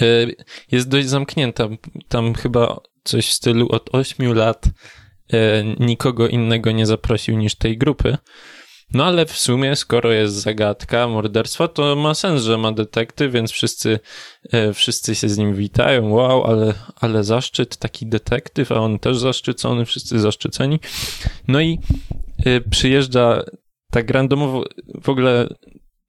e, 0.00 0.26
jest 0.70 0.88
dość 0.88 1.08
zamknięta. 1.08 1.68
Tam 2.08 2.34
chyba 2.34 2.80
coś 3.04 3.26
w 3.26 3.32
stylu 3.32 3.68
od 3.68 3.94
8 3.94 4.34
lat 4.34 4.64
nikogo 5.80 6.28
innego 6.28 6.72
nie 6.72 6.86
zaprosił 6.86 7.36
niż 7.36 7.54
tej 7.54 7.78
grupy. 7.78 8.16
No 8.94 9.04
ale 9.04 9.26
w 9.26 9.38
sumie, 9.38 9.76
skoro 9.76 10.12
jest 10.12 10.34
zagadka 10.34 11.08
morderstwa, 11.08 11.68
to 11.68 11.96
ma 11.96 12.14
sens, 12.14 12.42
że 12.42 12.58
ma 12.58 12.72
detektyw, 12.72 13.32
więc 13.32 13.52
wszyscy, 13.52 13.98
e, 14.52 14.72
wszyscy 14.72 15.14
się 15.14 15.28
z 15.28 15.38
nim 15.38 15.54
witają. 15.54 16.10
Wow, 16.10 16.44
ale, 16.44 16.74
ale 17.00 17.24
zaszczyt, 17.24 17.76
taki 17.76 18.06
detektyw, 18.06 18.72
a 18.72 18.74
on 18.74 18.98
też 18.98 19.18
zaszczycony, 19.18 19.84
wszyscy 19.84 20.20
zaszczyceni. 20.20 20.80
No 21.48 21.60
i 21.60 21.78
e, 22.46 22.60
przyjeżdża 22.60 23.42
tak 23.90 24.10
randomowo, 24.10 24.64
w 25.02 25.08
ogóle 25.08 25.48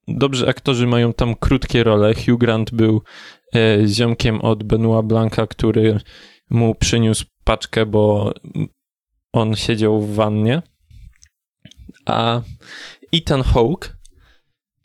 dobrzy 0.07 0.47
aktorzy 0.47 0.87
mają 0.87 1.13
tam 1.13 1.35
krótkie 1.35 1.83
role. 1.83 2.13
Hugh 2.13 2.39
Grant 2.39 2.71
był 2.71 3.01
e, 3.55 3.87
ziomkiem 3.87 4.41
od 4.41 4.63
Benoit 4.63 5.05
Blanca, 5.05 5.47
który 5.47 5.99
mu 6.49 6.75
przyniósł 6.75 7.25
paczkę, 7.43 7.85
bo 7.85 8.33
on 9.33 9.55
siedział 9.55 10.01
w 10.01 10.15
wannie 10.15 10.61
a 12.05 12.41
Ethan 13.13 13.43
Hawke 13.43 13.97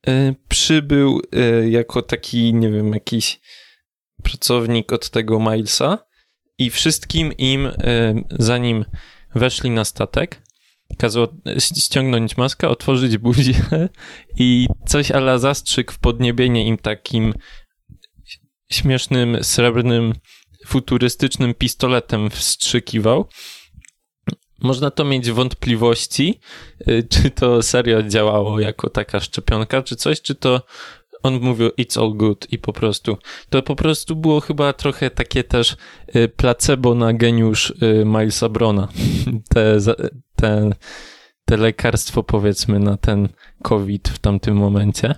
y, 0.08 0.34
przybył 0.48 1.22
y, 1.34 1.70
jako 1.70 2.02
taki, 2.02 2.54
nie 2.54 2.70
wiem, 2.70 2.92
jakiś 2.92 3.40
pracownik 4.22 4.92
od 4.92 5.10
tego 5.10 5.40
Milesa 5.40 5.98
i 6.58 6.70
wszystkim 6.70 7.32
im, 7.32 7.66
y, 7.66 7.74
zanim 8.30 8.84
weszli 9.34 9.70
na 9.70 9.84
statek, 9.84 10.42
kazał 10.98 11.28
ściągnąć 11.58 12.36
maskę, 12.36 12.68
otworzyć 12.68 13.18
buzię 13.18 13.54
i 14.36 14.66
coś 14.86 15.10
ala 15.10 15.38
zastrzyk 15.38 15.92
w 15.92 15.98
podniebienie 15.98 16.66
im 16.66 16.78
takim 16.78 17.34
śmiesznym, 18.72 19.44
srebrnym, 19.44 20.12
futurystycznym 20.66 21.54
pistoletem 21.54 22.30
wstrzykiwał 22.30 23.28
można 24.60 24.90
to 24.90 25.04
mieć 25.04 25.30
wątpliwości, 25.30 26.40
y, 26.88 27.06
czy 27.10 27.30
to 27.30 27.62
serio 27.62 28.02
działało 28.02 28.60
jako 28.60 28.90
taka 28.90 29.20
szczepionka, 29.20 29.82
czy 29.82 29.96
coś, 29.96 30.22
czy 30.22 30.34
to 30.34 30.62
on 31.22 31.40
mówił 31.40 31.68
it's 31.68 32.00
all 32.00 32.14
good 32.14 32.52
i 32.52 32.58
po 32.58 32.72
prostu. 32.72 33.16
To 33.50 33.62
po 33.62 33.76
prostu 33.76 34.16
było 34.16 34.40
chyba 34.40 34.72
trochę 34.72 35.10
takie 35.10 35.44
też 35.44 35.76
y, 36.16 36.28
placebo 36.28 36.94
na 36.94 37.12
geniusz 37.12 37.70
y, 37.70 38.04
Milesa 38.04 38.48
Brona. 38.48 38.88
Te, 39.54 39.78
te, 40.36 40.70
te 41.44 41.56
lekarstwo 41.56 42.22
powiedzmy 42.22 42.78
na 42.78 42.96
ten 42.96 43.28
COVID 43.62 44.08
w 44.08 44.18
tamtym 44.18 44.56
momencie. 44.56 45.14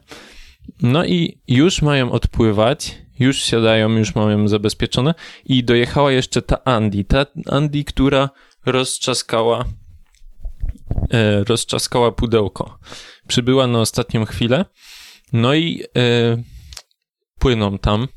No 0.83 1.05
i 1.05 1.41
już 1.49 1.83
mają 1.83 2.13
odpływać, 2.13 2.99
już 3.19 3.43
siadają, 3.43 3.91
już 3.91 4.15
mają 4.15 4.49
zabezpieczone 4.49 5.15
i 5.45 5.65
dojechała 5.65 6.13
jeszcze 6.13 6.43
ta 6.43 6.65
Andy. 6.65 7.05
Ta 7.05 7.27
Andy, 7.47 7.85
która 7.85 8.31
rozczaskała, 8.67 9.65
e, 11.11 11.45
rozczaskała 11.45 12.13
pudełko. 12.13 12.79
Przybyła 13.29 13.67
na 13.67 13.81
ostatnią 13.81 14.25
chwilę, 14.25 14.65
no 15.33 15.55
i 15.55 15.85
e, 15.97 16.43
płyną 17.39 17.79
tam. 17.79 18.09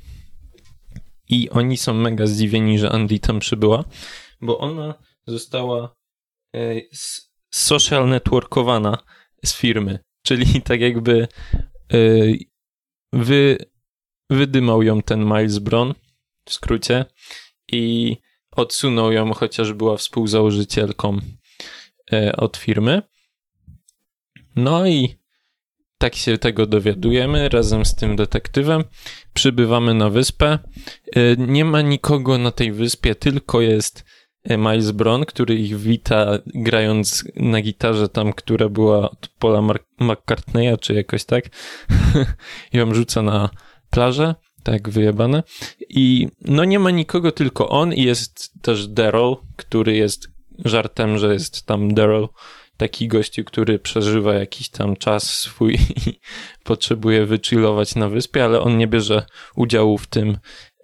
I 1.30 1.50
oni 1.50 1.78
są 1.78 1.94
mega 1.94 2.28
zdziwieni, 2.28 2.80
że 2.80 2.90
Andy 2.90 3.20
tam 3.20 3.40
przybyła, 3.40 3.84
bo 4.42 4.60
ona 4.60 4.94
została 5.28 5.96
e, 6.56 6.60
social 7.52 8.10
networkowana 8.10 8.98
z 9.46 9.56
firmy. 9.56 10.00
Czyli 10.22 10.62
tak 10.70 10.82
jakby 10.82 11.28
e, 11.94 11.98
wy, 13.14 13.58
wydymał 14.30 14.84
ją 14.84 15.02
ten 15.02 15.26
Miles 15.26 15.60
Bron 15.60 15.94
w 16.46 16.54
skrócie 16.54 17.06
i 17.72 18.18
odsunął 18.56 19.12
ją, 19.12 19.34
chociaż 19.34 19.74
była 19.74 19.98
współzałożycielką 19.98 21.18
e, 22.14 22.36
od 22.36 22.58
firmy. 22.58 23.02
No 24.56 24.88
i 24.88 25.16
tak 25.98 26.16
się 26.16 26.38
tego 26.38 26.66
dowiadujemy 26.66 27.50
razem 27.50 27.86
z 27.86 27.96
tym 27.96 28.16
detektywem. 28.16 28.84
Przybywamy 29.34 29.94
na 29.94 30.10
wyspę. 30.10 30.60
E, 31.16 31.36
nie 31.38 31.66
ma 31.66 31.82
nikogo 31.82 32.38
na 32.38 32.52
tej 32.52 32.72
wyspie, 32.72 33.16
tylko 33.16 33.62
jest 33.62 34.06
e, 34.44 34.58
Miles 34.58 34.92
Brown, 34.92 35.26
który 35.26 35.56
ich 35.56 35.78
wita 35.78 36.40
grając 36.46 37.24
na 37.36 37.62
gitarze 37.62 38.10
tam, 38.10 38.34
która 38.34 38.70
była 38.70 39.12
od 39.12 39.30
Paula 39.40 39.62
McCartneya, 40.00 40.78
czy 40.82 40.94
jakoś 40.94 41.26
tak. 41.26 41.46
I 42.74 42.78
ją 42.78 42.94
rzuca 42.94 43.22
na 43.22 43.50
plażę 43.90 44.36
tak 44.66 44.90
wyjebane. 44.90 45.44
I 45.90 46.28
no 46.42 46.66
nie 46.66 46.80
ma 46.80 46.92
nikogo, 46.92 47.32
tylko 47.32 47.70
on 47.70 47.94
i 47.94 48.04
jest 48.04 48.62
też 48.62 48.88
Daryl, 48.88 49.36
który 49.56 49.96
jest 49.96 50.28
żartem, 50.66 51.18
że 51.18 51.34
jest 51.34 51.66
tam 51.66 51.94
Daryl, 51.94 52.28
taki 52.78 53.08
gościu, 53.08 53.44
który 53.44 53.80
przeżywa 53.80 54.34
jakiś 54.34 54.70
tam 54.70 54.96
czas 54.96 55.40
swój 55.40 55.74
i 55.74 56.20
potrzebuje 56.64 57.26
wychillować 57.26 57.96
na 57.96 58.10
wyspie, 58.10 58.44
ale 58.44 58.62
on 58.62 58.78
nie 58.78 58.88
bierze 58.88 59.26
udziału 59.56 59.98
w 59.98 60.08
tym 60.08 60.38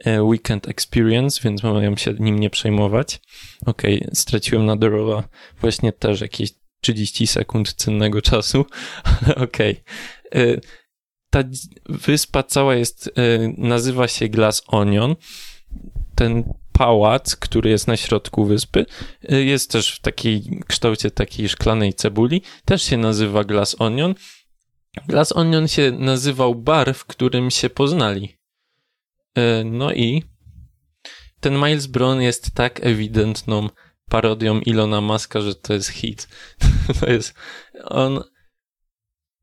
e, 0.05 0.23
weekend 0.23 0.67
experience, 0.67 1.41
więc 1.43 1.63
mają 1.63 1.95
się 1.95 2.13
nim 2.19 2.39
nie 2.39 2.49
przejmować. 2.49 3.21
Okej, 3.65 4.01
okay, 4.01 4.15
straciłem 4.15 4.65
na 4.65 4.75
Daryla 4.75 5.23
właśnie 5.61 5.91
też 5.91 6.21
jakieś 6.21 6.49
30 6.81 7.27
sekund 7.27 7.73
cennego 7.73 8.21
czasu, 8.21 8.65
ale 9.03 9.35
okej. 9.35 9.83
Okay. 10.31 10.61
Ta 11.31 11.43
wyspa 11.89 12.43
cała 12.43 12.75
jest, 12.75 13.07
e, 13.07 13.11
nazywa 13.57 14.07
się 14.07 14.29
Glass 14.29 14.63
Onion. 14.67 15.15
Ten 16.15 16.53
pałac, 16.71 17.35
który 17.35 17.69
jest 17.69 17.87
na 17.87 17.97
środku 17.97 18.45
wyspy, 18.45 18.85
e, 19.29 19.43
jest 19.43 19.71
też 19.71 19.95
w 19.95 19.99
takiej 19.99 20.59
kształcie 20.67 21.11
takiej 21.11 21.49
szklanej 21.49 21.93
cebuli, 21.93 22.41
też 22.65 22.83
się 22.83 22.97
nazywa 22.97 23.43
Glass 23.43 23.75
Onion. 23.79 24.15
Glass 25.07 25.31
Onion 25.31 25.67
się 25.67 25.91
nazywał 25.91 26.55
bar, 26.55 26.93
w 26.93 27.05
którym 27.05 27.51
się 27.51 27.69
poznali. 27.69 28.37
E, 29.35 29.63
no 29.63 29.93
i 29.93 30.23
ten 31.39 31.53
Miles 31.53 31.87
Brown 31.87 32.21
jest 32.21 32.51
tak 32.51 32.85
ewidentną 32.85 33.69
parodią 34.09 34.59
Ilona 34.59 35.01
Maska, 35.01 35.41
że 35.41 35.55
to 35.55 35.73
jest 35.73 35.89
hit. 35.89 36.27
to 36.99 37.11
jest 37.11 37.33
on 37.83 38.23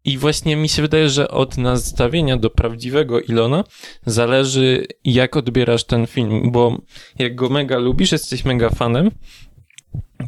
i 0.09 0.19
właśnie 0.19 0.57
mi 0.57 0.69
się 0.69 0.83
wydaje, 0.83 1.09
że 1.09 1.29
od 1.29 1.59
nastawienia 1.59 2.37
do 2.37 2.51
prawdziwego 2.51 3.21
Ilona 3.21 3.65
zależy, 4.07 4.87
jak 5.05 5.37
odbierasz 5.37 5.85
ten 5.85 6.07
film, 6.07 6.51
bo 6.51 6.79
jak 7.19 7.35
go 7.35 7.49
mega 7.49 7.79
lubisz, 7.79 8.13
jesteś 8.13 8.45
mega 8.45 8.71
fanem, 8.71 9.11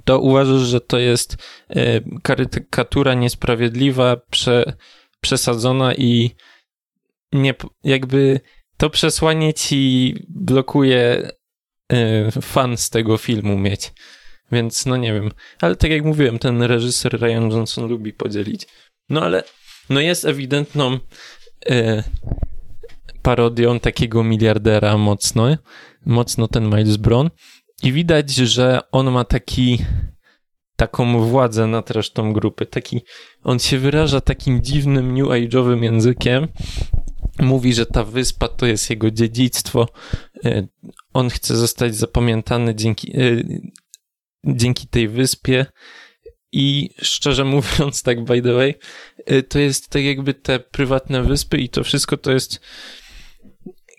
to 0.05 0.18
uważasz, 0.18 0.61
że 0.61 0.81
to 0.81 0.99
jest 0.99 1.37
e, 1.68 2.01
karykatura 2.22 3.14
niesprawiedliwa, 3.14 4.16
prze, 4.31 4.72
przesadzona 5.20 5.95
i 5.95 6.31
nie, 7.33 7.55
jakby 7.85 8.41
to 8.76 8.91
przesłanie 8.91 9.55
ci 9.55 10.14
blokuje 10.28 11.31
y, 11.93 12.41
fan 12.43 12.76
z 12.76 12.91
tego 12.91 13.16
filmu 13.16 13.59
mieć. 13.59 13.93
Więc 14.53 14.87
no 14.87 14.97
nie 14.97 15.12
wiem. 15.12 15.31
Ale 15.61 15.76
tak 15.76 15.91
jak 15.91 16.05
mówiłem, 16.05 16.39
ten 16.39 16.62
reżyser 16.62 17.20
Ryan 17.20 17.51
Johnson 17.51 17.89
lubi 17.89 18.12
podzielić. 18.12 18.66
No 19.09 19.22
ale 19.22 19.43
no 19.91 20.01
jest 20.01 20.24
ewidentną 20.24 20.99
y, 21.70 22.03
parodią 23.22 23.80
takiego 23.80 24.24
miliardera 24.24 24.99
mocno. 24.99 25.57
Mocno 26.07 26.49
ten 26.49 26.64
Miles 26.64 26.97
Brown. 26.97 27.30
I 27.82 27.93
widać, 27.93 28.30
że 28.30 28.80
on 28.93 29.11
ma 29.11 29.24
taki 29.24 29.78
taką 30.76 31.28
władzę 31.28 31.66
nad 31.66 31.91
resztą 31.91 32.32
grupy. 32.32 32.66
Taki, 32.66 33.01
on 33.45 33.59
się 33.59 33.78
wyraża 33.78 34.20
takim 34.20 34.62
dziwnym 34.62 35.14
new 35.14 35.26
age'owym 35.26 35.82
językiem. 35.82 36.49
Mówi, 37.38 37.74
że 37.74 37.86
ta 37.86 38.05
wyspa 38.05 38.49
to 38.49 38.66
jest 38.66 38.91
jego 38.91 39.11
dziedzictwo. 39.11 39.88
E, 40.45 40.66
on 41.12 41.30
chce 41.30 41.57
zostać 41.57 41.97
zapamiętany 41.97 42.74
dzięki, 42.74 43.16
e, 43.16 43.43
dzięki 44.45 44.88
tej 44.88 45.09
wyspie. 45.09 45.66
I 46.53 46.90
szczerze 47.03 47.44
mówiąc, 47.44 48.03
tak 48.03 48.24
by 48.24 48.42
the 48.42 48.53
way, 48.53 48.74
e, 49.26 49.42
to 49.42 49.59
jest 49.59 49.88
tak 49.88 50.03
jakby 50.03 50.34
te 50.34 50.61
prywatne 50.61 51.22
wyspy 51.22 51.59
i 51.59 51.68
to 51.68 51.84
wszystko 51.84 52.16
to 52.16 52.32
jest. 52.32 52.61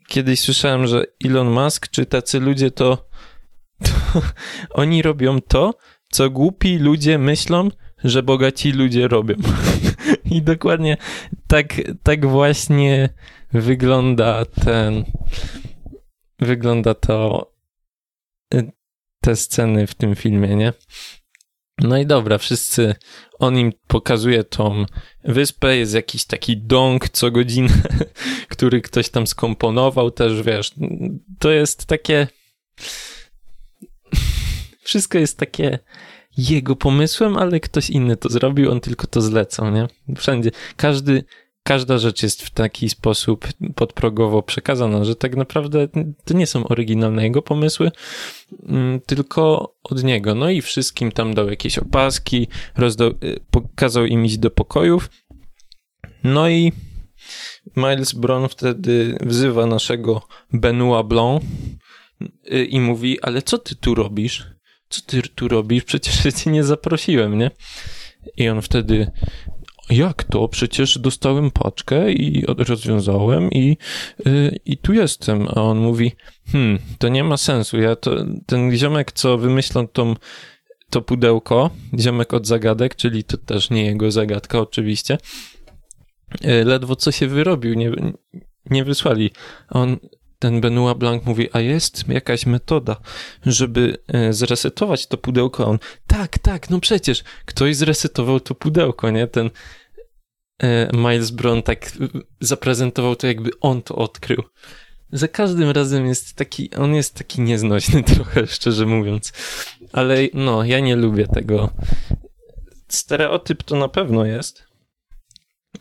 Kiedyś 0.08 0.40
słyszałem, 0.40 0.88
że 0.88 1.06
Elon 1.26 1.50
Musk 1.50 1.88
czy 1.88 2.06
tacy 2.06 2.40
ludzie 2.40 2.72
to, 2.72 3.10
to 3.86 4.22
oni 4.70 5.02
robią 5.02 5.42
to, 5.42 5.74
co 6.12 6.30
głupi 6.30 6.78
ludzie 6.78 7.18
myślą, 7.18 7.70
że 8.04 8.24
bogaci 8.24 8.72
ludzie 8.72 9.08
robią. 9.08 9.36
I 10.32 10.42
dokładnie 10.42 10.98
tak, 11.48 11.82
tak 12.04 12.26
właśnie 12.26 13.10
wygląda 13.54 14.46
ten. 14.46 15.04
Wygląda 16.40 16.94
to. 16.94 17.52
Te 19.24 19.36
sceny 19.36 19.88
w 19.88 19.96
tym 19.96 20.16
filmie, 20.16 20.56
nie? 20.56 20.74
No 21.78 21.98
i 21.98 22.06
dobra, 22.06 22.38
wszyscy. 22.38 22.96
On 23.40 23.58
im 23.58 23.72
pokazuje 23.88 24.44
tą 24.44 24.86
wyspę, 25.24 25.78
jest 25.78 25.94
jakiś 25.94 26.26
taki 26.26 26.58
dąg 26.58 27.10
co 27.10 27.32
godzinę, 27.32 27.74
który 28.50 28.82
ktoś 28.82 29.10
tam 29.10 29.28
skomponował 29.28 30.12
też, 30.12 30.44
wiesz. 30.44 30.72
To 31.40 31.52
jest 31.52 31.86
takie 31.86 32.28
wszystko 34.84 35.18
jest 35.18 35.38
takie 35.38 35.80
jego 36.38 36.76
pomysłem, 36.76 37.38
ale 37.38 37.60
ktoś 37.60 37.90
inny 37.90 38.18
to 38.18 38.30
zrobił, 38.30 38.72
on 38.72 38.80
tylko 38.80 39.08
to 39.08 39.22
zlecał, 39.22 39.72
nie? 39.72 39.88
Wszędzie. 40.18 40.52
Każdy, 40.76 41.24
każda 41.64 41.98
rzecz 41.98 42.24
jest 42.24 42.42
w 42.42 42.50
taki 42.50 42.90
sposób 42.90 43.48
podprogowo 43.76 44.44
przekazana, 44.44 45.06
że 45.06 45.16
tak 45.16 45.36
naprawdę 45.36 45.88
to 46.26 46.34
nie 46.34 46.48
są 46.48 46.68
oryginalne 46.68 47.24
jego 47.24 47.42
pomysły, 47.42 47.92
mm, 48.64 49.02
tylko 49.02 49.74
od 49.84 50.04
niego. 50.04 50.36
No 50.36 50.50
i 50.50 50.62
wszystkim 50.62 51.12
tam 51.12 51.34
dał 51.34 51.50
jakieś 51.50 51.78
opaski, 51.78 52.48
rozdał, 52.78 53.10
y, 53.10 53.40
pokazał 53.52 54.06
im 54.06 54.26
iść 54.26 54.38
do 54.38 54.52
pokojów. 54.52 55.10
No 56.24 56.50
i 56.50 56.72
Miles 57.76 58.14
Brown 58.14 58.48
wtedy 58.48 59.18
wzywa 59.22 59.66
naszego 59.66 60.22
Benoit 60.54 61.08
Blanc 61.08 61.44
y, 62.54 62.66
i 62.66 62.80
mówi, 62.80 63.22
ale 63.22 63.42
co 63.42 63.58
ty 63.58 63.76
tu 63.76 63.96
robisz? 63.96 64.46
co 64.92 65.02
ty 65.02 65.22
tu 65.22 65.48
robisz? 65.48 65.84
Przecież 65.84 66.34
cię 66.34 66.52
nie 66.52 66.64
zaprosiłem, 66.64 67.38
nie? 67.38 67.52
I 68.38 68.50
on 68.50 68.62
wtedy, 68.62 69.12
jak 69.90 70.24
to? 70.24 70.48
Przecież 70.48 71.00
dostałem 71.00 71.52
paczkę 71.52 72.12
i 72.12 72.46
rozwiązałem 72.48 73.52
i, 73.52 73.78
yy, 74.26 74.60
i 74.66 74.78
tu 74.78 74.94
jestem. 74.94 75.48
A 75.48 75.54
on 75.54 75.78
mówi, 75.78 76.12
hmm, 76.52 76.80
to 76.98 77.10
nie 77.10 77.24
ma 77.24 77.38
sensu. 77.38 77.80
Ja 77.80 77.96
to, 77.96 78.12
ten 78.46 78.78
ziomek, 78.78 79.12
co 79.12 79.38
wymyślał 79.38 79.88
tą, 79.88 80.14
to 80.90 81.02
pudełko, 81.02 81.70
ziomek 82.00 82.34
od 82.34 82.48
zagadek, 82.48 82.96
czyli 82.96 83.24
to 83.24 83.38
też 83.38 83.70
nie 83.70 83.86
jego 83.86 84.12
zagadka 84.12 84.60
oczywiście, 84.60 85.18
yy, 86.42 86.66
ledwo 86.66 86.96
co 86.96 87.12
się 87.12 87.28
wyrobił, 87.28 87.74
nie, 87.74 87.92
nie 88.70 88.84
wysłali. 88.84 89.32
A 89.68 89.80
on, 89.80 89.98
ten 90.42 90.62
Benoit 90.62 90.98
Blanc 90.98 91.26
mówi, 91.26 91.50
a 91.54 91.60
jest 91.60 92.10
jakaś 92.10 92.46
metoda, 92.46 92.96
żeby 93.46 93.98
e, 94.08 94.34
zresetować 94.34 95.08
to 95.08 95.18
pudełko. 95.18 95.68
On, 95.68 95.80
tak, 96.08 96.38
tak, 96.38 96.70
no 96.70 96.80
przecież 96.80 97.24
ktoś 97.46 97.76
zresetował 97.76 98.40
to 98.40 98.56
pudełko, 98.56 99.10
nie? 99.12 99.28
Ten 99.28 99.50
e, 100.64 100.90
Miles 100.94 101.32
Brown 101.32 101.64
tak 101.64 101.92
zaprezentował 102.40 103.16
to, 103.16 103.28
jakby 103.28 103.50
on 103.60 103.82
to 103.82 103.96
odkrył. 103.96 104.44
Za 105.12 105.28
każdym 105.28 105.70
razem 105.70 106.06
jest 106.06 106.36
taki, 106.36 106.76
on 106.76 106.96
jest 106.96 107.16
taki 107.16 107.42
nieznośny 107.42 108.04
trochę, 108.14 108.48
szczerze 108.48 108.86
mówiąc. 108.86 109.34
Ale 109.94 110.18
no, 110.34 110.64
ja 110.64 110.80
nie 110.80 110.96
lubię 110.96 111.28
tego. 111.28 111.70
Stereotyp 112.88 113.64
to 113.64 113.76
na 113.76 113.88
pewno 113.88 114.26
jest, 114.26 114.71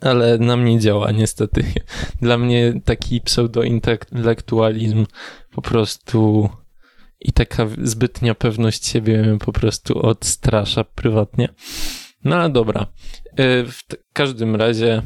ale 0.00 0.38
na 0.38 0.56
mnie 0.56 0.78
działa 0.78 1.10
niestety. 1.10 1.64
Dla 2.22 2.38
mnie 2.38 2.80
taki 2.84 3.20
pseudo-intelektualizm 3.20 5.06
po 5.50 5.62
prostu 5.62 6.48
i 7.20 7.32
taka 7.32 7.66
zbytnia 7.82 8.34
pewność 8.34 8.86
siebie 8.86 9.38
po 9.40 9.52
prostu 9.52 9.98
odstrasza 9.98 10.84
prywatnie. 10.84 11.48
No 12.24 12.36
ale 12.36 12.50
dobra. 12.50 12.86
E, 13.36 13.64
w 13.64 13.82
każdym 14.12 14.56
razie 14.56 15.02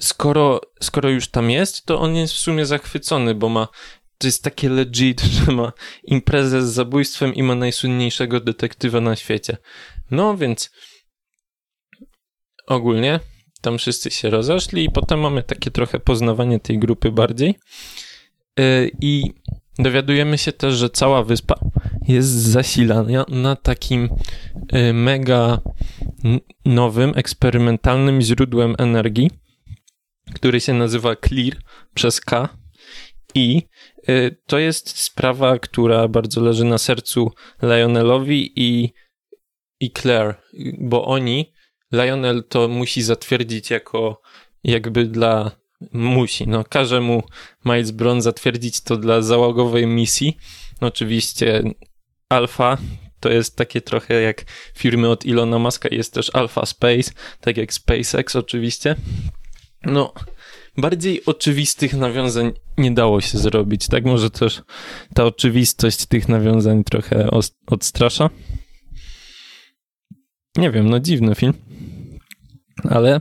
skoro, 0.00 0.60
skoro 0.82 1.10
już 1.10 1.28
tam 1.28 1.50
jest, 1.50 1.84
to 1.84 2.00
on 2.00 2.16
jest 2.16 2.34
w 2.34 2.38
sumie 2.38 2.66
zachwycony, 2.66 3.34
bo 3.34 3.48
ma 3.48 3.68
to 4.18 4.26
jest 4.26 4.44
takie 4.44 4.68
legit, 4.68 5.20
że 5.36 5.52
ma 5.52 5.72
imprezę 6.04 6.66
z 6.66 6.72
zabójstwem 6.72 7.34
i 7.34 7.42
ma 7.42 7.54
najsłynniejszego 7.54 8.40
detektywa 8.40 9.00
na 9.00 9.16
świecie. 9.16 9.56
No 10.10 10.36
więc 10.36 10.70
ogólnie 12.66 13.20
tam 13.60 13.78
wszyscy 13.78 14.10
się 14.10 14.30
rozeszli 14.30 14.84
i 14.84 14.90
potem 14.90 15.20
mamy 15.20 15.42
takie 15.42 15.70
trochę 15.70 16.00
poznawanie 16.00 16.60
tej 16.60 16.78
grupy 16.78 17.12
bardziej. 17.12 17.54
Y, 18.60 18.90
I 19.00 19.22
dowiadujemy 19.78 20.38
się 20.38 20.52
też, 20.52 20.74
że 20.74 20.90
cała 20.90 21.22
wyspa 21.22 21.58
jest 22.08 22.28
zasilana 22.28 23.24
na 23.28 23.56
takim 23.56 24.08
y, 24.74 24.92
mega 24.92 25.60
nowym, 26.64 27.12
eksperymentalnym 27.16 28.20
źródłem 28.20 28.74
energii, 28.78 29.30
który 30.34 30.60
się 30.60 30.74
nazywa 30.74 31.16
Clear 31.16 31.56
przez 31.94 32.20
K. 32.20 32.48
I 33.34 33.62
y, 34.08 34.36
to 34.46 34.58
jest 34.58 34.98
sprawa, 34.98 35.58
która 35.58 36.08
bardzo 36.08 36.40
leży 36.40 36.64
na 36.64 36.78
sercu 36.78 37.30
Lionelowi 37.62 38.52
i, 38.56 38.92
i 39.80 39.90
Claire, 39.90 40.34
bo 40.78 41.04
oni 41.04 41.52
Lionel 41.92 42.44
to 42.48 42.68
musi 42.68 43.02
zatwierdzić 43.02 43.70
jako 43.70 44.20
jakby 44.64 45.04
dla 45.04 45.50
musi, 45.92 46.48
no 46.48 46.64
każe 46.64 47.00
mu 47.00 47.22
Miles 47.64 47.90
Brown 47.90 48.22
zatwierdzić 48.22 48.80
to 48.80 48.96
dla 48.96 49.22
załogowej 49.22 49.86
misji. 49.86 50.36
Oczywiście 50.80 51.62
Alpha 52.28 52.78
to 53.20 53.30
jest 53.30 53.56
takie 53.56 53.80
trochę 53.80 54.14
jak 54.22 54.44
firmy 54.74 55.08
od 55.08 55.26
Ilona 55.26 55.58
Muska, 55.58 55.88
jest 55.92 56.14
też 56.14 56.30
Alpha 56.34 56.66
Space, 56.66 57.12
tak 57.40 57.56
jak 57.56 57.72
SpaceX 57.72 58.36
oczywiście. 58.36 58.96
No, 59.84 60.12
bardziej 60.76 61.24
oczywistych 61.24 61.94
nawiązań 61.94 62.52
nie 62.78 62.90
dało 62.90 63.20
się 63.20 63.38
zrobić, 63.38 63.86
tak? 63.86 64.04
Może 64.04 64.30
też 64.30 64.62
ta 65.14 65.24
oczywistość 65.24 66.06
tych 66.06 66.28
nawiązań 66.28 66.84
trochę 66.84 67.28
odstrasza. 67.66 68.30
Nie 70.56 70.70
wiem, 70.70 70.90
no 70.90 71.00
dziwny 71.00 71.34
film 71.34 71.54
ale 72.84 73.20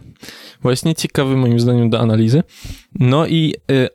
właśnie 0.61 0.95
ciekawy 0.95 1.35
moim 1.35 1.59
zdaniem 1.59 1.89
do 1.89 1.99
analizy. 1.99 2.43
No 2.99 3.27
i 3.27 3.53
y, 3.71 3.89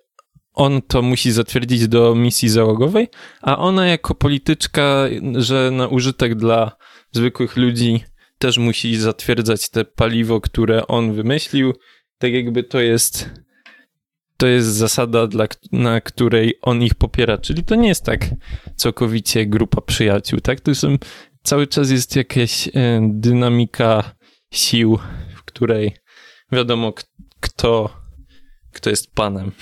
on 0.55 0.83
to 0.83 1.03
musi 1.03 1.33
zatwierdzić 1.33 1.89
do 1.89 2.15
misji 2.15 2.49
załogowej, 2.49 3.09
a 3.43 3.59
ona 3.59 3.87
jako 3.87 4.15
polityczka, 4.15 5.05
że 5.35 5.71
na 5.71 5.89
użytek 5.89 6.35
dla 6.35 6.77
zwykłych 7.13 7.57
ludzi 7.57 8.05
też 8.39 8.59
musi 8.59 8.97
zatwierdzać 8.97 9.69
te 9.69 9.85
paliwo, 9.85 10.41
które 10.41 10.87
on 10.87 11.13
wymyślił. 11.13 11.73
Tak 12.19 12.33
jakby 12.33 12.63
to 12.63 12.81
jest 12.81 13.31
to 14.37 14.47
jest 14.47 14.69
zasada, 14.69 15.27
dla, 15.27 15.47
na 15.73 16.01
której 16.01 16.55
on 16.63 16.83
ich 16.83 16.95
popiera. 16.95 17.39
Czyli 17.39 17.65
to 17.65 17.75
nie 17.75 17.89
jest 17.89 18.05
tak 18.05 18.27
całkowicie 18.77 19.47
grupa 19.47 19.81
przyjaciół, 19.81 20.41
tak? 20.41 20.61
To 20.61 20.75
są, 20.75 20.97
cały 21.43 21.67
czas 21.67 21.91
jest 21.91 22.17
jakaś 22.17 22.69
y, 22.69 22.71
dynamika 23.03 24.15
sił 24.51 24.99
której 25.61 25.97
wiadomo 26.53 26.93
kto, 27.41 27.91
kto 28.73 28.91
jest 28.91 29.15
panem, 29.15 29.53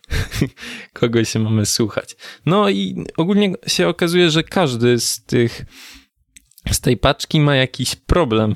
kogo 0.98 1.24
się 1.24 1.38
mamy 1.38 1.66
słuchać. 1.66 2.16
No 2.46 2.70
i 2.70 3.04
ogólnie 3.16 3.52
się 3.66 3.88
okazuje, 3.88 4.30
że 4.30 4.42
każdy 4.42 5.00
z 5.00 5.24
tych 5.24 5.64
z 6.70 6.80
tej 6.80 6.96
paczki 6.96 7.40
ma 7.40 7.56
jakiś 7.56 7.96
problem 7.96 8.54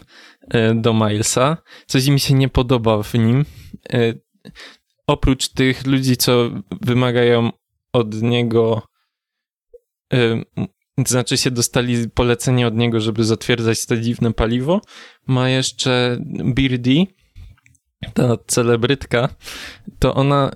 e, 0.50 0.74
do 0.74 0.94
Milesa. 0.94 1.56
Coś 1.86 2.06
mi 2.06 2.20
się 2.20 2.34
nie 2.34 2.48
podoba 2.48 3.02
w 3.02 3.14
nim. 3.14 3.44
E, 3.92 4.14
oprócz 5.06 5.48
tych 5.48 5.86
ludzi, 5.86 6.16
co 6.16 6.50
wymagają 6.80 7.52
od 7.92 8.22
niego, 8.22 8.82
yy, 10.98 11.04
znaczy 11.06 11.36
się 11.36 11.50
dostali 11.50 12.08
polecenie 12.08 12.66
od 12.66 12.76
niego, 12.76 13.00
żeby 13.00 13.24
zatwierdzać 13.24 13.86
to 13.86 13.96
dziwne 13.96 14.32
paliwo, 14.32 14.80
ma 15.26 15.48
jeszcze 15.48 16.18
Birdie, 16.44 17.06
ta 18.14 18.36
celebrytka, 18.46 19.28
to 19.98 20.14
ona 20.14 20.50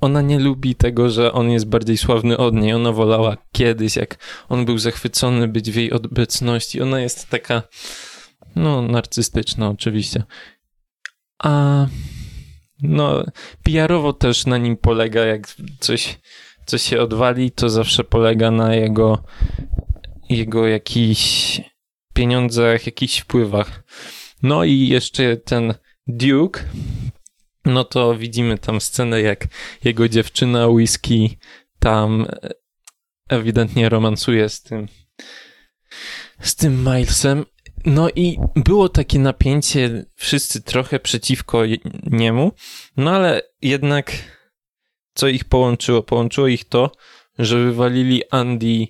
ona 0.00 0.22
nie 0.22 0.38
lubi 0.38 0.74
tego, 0.74 1.10
że 1.10 1.32
on 1.32 1.50
jest 1.50 1.66
bardziej 1.66 1.96
sławny 1.96 2.36
od 2.36 2.54
niej. 2.54 2.72
Ona 2.72 2.92
wolała 2.92 3.36
kiedyś, 3.52 3.96
jak 3.96 4.18
on 4.48 4.64
był 4.64 4.78
zachwycony 4.78 5.48
być 5.48 5.70
w 5.70 5.74
jej 5.74 5.92
obecności. 5.92 6.80
Ona 6.82 7.00
jest 7.00 7.28
taka, 7.28 7.62
no, 8.56 8.82
narcystyczna 8.82 9.68
oczywiście. 9.68 10.22
A 11.38 11.86
no, 12.82 13.24
PR-owo 13.62 14.12
też 14.12 14.46
na 14.46 14.58
nim 14.58 14.76
polega, 14.76 15.24
jak 15.24 15.46
coś, 15.80 16.18
coś 16.70 16.82
się 16.82 17.00
odwali, 17.00 17.50
to 17.50 17.70
zawsze 17.70 18.04
polega 18.04 18.50
na 18.50 18.74
jego, 18.74 19.22
jego 20.28 20.66
jakichś 20.66 21.60
pieniądzach, 22.14 22.86
jakichś 22.86 23.18
wpływach. 23.18 23.82
No 24.42 24.64
i 24.64 24.88
jeszcze 24.88 25.36
ten 25.36 25.74
Duke, 26.06 26.64
no 27.64 27.84
to 27.84 28.14
widzimy 28.14 28.58
tam 28.58 28.80
scenę, 28.80 29.20
jak 29.20 29.46
jego 29.84 30.08
dziewczyna 30.08 30.68
Whisky 30.68 31.38
tam 31.78 32.26
ewidentnie 33.28 33.88
romansuje 33.88 34.48
z 34.48 34.62
tym 34.62 34.88
z 36.40 36.54
tym 36.54 36.78
Milesem. 36.78 37.44
No 37.84 38.10
i 38.10 38.38
było 38.56 38.88
takie 38.88 39.18
napięcie, 39.18 40.04
wszyscy 40.14 40.62
trochę 40.62 41.00
przeciwko 41.00 41.62
niemu, 42.10 42.52
no 42.96 43.10
ale 43.10 43.42
jednak 43.62 44.12
co 45.14 45.28
ich 45.28 45.44
połączyło? 45.44 46.02
Połączyło 46.02 46.46
ich 46.46 46.64
to, 46.64 46.92
że 47.38 47.64
wywalili 47.64 48.22
Andy 48.30 48.86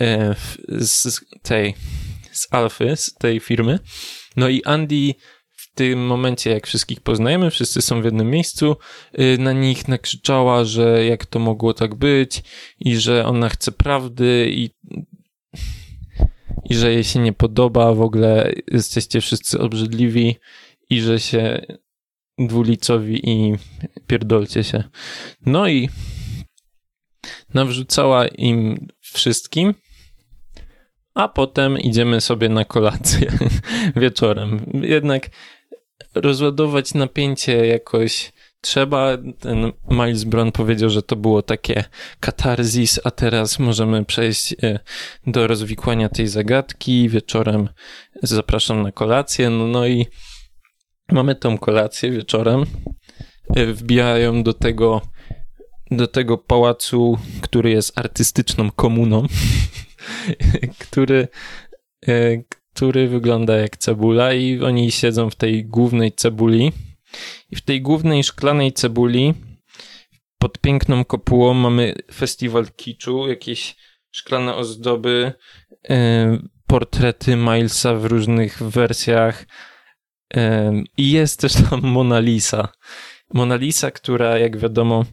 e, 0.00 0.34
z 0.68 1.20
tej, 1.42 1.74
z 2.32 2.48
Alfy, 2.50 2.96
z 2.96 3.14
tej 3.14 3.40
firmy. 3.40 3.78
No 4.36 4.48
i 4.48 4.64
Andy 4.64 5.14
tym 5.78 6.06
momencie, 6.06 6.50
jak 6.50 6.66
wszystkich 6.66 7.00
poznajemy, 7.00 7.50
wszyscy 7.50 7.82
są 7.82 8.02
w 8.02 8.04
jednym 8.04 8.30
miejscu, 8.30 8.76
y, 9.20 9.38
na 9.38 9.52
nich 9.52 9.88
nakrzyczała, 9.88 10.64
że 10.64 11.04
jak 11.04 11.26
to 11.26 11.38
mogło 11.38 11.74
tak 11.74 11.94
być 11.94 12.42
i 12.80 12.96
że 12.96 13.26
ona 13.26 13.48
chce 13.48 13.72
prawdy 13.72 14.50
i, 14.52 14.70
i 16.64 16.74
że 16.74 16.92
jej 16.92 17.04
się 17.04 17.18
nie 17.18 17.32
podoba, 17.32 17.94
w 17.94 18.00
ogóle 18.00 18.52
jesteście 18.68 19.20
wszyscy 19.20 19.58
obrzydliwi 19.58 20.36
i 20.90 21.00
że 21.00 21.20
się 21.20 21.66
dwulicowi 22.38 23.30
i 23.30 23.54
pierdolcie 24.06 24.64
się. 24.64 24.84
No 25.46 25.68
i 25.68 25.88
nawrzucała 27.54 28.26
im 28.26 28.88
wszystkim, 29.00 29.74
a 31.14 31.28
potem 31.28 31.78
idziemy 31.78 32.20
sobie 32.20 32.48
na 32.48 32.64
kolację 32.64 33.32
wieczorem. 33.96 34.70
Jednak 34.82 35.30
rozładować 36.14 36.94
napięcie 36.94 37.66
jakoś 37.66 38.32
trzeba. 38.60 39.18
Ten 39.40 39.72
Miles 39.90 40.24
Brown 40.24 40.52
powiedział, 40.52 40.90
że 40.90 41.02
to 41.02 41.16
było 41.16 41.42
takie 41.42 41.84
katarzis, 42.20 43.00
a 43.04 43.10
teraz 43.10 43.58
możemy 43.58 44.04
przejść 44.04 44.54
e, 44.62 44.78
do 45.26 45.46
rozwikłania 45.46 46.08
tej 46.08 46.28
zagadki. 46.28 47.08
Wieczorem 47.08 47.68
zapraszam 48.22 48.82
na 48.82 48.92
kolację. 48.92 49.50
No, 49.50 49.66
no 49.66 49.86
i 49.86 50.06
mamy 51.12 51.34
tą 51.34 51.58
kolację 51.58 52.10
wieczorem. 52.10 52.64
E, 53.56 53.66
wbijają 53.66 54.42
do 54.42 54.52
tego 54.52 55.02
do 55.90 56.06
tego 56.06 56.38
pałacu, 56.38 57.18
który 57.40 57.70
jest 57.70 57.98
artystyczną 57.98 58.70
komuną, 58.70 59.26
który, 60.88 61.28
e, 62.08 62.42
który 62.74 63.08
wygląda 63.08 63.56
jak 63.56 63.76
cebula 63.76 64.32
i 64.32 64.60
oni 64.60 64.90
siedzą 64.90 65.30
w 65.30 65.34
tej 65.34 65.66
głównej 65.66 66.12
cebuli. 66.12 66.72
I 67.50 67.56
w 67.56 67.60
tej 67.60 67.82
głównej 67.82 68.24
szklanej 68.24 68.72
cebuli 68.72 69.34
pod 70.38 70.58
piękną 70.58 71.04
kopułą 71.04 71.54
mamy 71.54 71.94
festiwal 72.14 72.66
kiczu, 72.76 73.28
jakieś 73.28 73.76
szklane 74.10 74.54
ozdoby, 74.54 75.32
yy, 75.88 75.96
portrety 76.66 77.36
Milesa 77.36 77.94
w 77.94 78.04
różnych 78.04 78.62
wersjach 78.62 79.46
i 80.96 81.10
jest 81.10 81.40
też 81.40 81.52
tam 81.52 81.80
Mona 81.96 82.20
Lisa. 82.20 82.68
Mona 83.34 83.56
Lisa, 83.56 83.90
która 83.90 84.38
jak 84.38 84.58
wiadomo 84.58 85.04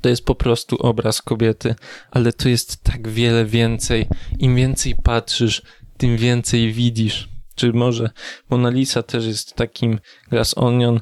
to 0.00 0.08
jest 0.08 0.24
po 0.24 0.34
prostu 0.34 0.76
obraz 0.76 1.22
kobiety, 1.22 1.74
ale 2.10 2.32
to 2.32 2.48
jest 2.48 2.82
tak 2.82 3.08
wiele 3.08 3.44
więcej. 3.44 4.06
Im 4.38 4.56
więcej 4.56 4.94
patrzysz, 5.02 5.62
tym 5.96 6.16
więcej 6.16 6.72
widzisz. 6.72 7.28
Czy 7.54 7.72
może 7.72 8.10
Mona 8.50 8.70
Lisa 8.70 9.02
też 9.02 9.26
jest 9.26 9.54
takim 9.54 9.98
Glass 10.30 10.58
Onion. 10.58 11.00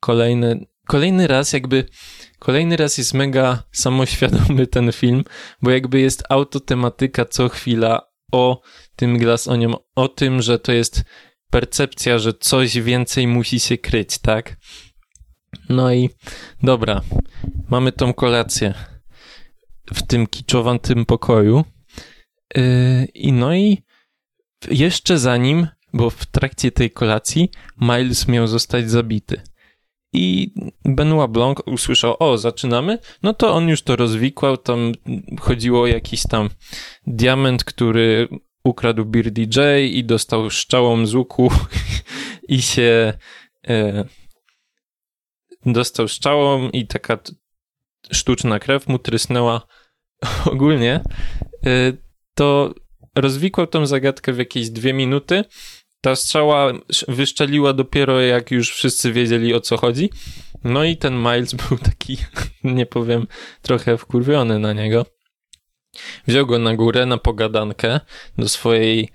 Kolejny, 0.00 0.66
kolejny 0.86 1.26
raz 1.26 1.52
jakby, 1.52 1.84
kolejny 2.38 2.76
raz 2.76 2.98
jest 2.98 3.14
mega 3.14 3.62
samoświadomy 3.72 4.66
ten 4.66 4.92
film, 4.92 5.24
bo 5.62 5.70
jakby 5.70 6.00
jest 6.00 6.24
autotematyka 6.28 7.24
co 7.24 7.48
chwila 7.48 8.00
o 8.32 8.62
tym 8.96 9.18
Glass 9.18 9.48
Onion, 9.48 9.74
o 9.94 10.08
tym, 10.08 10.42
że 10.42 10.58
to 10.58 10.72
jest 10.72 11.04
percepcja, 11.50 12.18
że 12.18 12.34
coś 12.34 12.80
więcej 12.80 13.26
musi 13.26 13.60
się 13.60 13.78
kryć, 13.78 14.18
tak? 14.18 14.56
No 15.68 15.92
i 15.92 16.10
dobra, 16.62 17.00
mamy 17.70 17.92
tą 17.92 18.14
kolację 18.14 18.74
w 19.94 20.02
tym 20.02 20.26
kiczowantym 20.26 21.06
pokoju. 21.06 21.64
Yy, 22.56 23.04
I 23.14 23.32
no 23.32 23.54
i 23.54 23.82
jeszcze 24.70 25.18
zanim, 25.18 25.66
bo 25.92 26.10
w 26.10 26.26
trakcie 26.26 26.72
tej 26.72 26.90
kolacji 26.90 27.50
Miles 27.80 28.28
miał 28.28 28.46
zostać 28.46 28.90
zabity. 28.90 29.42
I 30.12 30.54
Benoit 30.84 31.30
Blanc 31.30 31.58
usłyszał, 31.66 32.16
o, 32.18 32.38
zaczynamy? 32.38 32.98
No 33.22 33.34
to 33.34 33.54
on 33.54 33.68
już 33.68 33.82
to 33.82 33.96
rozwikłał, 33.96 34.56
tam 34.56 34.92
chodziło 35.40 35.82
o 35.82 35.86
jakiś 35.86 36.22
tam 36.22 36.50
diament, 37.06 37.64
który 37.64 38.28
ukradł 38.64 39.04
Beardy 39.04 39.40
J 39.56 39.80
i 39.90 40.04
dostał 40.04 40.50
szczałą 40.50 41.06
z 41.06 41.14
łuku 41.14 41.52
i 42.48 42.62
się 42.62 43.12
e, 43.68 44.04
dostał 45.66 46.08
szczałą 46.08 46.70
i 46.70 46.86
taka 46.86 47.18
sztuczna 48.12 48.58
krew 48.58 48.88
mu 48.88 48.98
trysnęła 48.98 49.66
ogólnie, 50.52 51.00
e, 51.66 51.92
to 52.34 52.74
rozwikłał 53.14 53.66
tą 53.66 53.86
zagadkę 53.86 54.32
w 54.32 54.38
jakieś 54.38 54.70
dwie 54.70 54.92
minuty. 54.92 55.44
Ta 56.00 56.16
strzała 56.16 56.72
wyszczeliła 57.08 57.72
dopiero 57.72 58.20
jak 58.20 58.50
już 58.50 58.70
wszyscy 58.70 59.12
wiedzieli 59.12 59.54
o 59.54 59.60
co 59.60 59.76
chodzi. 59.76 60.10
No 60.64 60.84
i 60.84 60.96
ten 60.96 61.16
Miles 61.16 61.54
był 61.68 61.78
taki, 61.78 62.16
nie 62.64 62.86
powiem, 62.86 63.26
trochę 63.62 63.98
wkurwiony 63.98 64.58
na 64.58 64.72
niego. 64.72 65.06
Wziął 66.26 66.46
go 66.46 66.58
na 66.58 66.76
górę, 66.76 67.06
na 67.06 67.18
pogadankę 67.18 68.00
do 68.38 68.48
swojej 68.48 69.08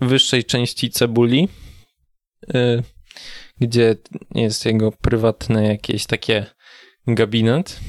wyższej 0.00 0.44
części 0.44 0.90
cebuli, 0.90 1.48
yy, 2.54 2.82
gdzie 3.60 3.96
jest 4.34 4.64
jego 4.64 4.92
prywatne 4.92 5.66
jakieś 5.66 6.06
takie 6.06 6.46
gabinet. 7.06 7.80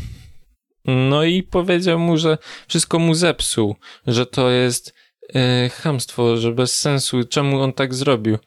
No 0.86 1.24
i 1.24 1.44
powiedział 1.44 2.00
mu, 2.00 2.18
że 2.18 2.38
wszystko 2.68 3.00
mu 3.00 3.14
zepsuł, 3.14 3.76
że 4.08 4.26
to 4.26 4.50
jest 4.50 4.94
e, 5.36 5.70
chamstwo, 5.70 6.38
że 6.38 6.52
bez 6.52 6.78
sensu, 6.80 7.24
czemu 7.24 7.62
on 7.62 7.74
tak 7.74 7.94
zrobił. 7.94 8.38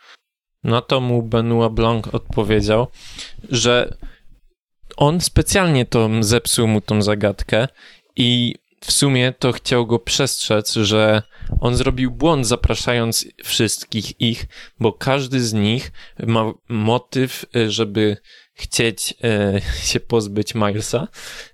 Na 0.64 0.80
to 0.80 1.00
mu 1.00 1.22
Benoit 1.22 1.72
Blanc 1.72 2.06
odpowiedział, 2.06 2.86
że 3.48 3.96
on 4.96 5.20
specjalnie 5.20 5.86
to 5.86 6.10
zepsuł 6.20 6.66
mu 6.66 6.80
tą 6.80 7.02
zagadkę 7.02 7.68
i 8.16 8.54
w 8.80 8.92
sumie 8.92 9.32
to 9.38 9.52
chciał 9.52 9.86
go 9.86 9.98
przestrzec, 9.98 10.72
że 10.72 11.22
on 11.60 11.74
zrobił 11.76 12.10
błąd 12.10 12.46
zapraszając 12.46 13.26
wszystkich 13.44 14.20
ich, 14.20 14.46
bo 14.80 14.92
każdy 14.92 15.40
z 15.40 15.52
nich 15.52 15.92
ma 16.26 16.52
motyw, 16.68 17.46
e, 17.56 17.70
żeby 17.70 18.16
chcieć 18.52 19.14
e, 19.24 19.60
się 19.90 20.00
pozbyć 20.00 20.54
Milesa. 20.54 21.08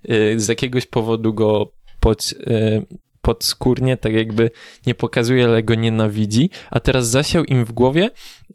E, 0.08 0.38
z 0.38 0.48
jakiegoś 0.48 0.86
powodu 0.86 1.34
go 1.34 1.72
pod, 2.00 2.34
podskórnie, 3.26 3.96
tak 3.96 4.12
jakby 4.12 4.50
nie 4.86 4.94
pokazuje, 4.94 5.44
ale 5.44 5.62
go 5.62 5.74
nienawidzi, 5.74 6.50
a 6.70 6.80
teraz 6.80 7.08
zasiał 7.08 7.44
im 7.44 7.64
w 7.64 7.72
głowie, 7.72 8.10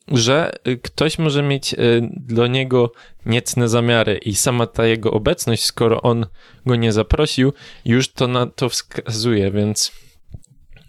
że 0.07 0.51
ktoś 0.81 1.19
może 1.19 1.43
mieć 1.43 1.75
do 2.01 2.47
niego 2.47 2.91
niecne 3.25 3.69
zamiary. 3.69 4.17
I 4.17 4.35
sama 4.35 4.67
ta 4.67 4.85
jego 4.85 5.11
obecność, 5.11 5.63
skoro 5.63 6.01
on 6.01 6.25
go 6.65 6.75
nie 6.75 6.91
zaprosił, 6.91 7.53
już 7.85 8.13
to 8.13 8.27
na 8.27 8.45
to 8.45 8.69
wskazuje, 8.69 9.51
więc 9.51 9.91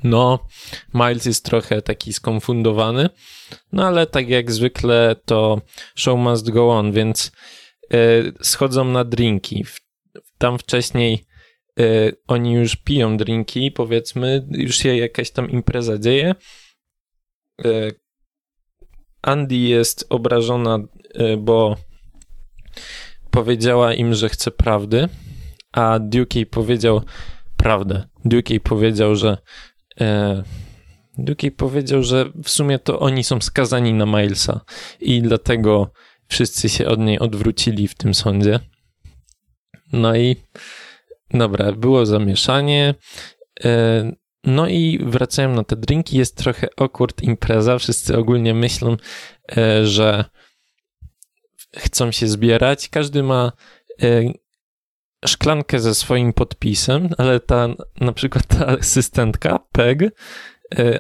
no, 0.05 0.39
Miles 0.95 1.27
jest 1.27 1.45
trochę 1.45 1.83
taki 1.83 2.13
skonfundowany, 2.13 3.09
no 3.73 3.87
ale 3.87 4.07
tak 4.07 4.29
jak 4.29 4.53
zwykle 4.53 5.17
to 5.25 5.61
show 5.97 6.19
must 6.19 6.51
go 6.51 6.73
on, 6.73 6.93
więc 6.93 7.33
schodzą 8.43 8.85
na 8.85 9.05
drinki. 9.05 9.65
Tam 10.39 10.59
wcześniej 10.59 11.25
oni 12.27 12.53
już 12.53 12.77
piją 12.77 13.17
drinki, 13.17 13.71
powiedzmy, 13.71 14.47
już 14.51 14.77
się 14.77 14.97
jakaś 14.97 15.31
tam 15.31 15.51
impreza 15.51 15.99
dzieje. 15.99 16.35
Andy 19.23 19.57
jest 19.57 20.07
obrażona, 20.11 20.79
bo 21.39 21.77
powiedziała 23.31 23.95
im, 23.95 24.15
że 24.15 24.29
chce 24.29 24.51
prawdy, 24.51 25.09
a 25.73 25.99
Duke 25.99 26.47
powiedział 26.47 27.03
prawdę. 27.57 28.09
Duke 28.25 28.61
powiedział, 28.61 29.17
że 29.17 29.39
Duke 31.19 31.51
powiedział, 31.51 32.03
że 32.03 32.31
w 32.45 32.51
sumie 32.51 32.79
to 32.79 33.01
oni 33.01 33.25
są 33.25 33.41
skazani 33.41 33.95
na 33.95 34.07
Milesa 34.07 34.61
i 35.01 35.23
dlatego 35.23 35.93
wszyscy 36.29 36.69
się 36.69 36.87
od 36.87 37.01
niej 37.01 37.19
odwrócili 37.19 37.89
w 37.89 37.95
tym 37.95 38.15
sądzie. 38.15 38.61
No 39.93 40.17
i 40.17 40.37
dobra, 41.33 41.73
było 41.73 42.07
zamieszanie. 42.07 42.95
E, 43.65 44.13
no 44.45 44.69
i 44.69 44.99
wracają 45.03 45.55
na 45.55 45.65
te 45.65 45.77
drinki, 45.77 46.19
jest 46.19 46.37
trochę 46.37 46.69
awkward 46.77 47.23
impreza, 47.23 47.79
wszyscy 47.79 48.19
ogólnie 48.19 48.55
myślą, 48.55 48.97
e, 49.57 49.87
że 49.87 50.25
chcą 51.77 52.13
się 52.13 52.29
zbierać. 52.29 52.89
Każdy 52.89 53.23
ma 53.23 53.53
e, 54.03 54.23
szklankę 55.27 55.81
ze 55.81 55.95
swoim 55.95 56.33
podpisem, 56.33 57.09
ale 57.19 57.41
ta 57.41 57.69
na 58.01 58.13
przykład 58.13 58.47
ta 58.47 58.67
asystentka, 58.67 59.59
Peg, 59.73 59.99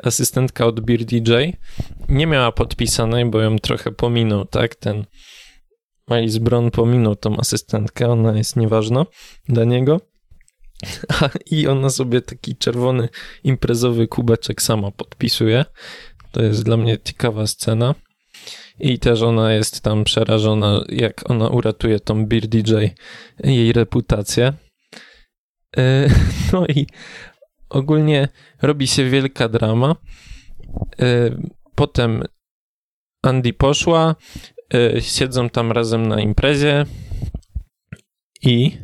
asystentka 0.03 0.66
od 0.66 0.80
Beer 0.80 1.05
DJ, 1.05 1.33
nie 2.09 2.26
miała 2.26 2.53
podpisanej, 2.53 3.24
bo 3.24 3.41
ją 3.41 3.59
trochę 3.59 3.93
pominął, 3.93 4.45
tak? 4.45 4.74
Ten 4.74 5.05
Miles 6.11 6.39
Brown 6.39 6.70
pominął 6.70 7.16
tą 7.16 7.37
asystentkę, 7.37 8.09
ona 8.09 8.37
jest 8.37 8.57
nieważna 8.57 9.07
dla 9.49 9.64
niego. 9.64 10.11
I 11.51 11.66
ona 11.68 11.91
sobie 11.91 12.20
taki 12.20 12.57
czerwony 12.57 13.09
imprezowy 13.45 14.09
kubeczek 14.09 14.62
sama 14.62 14.91
podpisuje. 14.91 15.64
To 16.33 16.43
jest 16.43 16.64
dla 16.64 16.76
mnie 16.76 16.99
ciekawa 17.05 17.47
scena. 17.47 17.95
I 18.80 18.99
też 18.99 19.22
ona 19.22 19.53
jest 19.53 19.80
tam 19.80 20.05
przerażona, 20.05 20.85
jak 20.89 21.30
ona 21.30 21.49
uratuje 21.49 22.01
tą 22.01 22.26
Beer 22.26 22.49
DJ, 22.49 22.74
jej 23.45 23.72
reputację. 23.72 24.53
E, 25.76 26.09
no 26.53 26.66
i 26.66 26.87
ogólnie 27.68 28.28
robi 28.62 28.87
się 28.87 29.11
wielka 29.11 29.49
drama. 29.49 29.97
E, 31.01 31.30
potem 31.74 32.22
Andy 33.22 33.53
poszła, 33.53 34.16
e, 34.74 35.01
siedzą 35.01 35.51
tam 35.51 35.72
razem 35.72 36.09
na 36.09 36.20
imprezie 36.20 36.87
i 38.43 38.78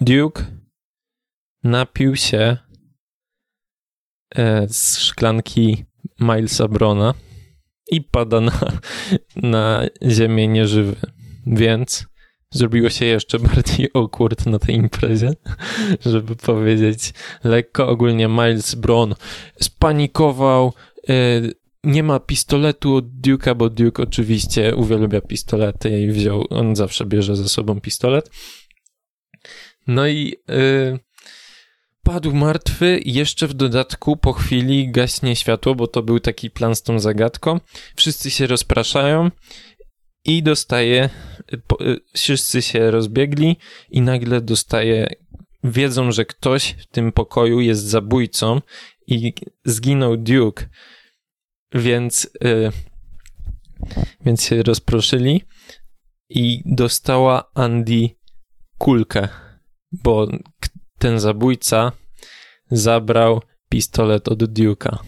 Duke 0.00 0.44
napił 1.62 2.16
się 2.16 2.56
z 4.68 4.98
szklanki 4.98 5.84
Milesa 6.20 6.68
Brona 6.68 7.14
i 7.90 8.02
pada 8.02 8.40
na, 8.40 8.60
na 9.36 9.82
ziemię 10.02 10.48
nieżywy. 10.48 10.96
Więc 11.46 12.06
zrobiło 12.50 12.90
się 12.90 13.04
jeszcze 13.04 13.38
bardziej 13.48 13.88
awkward 13.94 14.46
na 14.46 14.58
tej 14.58 14.74
imprezie, 14.74 15.32
żeby 16.12 16.36
powiedzieć 16.36 17.12
lekko. 17.44 17.88
Ogólnie 17.88 18.28
Miles 18.28 18.74
Brown 18.74 19.14
spanikował, 19.60 20.72
e, 21.08 21.12
nie 21.84 22.02
ma 22.02 22.20
pistoletu 22.20 22.96
od 22.96 23.04
Duke'a, 23.04 23.54
bo 23.56 23.70
Duke 23.70 24.02
oczywiście 24.02 24.76
uwielbia 24.76 25.20
pistolety 25.20 26.00
i 26.00 26.10
wziął, 26.10 26.44
on 26.50 26.76
zawsze 26.76 27.06
bierze 27.06 27.36
ze 27.36 27.48
sobą 27.48 27.80
pistolet. 27.80 28.30
No 29.88 30.08
i 30.08 30.34
yy, 30.48 30.98
padł 32.02 32.34
martwy 32.34 33.00
jeszcze 33.04 33.48
w 33.48 33.54
dodatku 33.54 34.16
po 34.16 34.32
chwili 34.32 34.90
gaśnie 34.90 35.36
światło, 35.36 35.74
bo 35.74 35.86
to 35.86 36.02
był 36.02 36.20
taki 36.20 36.50
plan 36.50 36.76
z 36.76 36.82
tą 36.82 36.98
zagadką. 36.98 37.60
Wszyscy 37.96 38.30
się 38.30 38.46
rozpraszają 38.46 39.30
i 40.24 40.42
dostaje, 40.42 41.10
y, 41.52 42.00
wszyscy 42.14 42.62
się 42.62 42.90
rozbiegli 42.90 43.56
i 43.90 44.00
nagle 44.00 44.40
dostaje, 44.40 45.08
wiedzą, 45.64 46.12
że 46.12 46.24
ktoś 46.24 46.76
w 46.78 46.86
tym 46.86 47.12
pokoju 47.12 47.60
jest 47.60 47.82
zabójcą 47.84 48.60
i 49.06 49.34
zginął 49.64 50.16
Duke, 50.16 50.68
więc, 51.72 52.30
yy, 52.40 52.72
więc 54.20 54.44
się 54.44 54.62
rozproszyli 54.62 55.42
i 56.28 56.62
dostała 56.66 57.50
Andy 57.54 58.08
kulkę, 58.78 59.28
bo 59.92 60.26
ten 60.98 61.20
zabójca 61.20 61.92
zabrał 62.70 63.42
pistolet 63.68 64.28
od 64.28 64.42
Duke'a. 64.42 64.98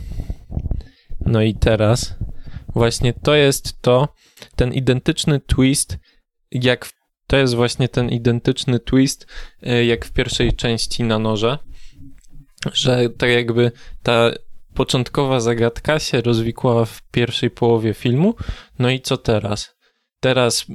No 1.26 1.42
i 1.42 1.54
teraz 1.54 2.14
właśnie 2.74 3.12
to 3.12 3.34
jest 3.34 3.82
to, 3.82 4.08
ten 4.56 4.72
identyczny 4.72 5.40
twist, 5.40 5.98
jak 6.50 6.84
w, 6.84 6.92
to 7.26 7.36
jest 7.36 7.54
właśnie 7.54 7.88
ten 7.88 8.08
identyczny 8.08 8.80
twist, 8.80 9.26
e, 9.62 9.84
jak 9.84 10.04
w 10.04 10.12
pierwszej 10.12 10.52
części 10.52 11.02
na 11.02 11.18
noże, 11.18 11.58
że 12.72 13.10
tak 13.10 13.30
jakby 13.30 13.72
ta 14.02 14.30
początkowa 14.74 15.40
zagadka 15.40 15.98
się 15.98 16.20
rozwikłała 16.20 16.84
w 16.84 17.02
pierwszej 17.10 17.50
połowie 17.50 17.94
filmu, 17.94 18.34
no 18.78 18.90
i 18.90 19.00
co 19.00 19.16
teraz? 19.16 19.74
Teraz 20.20 20.66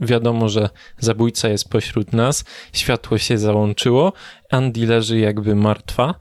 Wiadomo, 0.00 0.48
że 0.48 0.68
zabójca 0.98 1.48
jest 1.48 1.68
pośród 1.68 2.12
nas, 2.12 2.44
światło 2.72 3.18
się 3.18 3.38
załączyło, 3.38 4.12
Andy 4.50 4.86
leży 4.86 5.18
jakby 5.18 5.54
martwa. 5.54 6.14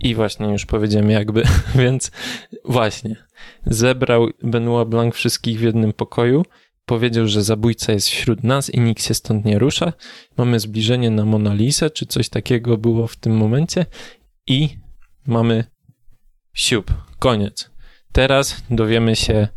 I 0.00 0.14
właśnie 0.14 0.46
już 0.46 0.66
powiedziałem 0.66 1.10
jakby, 1.10 1.42
więc 1.74 2.10
właśnie 2.64 3.16
zebrał 3.66 4.28
Benoit 4.42 4.88
Blanc 4.88 5.14
wszystkich 5.14 5.58
w 5.58 5.62
jednym 5.62 5.92
pokoju, 5.92 6.44
powiedział, 6.86 7.26
że 7.26 7.42
zabójca 7.42 7.92
jest 7.92 8.08
wśród 8.08 8.44
nas 8.44 8.70
i 8.70 8.80
nikt 8.80 9.02
się 9.04 9.14
stąd 9.14 9.44
nie 9.44 9.58
rusza. 9.58 9.92
Mamy 10.36 10.60
zbliżenie 10.60 11.10
na 11.10 11.24
Monalisę, 11.24 11.90
czy 11.90 12.06
coś 12.06 12.28
takiego 12.28 12.76
było 12.76 13.06
w 13.06 13.16
tym 13.16 13.36
momencie 13.36 13.86
i 14.46 14.68
mamy 15.26 15.64
siup, 16.54 16.94
koniec. 17.18 17.70
Teraz 18.12 18.62
dowiemy 18.70 19.16
się 19.16 19.48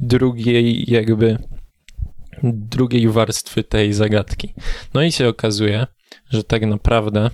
drugiej 0.00 0.90
jakby 0.90 1.38
drugiej 2.42 3.08
warstwy 3.08 3.64
tej 3.64 3.92
zagadki. 3.92 4.54
No 4.94 5.02
i 5.02 5.12
się 5.12 5.28
okazuje, 5.28 5.86
że 6.30 6.44
tak 6.44 6.66
naprawdę 6.66 7.30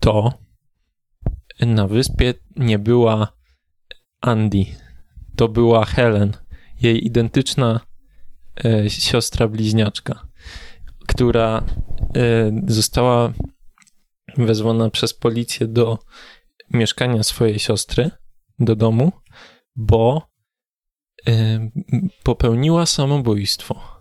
to 0.00 0.32
na 1.60 1.86
wyspie 1.86 2.34
nie 2.56 2.78
była 2.78 3.32
Andy, 4.20 4.64
to 5.36 5.48
była 5.48 5.84
Helen, 5.84 6.32
jej 6.80 7.06
identyczna 7.06 7.80
e, 8.64 8.90
siostra 8.90 9.48
bliźniaczka, 9.48 10.28
która 11.06 11.64
e, 12.16 12.52
została 12.66 13.32
wezwana 14.36 14.90
przez 14.90 15.14
policję 15.14 15.66
do 15.66 15.98
mieszkania 16.70 17.22
swojej 17.22 17.58
siostry, 17.58 18.10
do 18.58 18.76
domu, 18.76 19.12
bo 19.76 20.28
e, 21.26 21.70
popełniła 22.22 22.86
samobójstwo 22.86 23.95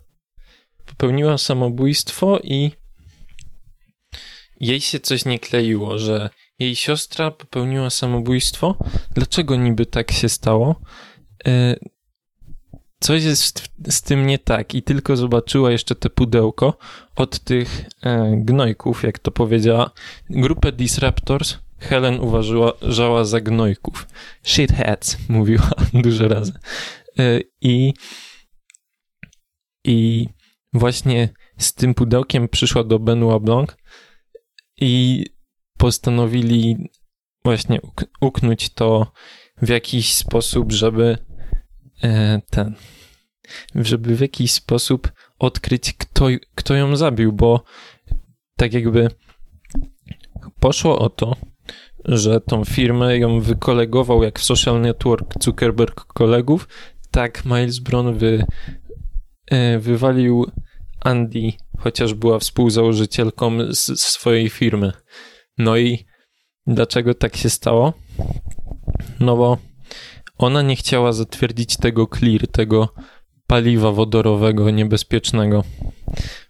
popełniła 0.98 1.38
samobójstwo 1.38 2.40
i 2.44 2.72
jej 4.60 4.82
się 4.82 5.00
coś 5.00 5.26
nie 5.26 5.40
kleiło, 5.40 5.98
że 6.00 6.30
jej 6.60 6.76
siostra 6.76 7.32
popełniła 7.32 7.90
samobójstwo. 7.90 8.78
Dlaczego 9.14 9.56
niby 9.56 9.86
tak 9.86 10.12
się 10.12 10.30
stało? 10.30 10.82
E, 11.48 11.76
coś 13.00 13.24
jest 13.24 13.70
z 13.90 14.02
tym 14.02 14.28
nie 14.28 14.40
tak 14.40 14.76
i 14.76 14.84
tylko 14.84 15.16
zobaczyła 15.16 15.72
jeszcze 15.72 15.96
te 15.96 16.10
pudełko 16.10 16.78
od 17.16 17.40
tych 17.40 17.86
e, 18.04 18.32
gnojków, 18.38 19.04
jak 19.04 19.20
to 19.20 19.32
powiedziała. 19.32 19.92
Grupę 20.30 20.72
Disruptors 20.72 21.58
Helen 21.80 22.20
uważała 22.20 23.26
za 23.26 23.42
gnojków. 23.42 24.08
Shitheads, 24.44 25.18
mówiła 25.30 25.70
dużo 26.04 26.28
razy. 26.28 26.54
E, 27.20 27.40
I 27.62 27.94
i 29.84 30.28
właśnie 30.76 31.30
z 31.58 31.74
tym 31.74 31.94
pudełkiem 31.94 32.50
przyszła 32.50 32.84
do 32.84 33.00
Benoit 33.00 33.44
Blanc 33.44 33.70
i 34.78 35.26
postanowili 35.78 36.90
właśnie 37.44 37.80
uknąć 38.22 38.70
to 38.70 39.12
w 39.62 39.70
jakiś 39.70 40.14
sposób, 40.14 40.72
żeby 40.72 41.18
e, 42.04 42.42
ten, 42.50 42.76
żeby 43.76 44.16
w 44.16 44.20
jakiś 44.20 44.52
sposób 44.52 45.12
odkryć, 45.40 45.94
kto, 45.94 46.26
kto 46.56 46.76
ją 46.76 46.96
zabił, 46.96 47.34
bo 47.34 47.64
tak 48.58 48.74
jakby 48.74 49.08
poszło 50.60 51.00
o 51.00 51.10
to, 51.10 51.36
że 52.06 52.42
tą 52.42 52.66
firmę 52.66 53.18
ją 53.18 53.40
wykolegował 53.40 54.24
jak 54.24 54.40
w 54.40 54.44
Social 54.44 54.82
Network 54.82 55.44
Zuckerberg 55.44 56.06
kolegów, 56.06 56.68
tak 57.12 57.46
Miles 57.46 57.80
Brown 57.80 58.14
wy, 58.14 58.46
e, 59.52 59.80
wywalił 59.80 60.46
Andy, 61.06 61.54
chociaż 61.80 62.14
była 62.14 62.40
współzałożycielką 62.40 63.74
z 63.74 64.00
swojej 64.00 64.50
firmy. 64.50 64.92
No 65.58 65.78
i 65.78 66.06
dlaczego 66.68 67.14
tak 67.14 67.38
się 67.38 67.50
stało? 67.50 67.94
No 69.20 69.38
bo 69.38 69.58
ona 70.38 70.62
nie 70.62 70.76
chciała 70.76 71.14
zatwierdzić 71.14 71.78
tego 71.78 72.08
clear, 72.08 72.48
tego 72.48 72.90
paliwa 73.48 73.92
wodorowego 73.92 74.72
niebezpiecznego. 74.72 75.64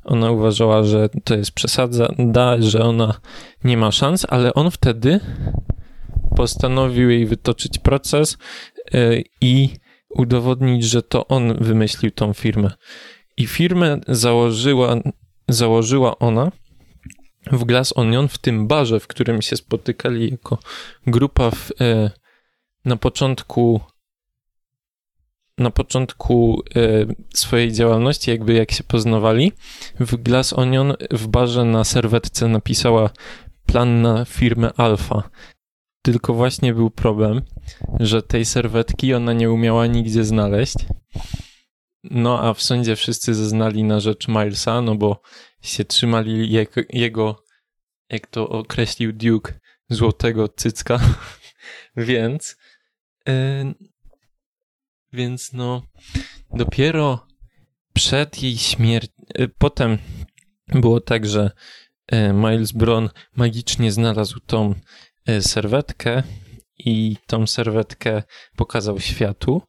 Ona 0.04 0.32
uważała, 0.32 0.84
że 0.84 1.10
to 1.24 1.36
jest 1.36 1.52
przesada, 1.52 2.08
że 2.60 2.84
ona 2.84 3.20
nie 3.64 3.78
ma 3.78 3.92
szans, 3.92 4.26
ale 4.30 4.54
on 4.54 4.72
wtedy 4.72 5.20
postanowił 6.36 7.10
jej 7.10 7.26
wytoczyć 7.26 7.80
proces 7.80 8.38
e, 8.94 8.98
i 9.42 9.70
udowodnić, 10.10 10.84
że 10.84 11.04
to 11.04 11.28
on 11.28 11.58
wymyślił 11.64 12.12
tą 12.12 12.34
firmę. 12.34 12.72
I 13.38 13.48
firmę 13.48 14.00
założyła, 14.08 14.96
założyła 15.50 16.20
ona 16.20 16.52
w 17.52 17.64
Glass 17.64 17.98
Onion, 17.98 18.28
w 18.28 18.38
tym 18.38 18.68
barze, 18.68 19.00
w 19.00 19.08
którym 19.08 19.42
się 19.42 19.58
spotykali 19.58 20.32
jako 20.32 20.58
grupa 21.08 21.52
w, 21.52 21.72
e, 21.82 22.12
na 22.86 22.96
początku 22.96 23.82
na 25.58 25.72
początku 25.72 26.64
e, 26.76 26.80
swojej 27.34 27.74
działalności, 27.74 28.32
jakby 28.32 28.54
jak 28.54 28.72
się 28.72 28.84
poznawali, 28.84 29.52
w 30.00 30.16
Glass 30.16 30.54
Onion 30.54 30.94
w 31.12 31.28
barze 31.28 31.66
na 31.66 31.84
serwetce 31.84 32.48
napisała 32.48 33.10
plan 33.66 34.02
na 34.02 34.26
firmę 34.26 34.74
Alfa. 34.78 35.30
Tylko 36.02 36.34
właśnie 36.34 36.74
był 36.74 36.90
problem, 36.90 37.42
że 38.00 38.24
tej 38.24 38.46
serwetki 38.46 39.14
ona 39.14 39.34
nie 39.34 39.52
umiała 39.52 39.88
nigdzie 39.88 40.24
znaleźć. 40.24 40.76
No 42.12 42.40
a 42.42 42.54
w 42.54 42.62
sądzie 42.62 42.96
wszyscy 42.96 43.34
zeznali 43.34 43.84
na 43.84 44.00
rzecz 44.00 44.28
Milesa, 44.28 44.82
no 44.82 44.96
bo 44.96 45.22
się 45.62 45.86
trzymali 45.86 46.52
jego, 46.52 46.82
jego 46.90 47.44
jak 48.10 48.28
to 48.28 48.50
określił 48.50 49.14
Duke, 49.14 49.60
złotego 49.90 50.48
cycka. 50.48 51.00
Więc 51.98 52.58
yy, 53.28 53.74
więc 55.16 55.54
no, 55.54 55.82
dopiero 56.54 57.28
przed 57.94 58.44
jej 58.44 58.58
śmiercią, 58.58 59.14
y, 59.40 59.48
potem 59.48 59.98
było 60.68 61.02
tak, 61.02 61.26
że 61.26 61.52
y, 62.14 62.34
Miles 62.34 62.72
Bron 62.72 63.10
magicznie 63.36 63.92
znalazł 63.92 64.40
tą 64.40 64.76
y, 65.30 65.42
serwetkę 65.42 66.24
i 66.78 67.18
tą 67.28 67.48
serwetkę 67.48 68.24
pokazał 68.56 69.00
światu, 69.00 69.62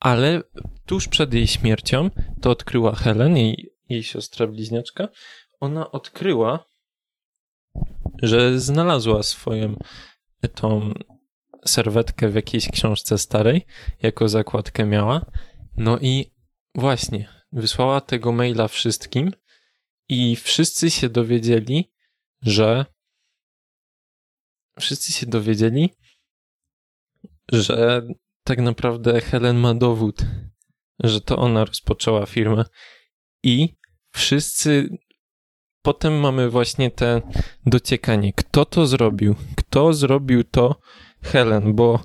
ale 0.00 0.42
tuż 0.86 1.08
przed 1.08 1.34
jej 1.34 1.46
śmiercią 1.46 2.10
to 2.42 2.50
odkryła 2.50 2.94
Helen, 2.94 3.36
jej, 3.36 3.74
jej 3.88 4.02
siostra 4.02 4.46
bliźniaczka. 4.46 5.08
Ona 5.60 5.90
odkryła, 5.90 6.64
że 8.22 8.60
znalazła 8.60 9.22
swoją 9.22 9.76
tą 10.54 10.92
serwetkę 11.66 12.28
w 12.28 12.34
jakiejś 12.34 12.68
książce 12.68 13.18
starej, 13.18 13.66
jako 14.02 14.28
zakładkę 14.28 14.86
miała. 14.86 15.26
No 15.76 15.98
i 15.98 16.34
właśnie, 16.74 17.28
wysłała 17.52 18.00
tego 18.00 18.32
maila 18.32 18.68
wszystkim 18.68 19.32
i 20.08 20.36
wszyscy 20.36 20.90
się 20.90 21.08
dowiedzieli, 21.08 21.92
że 22.42 22.86
wszyscy 24.80 25.12
się 25.12 25.26
dowiedzieli, 25.26 25.90
że 27.52 28.02
tak 28.48 28.58
naprawdę 28.58 29.20
Helen 29.20 29.56
ma 29.56 29.74
dowód, 29.74 30.22
że 31.00 31.20
to 31.20 31.36
ona 31.36 31.64
rozpoczęła 31.64 32.26
firmę 32.26 32.64
i 33.42 33.76
wszyscy 34.12 34.88
potem 35.82 36.20
mamy 36.20 36.50
właśnie 36.50 36.90
te 36.90 37.22
dociekanie. 37.66 38.32
Kto 38.32 38.64
to 38.64 38.86
zrobił? 38.86 39.34
Kto 39.56 39.92
zrobił 39.92 40.44
to, 40.44 40.80
Helen, 41.22 41.74
bo 41.74 42.00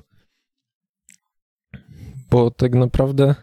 bo 2.30 2.50
tak 2.50 2.74
naprawdę 2.74 3.34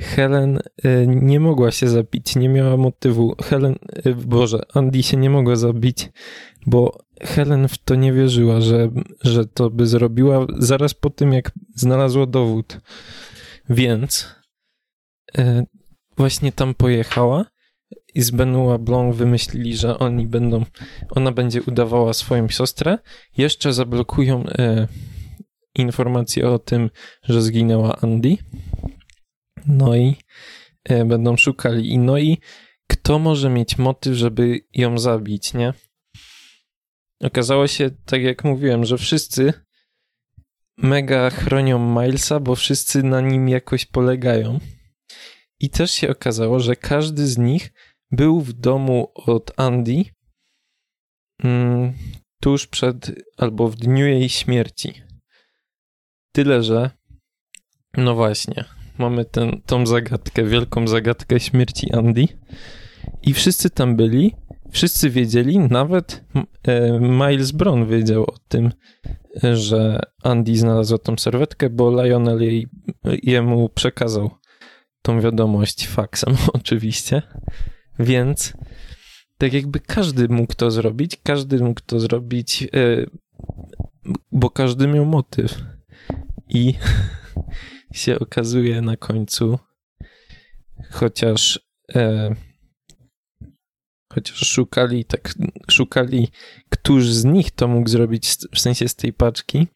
Helen 0.00 0.58
y, 0.84 1.06
nie 1.06 1.40
mogła 1.40 1.70
się 1.70 1.88
zabić, 1.88 2.36
nie 2.36 2.48
miała 2.48 2.76
motywu. 2.76 3.34
Helen, 3.42 3.74
y, 4.06 4.14
Boże, 4.14 4.60
Andy 4.74 5.02
się 5.02 5.16
nie 5.16 5.30
mogła 5.30 5.56
zabić, 5.56 6.10
bo 6.66 6.98
Helen 7.20 7.68
w 7.68 7.78
to 7.78 7.94
nie 7.94 8.12
wierzyła, 8.12 8.60
że, 8.60 8.90
że 9.20 9.46
to 9.46 9.70
by 9.70 9.86
zrobiła 9.86 10.46
zaraz 10.58 10.94
po 10.94 11.10
tym, 11.10 11.32
jak 11.32 11.52
znalazła 11.74 12.26
dowód. 12.26 12.80
Więc 13.70 14.34
y, 15.38 15.66
właśnie 16.16 16.52
tam 16.52 16.74
pojechała 16.74 17.44
i 18.14 18.22
z 18.22 18.30
Benoit 18.30 18.82
Blanc 18.82 19.16
wymyślili, 19.16 19.76
że 19.76 19.98
oni 19.98 20.26
będą, 20.26 20.64
ona 21.10 21.32
będzie 21.32 21.62
udawała 21.62 22.12
swoją 22.12 22.48
siostrę, 22.48 22.98
jeszcze 23.36 23.72
zablokują 23.72 24.44
informację 25.74 26.48
o 26.48 26.58
tym, 26.58 26.90
że 27.22 27.42
zginęła 27.42 27.96
Andy. 27.96 28.36
No 29.66 29.96
i 29.96 30.16
e, 30.84 31.04
będą 31.04 31.36
szukali. 31.36 31.90
I 31.90 31.98
no 31.98 32.18
i 32.18 32.38
kto 32.86 33.18
może 33.18 33.50
mieć 33.50 33.78
motyw, 33.78 34.14
żeby 34.14 34.60
ją 34.74 34.98
zabić, 34.98 35.54
nie? 35.54 35.74
Okazało 37.22 37.66
się, 37.66 37.90
tak 38.04 38.22
jak 38.22 38.44
mówiłem, 38.44 38.84
że 38.84 38.98
wszyscy 38.98 39.52
mega 40.76 41.30
chronią 41.30 42.00
Milesa, 42.02 42.40
bo 42.40 42.54
wszyscy 42.54 43.02
na 43.02 43.20
nim 43.20 43.48
jakoś 43.48 43.86
polegają. 43.86 44.60
I 45.60 45.70
też 45.70 45.90
się 45.90 46.10
okazało, 46.10 46.60
że 46.60 46.76
każdy 46.76 47.26
z 47.26 47.38
nich 47.38 47.72
był 48.10 48.40
w 48.40 48.52
domu 48.52 49.12
od 49.14 49.60
Andy 49.60 50.04
mm, 51.42 51.94
tuż 52.40 52.66
przed 52.66 53.10
albo 53.36 53.68
w 53.68 53.76
dniu 53.76 54.06
jej 54.06 54.28
śmierci. 54.28 55.02
Tyle, 56.32 56.62
że 56.62 56.90
no 57.96 58.14
właśnie, 58.14 58.64
mamy 58.98 59.24
ten, 59.24 59.60
tą 59.66 59.86
zagadkę, 59.86 60.44
wielką 60.44 60.88
zagadkę 60.88 61.40
śmierci 61.40 61.92
Andy 61.92 62.28
i 63.22 63.34
wszyscy 63.34 63.70
tam 63.70 63.96
byli, 63.96 64.34
wszyscy 64.70 65.10
wiedzieli, 65.10 65.58
nawet 65.58 66.24
e, 66.62 67.00
Miles 67.00 67.52
Brown 67.52 67.86
wiedział 67.86 68.22
o 68.22 68.34
tym, 68.48 68.72
że 69.54 70.00
Andy 70.22 70.56
znalazł 70.56 70.98
tą 70.98 71.16
serwetkę, 71.16 71.70
bo 71.70 72.04
Lionel 72.04 72.42
jej, 72.42 72.66
jemu 73.22 73.68
przekazał 73.68 74.30
tą 75.02 75.20
wiadomość 75.20 75.88
faksem 75.88 76.36
oczywiście. 76.58 77.22
Więc 77.98 78.52
tak 79.38 79.52
jakby 79.52 79.80
każdy 79.80 80.28
mógł 80.28 80.54
to 80.54 80.70
zrobić, 80.70 81.16
każdy 81.22 81.58
mógł 81.58 81.80
to 81.86 82.00
zrobić, 82.00 82.62
yy, 82.62 83.10
bo 84.32 84.50
każdy 84.50 84.88
miał 84.88 85.04
motyw. 85.04 85.62
I 86.48 86.74
się 87.96 88.18
okazuje 88.18 88.82
na 88.82 88.96
końcu, 88.96 89.58
chociaż 90.90 91.60
e, 91.94 92.34
chociaż 94.12 94.48
szukali 94.48 95.04
tak, 95.04 95.34
szukali, 95.70 96.28
któż 96.70 97.10
z 97.10 97.24
nich 97.24 97.50
to 97.50 97.68
mógł 97.68 97.88
zrobić, 97.88 98.28
w 98.54 98.60
sensie 98.60 98.88
z 98.88 98.94
tej 98.94 99.12
paczki, 99.12 99.66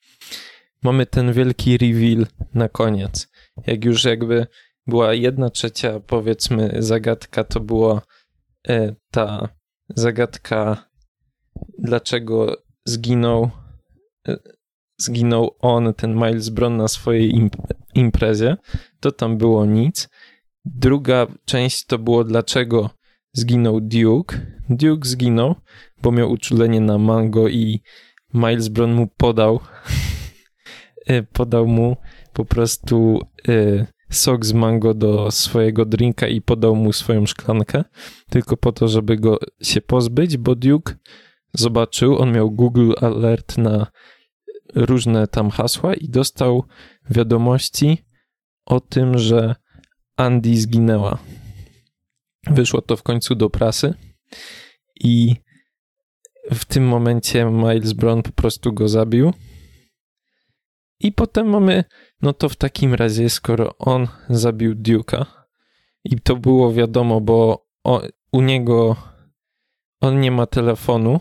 mamy 0.82 1.06
ten 1.06 1.32
wielki 1.32 1.78
reveal 1.78 2.26
na 2.54 2.68
koniec. 2.68 3.28
Jak 3.66 3.84
już 3.84 4.04
jakby 4.04 4.46
była 4.86 5.14
jedna 5.14 5.50
trzecia, 5.50 6.00
powiedzmy, 6.00 6.76
zagadka, 6.78 7.44
to 7.44 7.60
była 7.60 8.02
e, 8.68 8.94
ta 9.10 9.48
zagadka, 9.88 10.90
dlaczego 11.78 12.56
zginął, 12.84 13.50
e, 14.28 14.36
zginął 14.98 15.56
on, 15.58 15.94
ten 15.94 16.14
Miles 16.14 16.48
Brown 16.48 16.76
na 16.76 16.88
swojej 16.88 17.34
imp 17.34 17.56
imprezie, 17.94 18.56
to 19.00 19.12
tam 19.12 19.38
było 19.38 19.66
nic. 19.66 20.08
Druga 20.64 21.26
część 21.44 21.86
to 21.86 21.98
było, 21.98 22.24
dlaczego 22.24 22.90
zginął 23.32 23.80
Duke. 23.80 24.40
Duke 24.70 25.08
zginął, 25.08 25.54
bo 26.02 26.12
miał 26.12 26.30
uczulenie 26.30 26.80
na 26.80 26.98
mango 26.98 27.48
i 27.48 27.80
Miles 28.34 28.68
Brown 28.68 28.92
mu 28.92 29.06
podał, 29.06 29.60
e, 31.06 31.22
podał 31.38 31.66
mu 31.66 31.96
po 32.32 32.44
prostu 32.44 33.20
e, 33.48 33.86
sok 34.10 34.46
z 34.46 34.52
mango 34.52 34.94
do 34.94 35.30
swojego 35.30 35.84
drinka 35.84 36.28
i 36.28 36.40
podał 36.40 36.76
mu 36.76 36.92
swoją 36.92 37.26
szklankę, 37.26 37.84
tylko 38.30 38.56
po 38.56 38.72
to, 38.72 38.88
żeby 38.88 39.16
go 39.16 39.38
się 39.62 39.80
pozbyć, 39.80 40.36
bo 40.36 40.54
Duke 40.54 40.94
zobaczył, 41.54 42.18
on 42.18 42.32
miał 42.32 42.50
Google 42.50 42.92
Alert 43.00 43.58
na 43.58 43.86
różne 44.74 45.26
tam 45.26 45.50
hasła 45.50 45.94
i 45.94 46.08
dostał 46.08 46.64
wiadomości 47.10 48.04
o 48.66 48.80
tym, 48.80 49.18
że 49.18 49.54
Andy 50.16 50.56
zginęła. 50.56 51.18
Wyszło 52.46 52.82
to 52.82 52.96
w 52.96 53.02
końcu 53.02 53.34
do 53.34 53.50
prasy 53.50 53.94
i 55.00 55.36
w 56.50 56.64
tym 56.64 56.88
momencie 56.88 57.44
Miles 57.44 57.92
Brown 57.92 58.22
po 58.22 58.32
prostu 58.32 58.72
go 58.72 58.88
zabił 58.88 59.32
i 61.00 61.12
potem 61.12 61.48
mamy, 61.48 61.84
no 62.22 62.32
to 62.32 62.48
w 62.48 62.56
takim 62.56 62.94
razie, 62.94 63.30
skoro 63.30 63.78
on 63.78 64.08
zabił 64.28 64.74
Duke'a, 64.74 65.26
I 66.04 66.20
to 66.20 66.36
było 66.36 66.72
wiadomo, 66.72 67.20
bo 67.20 67.66
o, 67.84 68.02
u 68.32 68.40
niego 68.42 68.96
on 70.00 70.20
nie 70.20 70.30
ma 70.30 70.46
telefonu, 70.46 71.20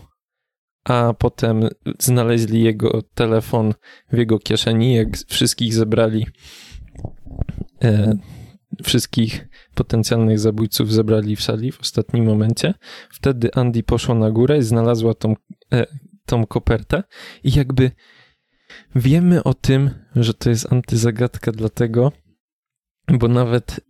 a 0.84 1.14
potem 1.18 1.68
znaleźli 1.98 2.62
jego 2.62 3.02
telefon 3.14 3.74
w 4.12 4.18
jego 4.18 4.38
kieszeni, 4.38 4.94
jak 4.94 5.08
wszystkich 5.28 5.74
zebrali, 5.74 6.26
e, 7.84 8.12
wszystkich 8.82 9.48
potencjalnych 9.74 10.38
zabójców 10.38 10.92
zebrali 10.92 11.36
w 11.36 11.42
sali 11.42 11.72
w 11.72 11.80
ostatnim 11.80 12.24
momencie. 12.24 12.74
Wtedy 13.10 13.54
Andy 13.54 13.82
poszła 13.82 14.14
na 14.14 14.30
górę 14.30 14.58
i 14.58 14.62
znalazła 14.62 15.14
tą, 15.14 15.34
e, 15.72 15.86
tą 16.26 16.46
kopertę 16.46 17.02
i 17.44 17.52
jakby 17.52 17.90
wiemy 18.94 19.44
o 19.44 19.54
tym, 19.54 19.90
że 20.16 20.34
to 20.34 20.50
jest 20.50 20.72
antyzagadka 20.72 21.52
dlatego, 21.52 22.12
bo 23.08 23.28
nawet 23.28 23.80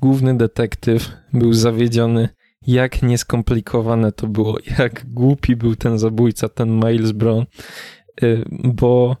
główny 0.00 0.36
detektyw 0.36 1.10
był 1.32 1.52
zawiedziony 1.52 2.28
jak 2.68 3.02
nieskomplikowane 3.02 4.12
to 4.12 4.26
było, 4.26 4.58
jak 4.78 5.10
głupi 5.10 5.56
był 5.56 5.76
ten 5.76 5.98
zabójca, 5.98 6.48
ten 6.48 6.80
Miles 6.80 7.12
Brown, 7.12 7.44
y, 8.22 8.44
bo 8.64 9.16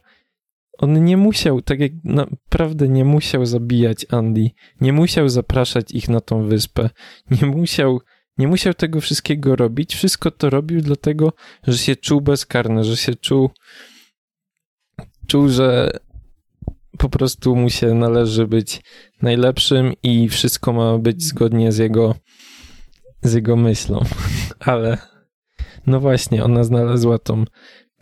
on 0.78 1.04
nie 1.04 1.16
musiał, 1.16 1.62
tak 1.62 1.80
jak 1.80 1.92
naprawdę 2.04 2.88
nie 2.88 3.04
musiał 3.04 3.46
zabijać 3.46 4.06
Andy, 4.10 4.50
nie 4.80 4.92
musiał 4.92 5.28
zapraszać 5.28 5.92
ich 5.92 6.08
na 6.08 6.20
tą 6.20 6.48
wyspę, 6.48 6.90
nie 7.30 7.46
musiał, 7.46 8.00
nie 8.38 8.48
musiał 8.48 8.74
tego 8.74 9.00
wszystkiego 9.00 9.56
robić. 9.56 9.94
Wszystko 9.94 10.30
to 10.30 10.50
robił 10.50 10.80
dlatego, 10.80 11.32
że 11.66 11.78
się 11.78 11.96
czuł 11.96 12.20
bezkarny, 12.20 12.84
że 12.84 12.96
się 12.96 13.14
czuł, 13.14 13.50
czuł, 15.26 15.48
że 15.48 15.90
po 16.98 17.08
prostu 17.08 17.56
mu 17.56 17.70
się 17.70 17.94
należy 17.94 18.46
być 18.46 18.80
najlepszym 19.22 19.92
i 20.02 20.28
wszystko 20.28 20.72
ma 20.72 20.98
być 20.98 21.22
zgodnie 21.22 21.72
z 21.72 21.78
jego 21.78 22.14
z 23.22 23.32
jego 23.32 23.56
myślą. 23.56 24.04
Ale 24.60 24.98
no 25.86 26.00
właśnie, 26.00 26.44
ona 26.44 26.64
znalazła 26.64 27.18
tą 27.18 27.44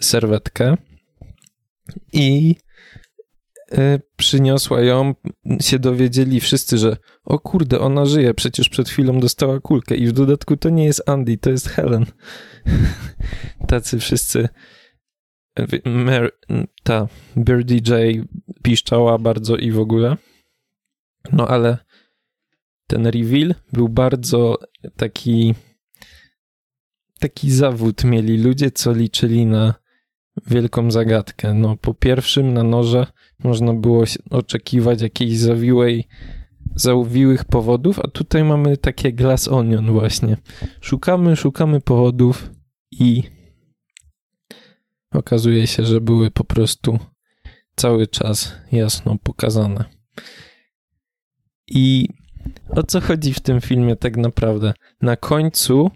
serwetkę 0.01 0.77
i 2.13 2.57
y, 3.73 4.01
przyniosła 4.17 4.81
ją, 4.81 5.15
się 5.61 5.79
dowiedzieli 5.79 6.41
wszyscy, 6.41 6.79
że 6.79 6.97
o 7.25 7.39
kurde, 7.39 7.81
ona 7.81 8.07
żyje, 8.07 8.35
przecież 8.35 8.69
przed 8.69 8.89
chwilą 8.89 9.21
dostała 9.21 9.61
kulkę 9.61 9.95
i 9.95 10.07
w 10.07 10.13
dodatku 10.13 10.57
to 10.57 10.71
nie 10.71 10.85
jest 10.85 11.09
Andy, 11.09 11.39
to 11.39 11.51
jest 11.51 11.69
Helen. 11.69 12.07
Tacy 13.69 13.99
wszyscy 13.99 14.49
ta 16.83 17.09
Birdie 17.37 17.77
J 17.77 18.27
piszczała 18.63 19.19
bardzo 19.19 19.57
i 19.57 19.71
w 19.71 19.81
ogóle. 19.81 20.17
No 21.33 21.49
ale 21.49 21.79
ten 22.87 23.07
reveal 23.07 23.55
był 23.73 23.89
bardzo 23.89 24.59
taki 24.97 25.55
taki 27.19 27.51
zawód 27.51 28.05
mieli 28.05 28.39
ludzie, 28.39 28.71
co 28.71 28.93
liczyli 28.93 29.47
na 29.47 29.75
wielką 30.47 30.91
zagadkę. 30.91 31.55
No, 31.55 31.77
po 31.77 31.95
pierwszym 31.95 32.53
na 32.53 32.63
noże 32.63 33.07
można 33.39 33.75
było 33.75 34.05
oczekiwać 34.31 35.03
jakiejś 35.03 35.39
zawiłej, 35.39 36.09
zawiłych 36.75 37.45
powodów, 37.45 37.99
a 37.99 38.09
tutaj 38.09 38.45
mamy 38.45 38.77
takie 38.77 39.13
glass 39.13 39.49
onion 39.49 39.93
właśnie. 39.93 40.37
Szukamy, 40.81 41.37
szukamy 41.37 41.81
powodów 41.81 42.51
i 42.91 43.23
okazuje 45.13 45.67
się, 45.67 45.85
że 45.85 46.01
były 46.01 46.31
po 46.31 46.45
prostu 46.45 46.99
cały 47.77 48.07
czas 48.07 48.55
jasno 48.73 49.17
pokazane. 49.23 49.85
I 51.69 52.09
o 52.69 52.83
co 52.83 53.01
chodzi 53.01 53.35
w 53.35 53.41
tym 53.41 53.61
filmie 53.61 53.97
tak 53.97 54.17
naprawdę? 54.17 54.75
Na 55.03 55.17
końcu 55.17 55.91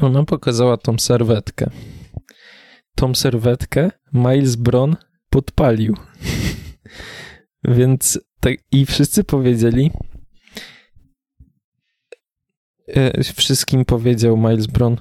ona 0.00 0.24
pokazała 0.24 0.76
tą 0.76 0.98
serwetkę. 0.98 1.70
Tą 2.94 3.14
serwetkę 3.14 3.90
Miles 4.12 4.56
Bron 4.56 4.96
podpalił. 5.30 5.96
Więc 7.64 8.20
tak, 8.40 8.54
i 8.72 8.86
wszyscy 8.86 9.24
powiedzieli, 9.24 9.90
e, 12.88 13.24
wszystkim 13.24 13.84
powiedział 13.84 14.36
Miles 14.36 14.66
Bron, 14.66 14.96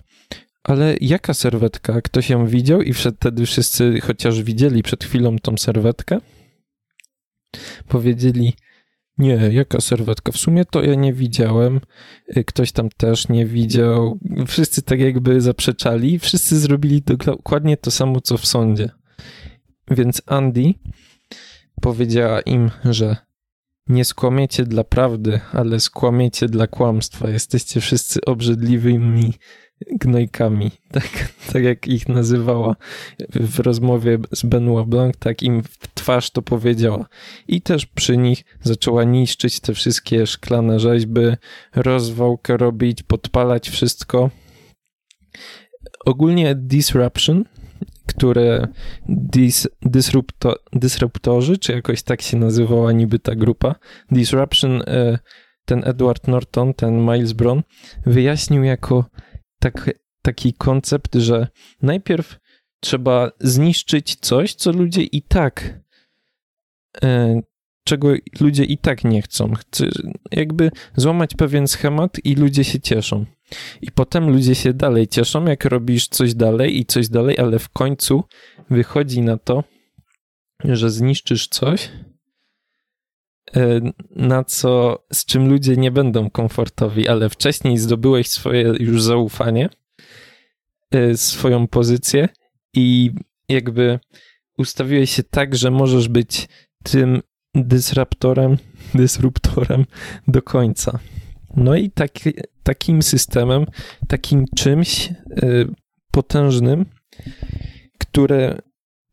ale 0.63 0.95
jaka 1.01 1.34
serwetka? 1.34 2.01
Ktoś 2.01 2.29
ją 2.29 2.47
widział 2.47 2.82
i 2.82 2.93
wtedy 2.93 3.45
wszyscy, 3.45 4.01
chociaż 4.01 4.43
widzieli 4.43 4.84
przed 4.84 5.03
chwilą 5.03 5.39
tą 5.39 5.57
serwetkę, 5.57 6.19
powiedzieli, 7.88 8.53
nie, 9.18 9.34
jaka 9.51 9.82
serwetka? 9.82 10.32
W 10.32 10.38
sumie 10.38 10.66
to 10.66 10.84
ja 10.84 10.95
nie 10.95 11.14
widziałem. 11.14 11.82
Y, 12.38 12.43
ktoś 12.43 12.72
tam 12.72 12.89
też 12.89 13.30
nie 13.30 13.45
widział. 13.45 14.20
Wszyscy 14.47 14.82
tak 14.82 14.99
jakby 14.99 15.41
zaprzeczali. 15.41 16.20
Wszyscy 16.20 16.59
zrobili 16.59 17.01
dokładnie 17.01 17.78
to 17.78 17.91
samo, 17.91 18.22
co 18.22 18.38
w 18.38 18.45
sądzie. 18.45 18.89
Więc 19.91 20.22
Andy 20.26 20.74
powiedziała 21.82 22.41
im, 22.41 22.72
że 22.86 23.16
nie 23.88 24.05
skłamiecie 24.05 24.64
dla 24.64 24.84
prawdy, 24.84 25.39
ale 25.51 25.80
skłamiecie 25.80 26.47
dla 26.47 26.68
kłamstwa. 26.68 27.30
Jesteście 27.30 27.82
wszyscy 27.82 28.22
obrzydliwymi 28.26 29.34
gnojkami, 29.91 30.71
tak, 30.91 31.34
tak 31.53 31.63
jak 31.63 31.88
ich 31.88 32.09
nazywała 32.09 32.75
w 33.34 33.59
rozmowie 33.59 34.17
z 34.32 34.43
Benoit 34.43 34.88
Blanc, 34.88 35.15
tak 35.19 35.43
im 35.43 35.63
w 35.63 35.77
twarz 35.93 36.32
to 36.32 36.41
powiedziała. 36.41 37.05
I 37.47 37.61
też 37.61 37.86
przy 37.86 38.17
nich 38.17 38.43
zaczęła 38.61 39.03
niszczyć 39.03 39.59
te 39.59 39.73
wszystkie 39.73 40.27
szklane 40.27 40.79
rzeźby, 40.79 41.21
rozwałkę 41.75 42.57
robić, 42.57 43.03
podpalać 43.03 43.69
wszystko. 43.69 44.29
Ogólnie 46.05 46.55
Disruption, 46.55 47.43
które 48.05 48.67
dis, 49.09 49.67
disrupto, 49.82 50.55
Disruptorzy, 50.73 51.57
czy 51.57 51.71
jakoś 51.71 52.03
tak 52.03 52.21
się 52.21 52.38
nazywała 52.38 52.91
niby 52.91 53.19
ta 53.19 53.36
grupa, 53.36 53.75
Disruption, 54.11 54.82
e, 54.82 55.19
ten 55.65 55.82
Edward 55.86 56.27
Norton, 56.27 56.73
ten 56.73 57.05
Miles 57.05 57.34
Brown, 57.34 57.61
wyjaśnił 58.05 58.63
jako 58.63 59.05
tak, 59.62 59.91
taki 60.22 60.53
koncept, 60.53 61.16
że 61.16 61.47
najpierw 61.82 62.39
trzeba 62.80 63.32
zniszczyć 63.39 64.16
coś, 64.16 64.53
co 64.53 64.72
ludzie 64.72 65.03
i 65.03 65.22
tak, 65.22 65.80
e, 67.03 67.41
czego 67.86 68.14
ludzie 68.39 68.64
i 68.64 68.78
tak 68.78 69.03
nie 69.03 69.22
chcą. 69.22 69.53
Jakby 70.32 70.72
złamać 70.95 71.36
pewien 71.36 71.68
schemat 71.68 72.18
i 72.26 72.36
ludzie 72.36 72.64
się 72.64 72.80
cieszą. 72.80 73.26
I 73.82 73.91
potem 73.91 74.30
ludzie 74.30 74.55
się 74.55 74.74
dalej 74.74 75.07
cieszą, 75.07 75.45
jak 75.45 75.66
robisz 75.66 76.07
coś 76.07 76.34
dalej 76.34 76.80
i 76.80 76.86
coś 76.86 77.09
dalej, 77.09 77.39
ale 77.39 77.59
w 77.59 77.70
końcu 77.70 78.24
wychodzi 78.70 79.22
na 79.22 79.38
to, 79.38 79.64
że 80.64 80.89
zniszczysz 80.89 81.47
coś, 81.47 81.89
na 84.16 84.44
co, 84.44 85.04
z 85.14 85.26
czym 85.26 85.50
ludzie 85.50 85.78
nie 85.78 85.92
będą 85.92 86.30
komfortowi, 86.30 87.08
ale 87.08 87.30
wcześniej 87.30 87.78
zdobyłeś 87.78 88.28
swoje 88.28 88.74
już 88.80 89.04
zaufanie, 89.04 89.70
e, 90.92 91.18
swoją 91.18 91.68
pozycję 91.68 92.30
i 92.74 93.12
jakby 93.50 94.00
ustawiłeś 94.58 95.12
się 95.12 95.24
tak, 95.24 95.56
że 95.56 95.72
możesz 95.72 96.08
być 96.08 96.48
tym 96.84 97.22
dysruptorem, 97.56 98.58
dysruptorem 98.94 99.86
do 100.28 100.42
końca. 100.42 101.00
No 101.56 101.76
i 101.76 101.92
taki, 101.92 102.34
takim 102.64 103.02
systemem, 103.02 103.66
takim 104.08 104.46
czymś 104.56 105.10
y, 105.44 105.68
potężnym, 106.12 106.86
które 108.00 108.62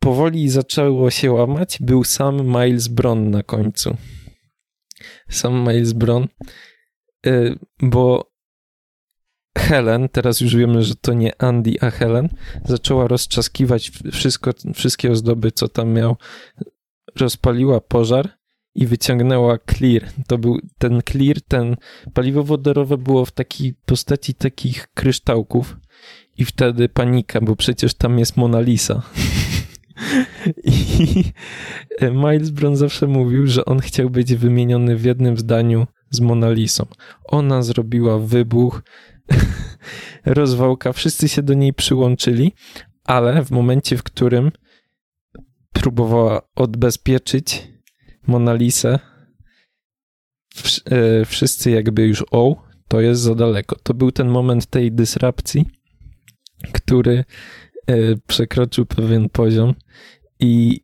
powoli 0.01 0.49
zaczęło 0.49 1.11
się 1.11 1.33
łamać, 1.33 1.79
był 1.81 2.05
sam 2.05 2.47
Miles 2.47 2.89
Bron 2.89 3.31
na 3.31 3.43
końcu. 3.43 3.97
Sam 5.29 5.68
Miles 5.68 5.93
Bron, 5.93 6.29
y, 7.26 7.59
bo 7.83 8.33
Helen, 9.59 10.09
teraz 10.09 10.41
już 10.41 10.57
wiemy, 10.57 10.83
że 10.83 10.95
to 10.95 11.12
nie 11.12 11.43
Andy, 11.43 11.74
a 11.81 11.91
Helen, 11.91 12.29
zaczęła 12.64 13.09
rozczaskiwać 13.09 13.91
wszystko, 14.12 14.51
wszystkie 14.74 15.11
ozdoby, 15.11 15.53
co 15.53 15.68
tam 15.68 15.93
miał. 15.93 16.16
Rozpaliła 17.16 17.81
pożar 17.81 18.39
i 18.74 18.87
wyciągnęła 18.87 19.59
clear. 19.59 20.03
To 20.26 20.39
był 20.39 20.61
ten 20.79 21.03
clear, 21.11 21.41
ten 21.41 21.76
paliwo 22.14 22.45
wodorowe 22.45 22.99
było 22.99 23.24
w 23.24 23.33
takiej 23.33 23.74
postaci 23.87 24.35
takich 24.35 24.89
kryształków 24.95 25.76
i 26.37 26.45
wtedy 26.45 26.89
panika, 26.89 27.41
bo 27.41 27.57
przecież 27.57 27.95
tam 27.95 28.18
jest 28.18 28.37
Mona 28.37 28.61
Lisa. 28.61 29.03
I 30.64 31.24
Miles 32.22 32.51
Brown 32.51 32.76
zawsze 32.76 33.07
mówił, 33.07 33.46
że 33.46 33.64
on 33.64 33.80
chciał 33.80 34.11
być 34.11 34.34
wymieniony 34.34 34.96
w 34.96 35.05
jednym 35.05 35.36
zdaniu 35.36 35.86
z 36.11 36.20
Mona 36.20 36.51
Lisą. 36.51 36.86
Ona 37.24 37.62
zrobiła 37.62 38.18
wybuch, 38.18 38.82
rozwałka, 40.24 40.92
wszyscy 40.92 41.28
się 41.28 41.42
do 41.42 41.55
niej 41.55 41.74
przyłączyli, 41.74 42.53
ale 43.05 43.44
w 43.44 43.51
momencie, 43.51 43.96
w 43.96 44.03
którym 44.03 44.53
próbowała 45.72 46.42
odbezpieczyć 46.57 47.68
Mona 48.26 48.55
Lisę, 48.55 48.99
e, 50.90 51.24
wszyscy 51.24 51.70
jakby 51.70 52.07
już 52.07 52.24
o, 52.30 52.62
to 52.88 53.01
jest 53.01 53.20
za 53.20 53.34
daleko. 53.34 53.76
To 53.82 53.94
był 53.94 54.12
ten 54.12 54.28
moment 54.28 54.66
tej 54.66 54.92
dysrapcji, 54.92 55.66
który 56.72 57.24
przekroczył 58.26 58.86
pewien 58.86 59.28
poziom 59.28 59.74
i 60.41 60.80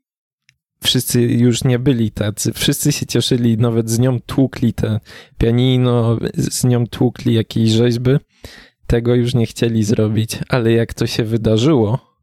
wszyscy 0.83 1.23
już 1.23 1.65
nie 1.65 1.79
byli 1.79 2.11
tacy. 2.11 2.53
Wszyscy 2.53 2.93
się 2.93 3.07
cieszyli, 3.07 3.59
nawet 3.59 3.91
z 3.91 3.99
nią 3.99 4.21
tłukli 4.21 4.75
te 4.75 5.01
pianino, 5.39 6.19
z 6.35 6.65
nią 6.65 6.87
tłukli 6.87 7.35
jakieś 7.35 7.71
rzeźby. 7.71 8.11
Tego 8.87 9.15
już 9.15 9.35
nie 9.35 9.47
chcieli 9.47 9.85
zrobić, 9.85 10.39
ale 10.49 10.73
jak 10.73 10.95
to 10.95 11.07
się 11.07 11.25
wydarzyło, 11.25 12.19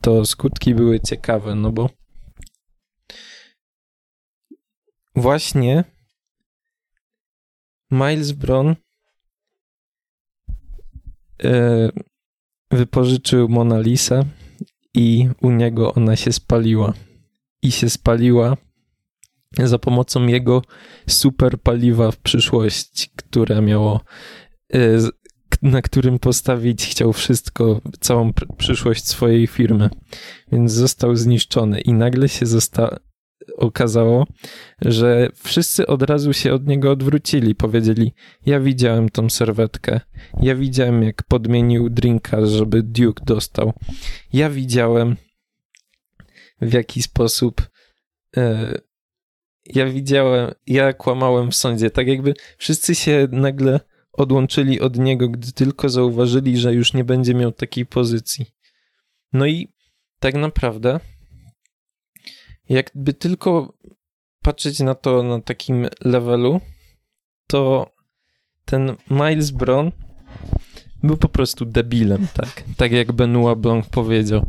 to 0.00 0.24
skutki 0.24 0.74
były 0.74 1.00
ciekawe, 1.00 1.54
no 1.54 1.72
bo 1.72 1.90
właśnie 5.14 5.84
Miles 7.90 8.32
Bron 8.32 8.76
e, 11.44 11.88
wypożyczył 12.72 13.48
Mona 13.48 13.80
Lisa 13.80 14.24
i 14.94 15.28
u 15.40 15.50
niego 15.50 15.94
ona 15.94 16.16
się 16.16 16.32
spaliła. 16.32 16.92
I 17.62 17.72
się 17.72 17.90
spaliła 17.90 18.56
za 19.58 19.78
pomocą 19.78 20.26
jego 20.26 20.62
super 21.08 21.60
paliwa 21.60 22.10
w 22.10 22.16
przyszłość, 22.16 23.10
które 23.16 23.62
miało, 23.62 24.00
e, 24.74 24.78
na 25.62 25.82
którym 25.82 26.18
postawić 26.18 26.86
chciał 26.86 27.12
wszystko, 27.12 27.80
całą 28.00 28.32
przyszłość 28.58 29.08
swojej 29.08 29.46
firmy. 29.46 29.90
Więc 30.52 30.72
został 30.72 31.16
zniszczony 31.16 31.80
i 31.80 31.92
nagle 31.92 32.28
się 32.28 32.46
zosta 32.46 32.98
okazało, 33.56 34.26
że 34.80 35.28
wszyscy 35.34 35.86
od 35.86 36.02
razu 36.02 36.32
się 36.32 36.54
od 36.54 36.66
niego 36.66 36.90
odwrócili. 36.90 37.54
Powiedzieli: 37.54 38.12
Ja 38.46 38.60
widziałem 38.60 39.08
tą 39.08 39.30
serwetkę. 39.30 40.00
Ja 40.40 40.54
widziałem, 40.54 41.02
jak 41.02 41.22
podmienił 41.22 41.90
drinka, 41.90 42.46
żeby 42.46 42.82
Duke 42.82 43.24
dostał. 43.24 43.72
Ja 44.32 44.50
widziałem, 44.50 45.16
w 46.60 46.72
jaki 46.72 47.02
sposób. 47.02 47.62
E, 48.36 48.74
ja 49.66 49.86
widziałem, 49.86 50.50
ja 50.66 50.92
kłamałem 50.92 51.50
w 51.50 51.56
sądzie. 51.56 51.90
Tak 51.90 52.06
jakby 52.06 52.34
wszyscy 52.58 52.94
się 52.94 53.28
nagle 53.32 53.80
odłączyli 54.12 54.80
od 54.80 54.98
niego, 54.98 55.28
gdy 55.28 55.52
tylko 55.52 55.88
zauważyli, 55.88 56.58
że 56.58 56.74
już 56.74 56.92
nie 56.92 57.04
będzie 57.04 57.34
miał 57.34 57.52
takiej 57.52 57.86
pozycji. 57.86 58.46
No 59.32 59.46
i 59.46 59.68
tak 60.18 60.34
naprawdę 60.34 61.00
jakby 62.72 63.14
tylko 63.14 63.74
patrzeć 64.42 64.80
na 64.80 64.94
to 64.94 65.22
na 65.22 65.40
takim 65.40 65.86
levelu, 66.04 66.60
to 67.46 67.90
ten 68.64 68.96
Miles 69.10 69.50
Brown 69.50 69.92
był 71.02 71.16
po 71.16 71.28
prostu 71.28 71.64
debilem, 71.64 72.26
tak? 72.34 72.62
Tak 72.76 72.92
jak 72.92 73.12
Benoit 73.12 73.58
Blanc 73.58 73.86
powiedział. 73.86 74.46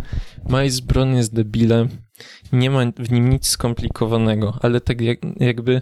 Miles 0.49 0.79
Brown 0.79 1.15
jest 1.15 1.33
debilem, 1.33 1.89
nie 2.51 2.69
ma 2.69 2.91
w 2.97 3.11
nim 3.11 3.29
nic 3.29 3.47
skomplikowanego, 3.47 4.57
ale 4.61 4.81
tak 4.81 5.01
jak, 5.01 5.19
jakby 5.39 5.81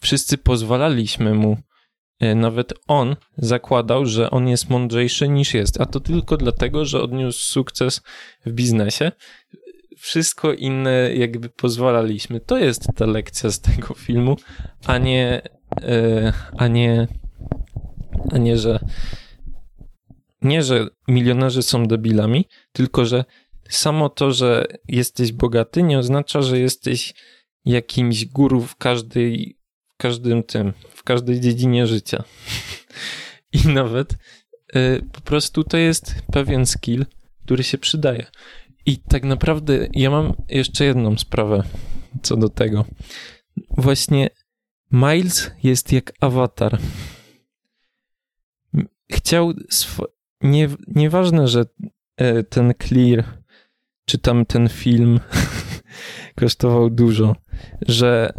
wszyscy 0.00 0.38
pozwalaliśmy 0.38 1.34
mu, 1.34 1.56
e, 2.20 2.34
nawet 2.34 2.72
on 2.86 3.16
zakładał, 3.36 4.06
że 4.06 4.30
on 4.30 4.48
jest 4.48 4.70
mądrzejszy 4.70 5.28
niż 5.28 5.54
jest, 5.54 5.80
a 5.80 5.86
to 5.86 6.00
tylko 6.00 6.36
dlatego, 6.36 6.84
że 6.84 7.02
odniósł 7.02 7.44
sukces 7.44 8.02
w 8.46 8.52
biznesie, 8.52 9.12
wszystko 10.00 10.52
inne 10.52 11.14
jakby 11.14 11.48
pozwalaliśmy. 11.48 12.40
To 12.40 12.58
jest 12.58 12.86
ta 12.96 13.06
lekcja 13.06 13.50
z 13.50 13.60
tego 13.60 13.94
filmu, 13.94 14.36
a 14.86 14.98
nie, 14.98 15.42
e, 15.82 16.32
a 16.56 16.68
nie, 16.68 17.08
a 18.32 18.38
nie, 18.38 18.58
że 18.58 18.80
nie, 20.42 20.62
że 20.62 20.86
milionerzy 21.08 21.62
są 21.62 21.86
debilami, 21.86 22.44
tylko 22.72 23.04
że 23.04 23.24
samo 23.68 24.08
to, 24.08 24.32
że 24.32 24.66
jesteś 24.88 25.32
bogaty, 25.32 25.82
nie 25.82 25.98
oznacza, 25.98 26.42
że 26.42 26.58
jesteś 26.58 27.14
jakimś 27.64 28.24
guru 28.24 28.60
w 28.60 28.76
każdej, 28.76 29.58
w 29.94 29.96
każdym 29.96 30.42
tym, 30.42 30.72
w 30.90 31.02
każdej 31.02 31.40
dziedzinie 31.40 31.86
życia. 31.86 32.24
I 33.52 33.68
nawet 33.68 34.12
y, 34.76 35.02
po 35.12 35.20
prostu 35.20 35.64
to 35.64 35.76
jest 35.76 36.14
pewien 36.32 36.66
skill, 36.66 37.06
który 37.44 37.62
się 37.62 37.78
przydaje. 37.78 38.26
I 38.90 38.98
tak 38.98 39.24
naprawdę 39.24 39.88
ja 39.92 40.10
mam 40.10 40.32
jeszcze 40.48 40.84
jedną 40.84 41.18
sprawę 41.18 41.62
co 42.22 42.36
do 42.36 42.48
tego. 42.48 42.84
Właśnie 43.70 44.30
Miles 44.92 45.50
jest 45.62 45.92
jak 45.92 46.12
awatar. 46.20 46.78
Chciał. 49.12 49.50
Sw- 49.50 50.12
nie, 50.40 50.68
nieważne, 50.86 51.48
że 51.48 51.64
e, 52.16 52.42
ten 52.42 52.74
clear, 52.82 53.24
czy 54.04 54.18
tam 54.18 54.46
ten 54.46 54.68
film 54.68 55.20
kosztował 56.40 56.90
dużo, 56.90 57.36
że 57.82 58.32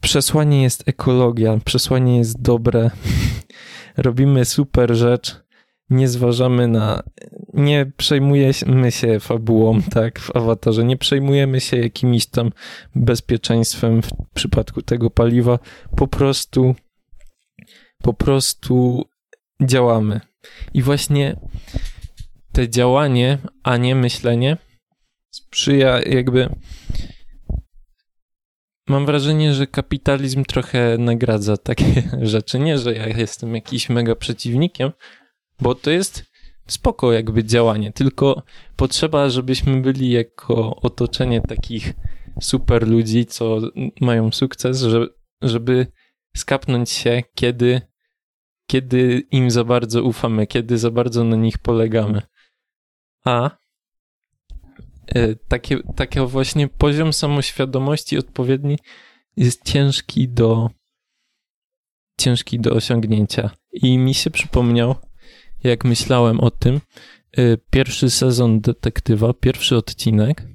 przesłanie 0.00 0.62
jest 0.62 0.88
ekologia, 0.88 1.58
przesłanie 1.64 2.18
jest 2.18 2.42
dobre, 2.42 2.90
robimy 3.96 4.44
super 4.44 4.94
rzecz 4.94 5.48
nie 5.90 6.08
zważamy 6.08 6.68
na, 6.68 7.02
nie 7.58 7.92
przejmujemy 7.96 8.92
się 8.92 9.20
fabułą, 9.20 9.82
tak, 9.82 10.18
w 10.18 10.36
awatarze, 10.36 10.84
nie 10.84 10.96
przejmujemy 10.96 11.60
się 11.60 11.76
jakimś 11.76 12.26
tam 12.26 12.50
bezpieczeństwem 12.94 14.02
w 14.02 14.10
przypadku 14.34 14.82
tego 14.82 15.10
paliwa, 15.10 15.58
po 15.96 16.08
prostu, 16.08 16.74
po 18.02 18.14
prostu 18.14 19.04
działamy. 19.62 20.20
I 20.74 20.82
właśnie 20.82 21.36
te 22.52 22.68
działanie, 22.68 23.38
a 23.62 23.76
nie 23.76 23.94
myślenie 23.94 24.56
sprzyja 25.30 26.00
jakby 26.00 26.48
Mam 28.88 29.06
wrażenie, 29.06 29.54
że 29.54 29.66
kapitalizm 29.66 30.44
trochę 30.44 30.98
nagradza 30.98 31.56
takie 31.56 32.02
rzeczy. 32.22 32.58
Nie, 32.58 32.78
że 32.78 32.94
ja 32.94 33.08
jestem 33.08 33.54
jakiś 33.54 33.88
mega 33.88 34.14
przeciwnikiem, 34.14 34.92
bo 35.60 35.74
to 35.74 35.90
jest 35.90 36.24
spoko 36.68 37.12
jakby 37.12 37.44
działanie, 37.44 37.92
tylko 37.92 38.42
potrzeba, 38.76 39.28
żebyśmy 39.28 39.80
byli 39.80 40.10
jako 40.10 40.76
otoczenie 40.76 41.40
takich 41.40 41.94
super 42.40 42.88
ludzi, 42.88 43.26
co 43.26 43.60
mają 44.00 44.32
sukces, 44.32 44.84
żeby 45.42 45.86
skapnąć 46.36 46.90
się, 46.90 47.22
kiedy, 47.34 47.80
kiedy 48.70 49.22
im 49.30 49.50
za 49.50 49.64
bardzo 49.64 50.02
ufamy, 50.02 50.46
kiedy 50.46 50.78
za 50.78 50.90
bardzo 50.90 51.24
na 51.24 51.36
nich 51.36 51.58
polegamy. 51.58 52.22
A 53.24 53.50
e, 55.06 55.34
takie, 55.34 55.82
taki 55.96 56.20
właśnie 56.20 56.68
poziom 56.68 57.12
samoświadomości 57.12 58.18
odpowiedni 58.18 58.78
jest 59.36 59.64
ciężki 59.64 60.28
do 60.28 60.70
ciężki 62.20 62.60
do 62.60 62.72
osiągnięcia. 62.72 63.50
I 63.72 63.98
mi 63.98 64.14
się 64.14 64.30
przypomniał 64.30 64.94
jak 65.64 65.84
myślałem 65.84 66.40
o 66.40 66.50
tym, 66.50 66.80
y, 67.38 67.58
pierwszy 67.70 68.10
sezon 68.10 68.60
detektywa, 68.60 69.32
pierwszy 69.32 69.76
odcinek. 69.76 70.46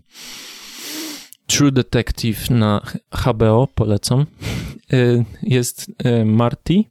True 1.45 1.71
Detective 1.71 2.49
na 2.49 2.81
HBO, 3.11 3.67
polecam. 3.75 4.25
Y, 4.93 5.25
jest 5.43 5.89
y, 5.89 6.25
Marty, 6.25 6.83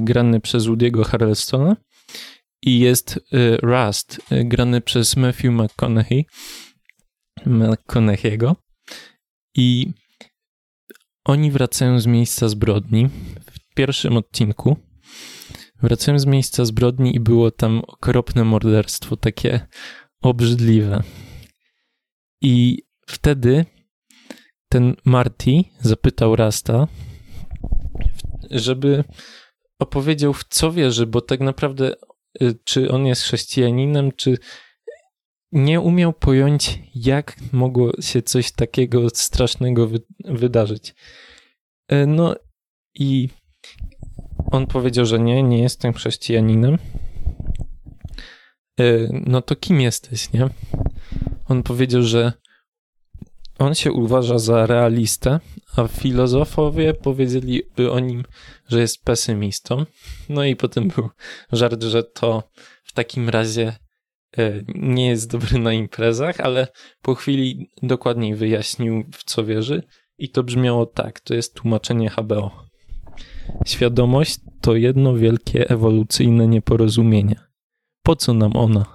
grany 0.00 0.40
przez 0.40 0.64
Woody'ego 0.64 1.04
Harrelsona 1.04 1.76
i 2.62 2.78
jest 2.78 3.20
Rust, 3.62 4.20
grany 4.30 4.80
przez 4.80 5.16
Matthew 5.16 5.50
McConaughey, 5.50 6.26
McConaughey'ego 7.46 8.54
i 9.56 9.92
oni 11.24 11.50
wracają 11.50 12.00
z 12.00 12.06
miejsca 12.06 12.48
zbrodni 12.48 13.08
w 13.50 13.74
pierwszym 13.74 14.16
odcinku 14.16 14.76
Wracałem 15.84 16.18
z 16.18 16.26
miejsca 16.26 16.64
zbrodni 16.64 17.16
i 17.16 17.20
było 17.20 17.50
tam 17.50 17.82
okropne 17.86 18.44
morderstwo, 18.44 19.16
takie 19.16 19.66
obrzydliwe. 20.22 21.02
I 22.42 22.82
wtedy 23.06 23.66
ten 24.68 24.96
Marty 25.04 25.50
zapytał 25.80 26.36
Rasta, 26.36 26.88
żeby 28.50 29.04
opowiedział 29.78 30.32
w 30.32 30.44
co 30.44 30.72
wierzy, 30.72 31.06
bo 31.06 31.20
tak 31.20 31.40
naprawdę 31.40 31.94
y, 32.42 32.54
czy 32.64 32.90
on 32.90 33.06
jest 33.06 33.22
chrześcijaninem, 33.22 34.12
czy 34.12 34.38
nie 35.52 35.80
umiał 35.80 36.12
pojąć, 36.12 36.80
jak 36.94 37.36
mogło 37.52 37.92
się 38.00 38.22
coś 38.22 38.52
takiego 38.52 39.10
strasznego 39.10 39.88
wy 39.88 40.00
wydarzyć. 40.24 40.94
Y, 41.92 42.06
no 42.06 42.36
i 42.94 43.28
on 44.54 44.66
powiedział, 44.66 45.06
że 45.06 45.18
nie, 45.18 45.42
nie 45.42 45.62
jestem 45.62 45.92
chrześcijaninem. 45.92 46.78
E, 48.80 48.84
no 49.26 49.42
to 49.42 49.56
kim 49.56 49.80
jesteś, 49.80 50.32
nie? 50.32 50.48
On 51.48 51.62
powiedział, 51.62 52.02
że 52.02 52.32
on 53.58 53.74
się 53.74 53.92
uważa 53.92 54.38
za 54.38 54.66
realistę, 54.66 55.40
a 55.76 55.88
filozofowie 55.88 56.94
powiedzieliby 56.94 57.90
o 57.90 58.00
nim, 58.00 58.24
że 58.68 58.80
jest 58.80 59.04
pesymistą. 59.04 59.86
No 60.28 60.44
i 60.44 60.56
potem 60.56 60.88
był 60.88 61.08
żart, 61.52 61.82
że 61.82 62.04
to 62.04 62.42
w 62.84 62.92
takim 62.92 63.28
razie 63.28 63.76
e, 64.38 64.62
nie 64.74 65.08
jest 65.08 65.30
dobry 65.30 65.58
na 65.58 65.72
imprezach, 65.72 66.40
ale 66.40 66.68
po 67.02 67.14
chwili 67.14 67.70
dokładniej 67.82 68.34
wyjaśnił, 68.34 69.04
w 69.12 69.24
co 69.24 69.44
wierzy. 69.44 69.82
I 70.18 70.30
to 70.30 70.42
brzmiało 70.42 70.86
tak, 70.86 71.20
to 71.20 71.34
jest 71.34 71.54
tłumaczenie 71.54 72.10
HBO. 72.10 72.63
Świadomość 73.66 74.38
to 74.60 74.76
jedno 74.76 75.16
wielkie 75.16 75.70
ewolucyjne 75.70 76.48
nieporozumienie. 76.48 77.40
Po 78.02 78.16
co 78.16 78.34
nam 78.34 78.56
ona? 78.56 78.86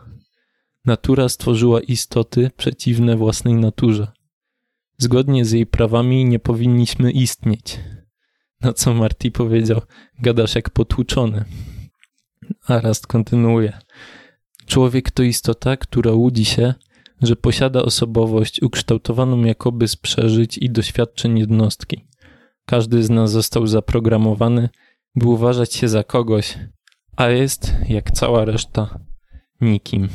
Natura 0.86 1.30
stworzyła 1.30 1.82
istoty 1.82 2.52
przeciwne 2.58 3.18
własnej 3.18 3.54
naturze. 3.54 4.08
Zgodnie 4.98 5.46
z 5.46 5.52
jej 5.52 5.66
prawami 5.66 6.26
nie 6.26 6.40
powinniśmy 6.40 7.12
istnieć. 7.12 7.80
Na 8.62 8.74
co 8.74 8.94
Marty 8.94 9.32
powiedział, 9.32 9.82
gadasz 10.20 10.56
jak 10.56 10.70
potłuczony. 10.70 11.46
A 12.68 12.82
Rast 12.82 13.08
kontynuuje. 13.08 13.80
Człowiek 14.66 15.12
to 15.12 15.24
istota, 15.24 15.78
która 15.78 16.12
łudzi 16.12 16.46
się, 16.46 16.74
że 17.22 17.36
posiada 17.36 17.82
osobowość 17.82 18.62
ukształtowaną 18.62 19.44
jakoby 19.44 19.88
z 19.88 19.96
przeżyć 19.96 20.58
i 20.58 20.70
doświadczeń 20.70 21.40
jednostki. 21.40 22.09
Każdy 22.70 23.04
z 23.04 23.10
nas 23.10 23.32
został 23.32 23.68
zaprogramowany, 23.68 24.70
by 25.16 25.28
uważać 25.28 25.74
się 25.74 25.90
za 25.90 26.04
kogoś, 26.04 26.58
a 27.16 27.30
jest, 27.30 27.74
jak 27.88 28.12
cała 28.12 28.46
reszta, 28.46 29.00
nikim. 29.62 30.10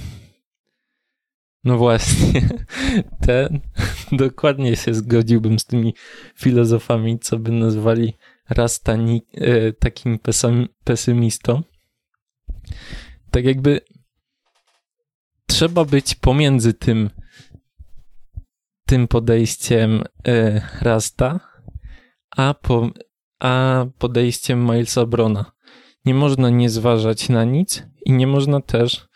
No 1.65 1.79
właśnie, 1.79 2.49
ten 3.27 3.61
dokładnie 4.27 4.77
się 4.77 4.95
zgodziłbym 4.95 5.59
z 5.59 5.65
tymi 5.65 5.95
filozofami, 6.37 7.19
co 7.19 7.39
by 7.39 7.53
nazwali 7.53 8.17
Rasta 8.51 8.93
e, 8.93 9.73
takim 9.73 10.19
pesymistą. 10.85 11.63
Tak 13.31 13.45
jakby 13.45 13.81
trzeba 15.47 15.85
być 15.85 16.15
pomiędzy 16.15 16.75
tym 16.75 17.11
tym 18.87 19.09
podejściem 19.09 20.05
e, 20.27 20.61
Rasta, 20.81 21.54
a, 22.36 22.55
po, 22.55 22.90
a 23.40 23.86
podejściem 23.98 24.65
Milesa 24.65 25.06
Brona. 25.06 25.52
Nie 26.05 26.15
można 26.15 26.51
nie 26.51 26.70
zważać 26.70 27.28
na 27.28 27.44
nic 27.44 27.82
i 28.06 28.12
nie 28.12 28.27
można 28.27 28.61
też 28.61 29.09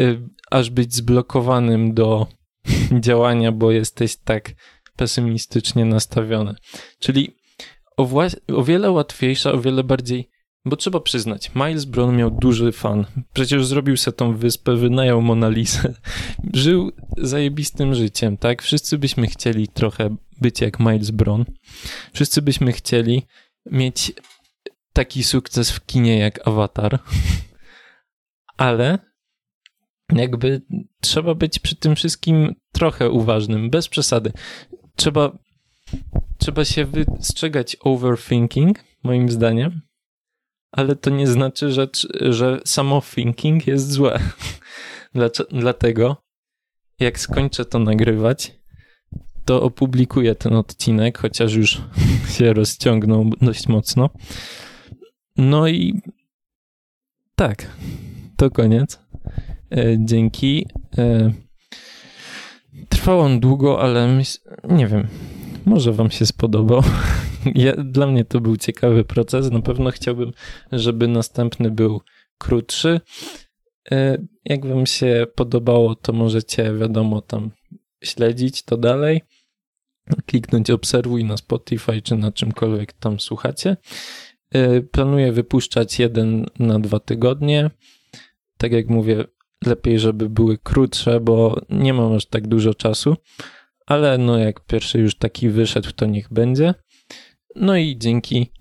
y, 0.00 0.28
aż 0.50 0.70
być 0.70 0.94
zblokowanym 0.94 1.94
do 1.94 2.26
działania, 3.00 3.52
bo 3.52 3.70
jesteś 3.70 4.16
tak 4.16 4.50
pesymistycznie 4.96 5.84
nastawiony. 5.84 6.54
Czyli 6.98 7.36
o, 7.96 8.08
o 8.56 8.64
wiele 8.64 8.90
łatwiejsza, 8.90 9.52
o 9.52 9.60
wiele 9.60 9.84
bardziej 9.84 10.32
bo 10.64 10.76
trzeba 10.76 11.00
przyznać, 11.00 11.50
Miles 11.54 11.84
Brown 11.84 12.16
miał 12.16 12.30
duży 12.30 12.72
fan. 12.72 13.06
Przecież 13.32 13.66
zrobił 13.66 13.96
sobie 13.96 14.16
tą 14.16 14.36
wyspę, 14.36 14.76
wynajął 14.76 15.22
Monalisę. 15.22 15.94
Żył 16.54 16.92
zajebistym 17.18 17.94
życiem, 17.94 18.36
tak? 18.36 18.62
Wszyscy 18.62 18.98
byśmy 18.98 19.26
chcieli 19.26 19.68
trochę 19.68 20.16
być 20.42 20.60
jak 20.60 20.80
Miles 20.80 21.10
Brown. 21.10 21.44
Wszyscy 22.12 22.42
byśmy 22.42 22.72
chcieli 22.72 23.26
mieć 23.66 24.12
taki 24.92 25.24
sukces 25.24 25.70
w 25.70 25.86
kinie 25.86 26.18
jak 26.18 26.48
Avatar. 26.48 26.98
Ale 28.56 28.98
jakby 30.12 30.62
trzeba 31.00 31.34
być 31.34 31.58
przy 31.58 31.76
tym 31.76 31.96
wszystkim 31.96 32.54
trochę 32.72 33.10
uważnym, 33.10 33.70
bez 33.70 33.88
przesady. 33.88 34.32
Trzeba, 34.96 35.38
trzeba 36.38 36.64
się 36.64 36.84
wystrzegać 36.84 37.76
overthinking, 37.80 38.84
moim 39.02 39.28
zdaniem 39.28 39.82
ale 40.72 40.96
to 40.96 41.10
nie 41.10 41.26
znaczy, 41.26 41.72
że, 41.72 41.88
że 42.20 42.60
samo 42.64 43.02
thinking 43.14 43.66
jest 43.66 43.90
złe. 43.90 44.20
Dlatego, 45.52 46.16
jak 47.00 47.18
skończę 47.18 47.64
to 47.64 47.78
nagrywać, 47.78 48.52
to 49.44 49.62
opublikuję 49.62 50.34
ten 50.34 50.52
odcinek, 50.56 51.18
chociaż 51.18 51.54
już 51.54 51.82
się 52.36 52.52
rozciągnął 52.52 53.30
dość 53.40 53.68
mocno. 53.68 54.10
No 55.36 55.68
i 55.68 56.00
tak, 57.36 57.66
to 58.36 58.50
koniec. 58.50 59.00
E, 59.70 59.96
dzięki. 59.98 60.66
E, 60.98 61.32
trwał 62.88 63.20
on 63.20 63.40
długo, 63.40 63.80
ale 63.82 64.22
nie 64.68 64.86
wiem, 64.86 65.08
może 65.66 65.92
Wam 65.92 66.10
się 66.10 66.26
spodobał. 66.26 66.82
Ja, 67.54 67.72
dla 67.76 68.06
mnie 68.06 68.24
to 68.24 68.40
był 68.40 68.56
ciekawy 68.56 69.04
proces. 69.04 69.50
Na 69.50 69.60
pewno 69.60 69.90
chciałbym, 69.90 70.32
żeby 70.72 71.08
następny 71.08 71.70
był 71.70 72.00
krótszy. 72.38 73.00
E, 73.90 74.18
jak 74.44 74.66
Wam 74.66 74.86
się 74.86 75.26
podobało, 75.34 75.94
to 75.94 76.12
możecie, 76.12 76.74
wiadomo, 76.74 77.20
tam 77.20 77.50
śledzić 78.02 78.62
to 78.62 78.76
dalej. 78.76 79.22
Kliknąć 80.26 80.70
obserwuj 80.70 81.24
na 81.24 81.36
Spotify 81.36 82.02
czy 82.02 82.16
na 82.16 82.32
czymkolwiek 82.32 82.92
tam 82.92 83.20
słuchacie. 83.20 83.76
E, 84.50 84.80
planuję 84.80 85.32
wypuszczać 85.32 85.98
jeden 85.98 86.46
na 86.58 86.78
dwa 86.78 87.00
tygodnie. 87.00 87.70
Tak 88.58 88.72
jak 88.72 88.88
mówię, 88.88 89.24
lepiej, 89.66 89.98
żeby 89.98 90.28
były 90.28 90.58
krótsze, 90.58 91.20
bo 91.20 91.60
nie 91.70 91.94
mam 91.94 92.12
aż 92.12 92.26
tak 92.26 92.46
dużo 92.46 92.74
czasu 92.74 93.16
ale 93.86 94.18
no 94.18 94.38
jak 94.38 94.66
pierwszy 94.66 94.98
już 94.98 95.14
taki 95.14 95.48
wyszedł, 95.48 95.92
to 95.92 96.06
niech 96.06 96.32
będzie. 96.32 96.74
No 97.56 97.76
i 97.76 97.98
dzięki 97.98 98.52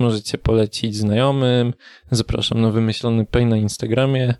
możecie 0.00 0.38
polecić 0.38 0.96
znajomym. 0.96 1.74
Zapraszam 2.10 2.60
na 2.60 2.70
wymyślony 2.70 3.26
pay 3.26 3.46
na 3.46 3.56
Instagramie, 3.56 4.34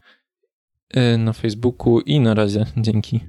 y, 0.96 1.18
na 1.18 1.32
Facebooku 1.32 2.00
i 2.00 2.20
na 2.20 2.34
razie 2.34 2.66
dzięki. 2.76 3.20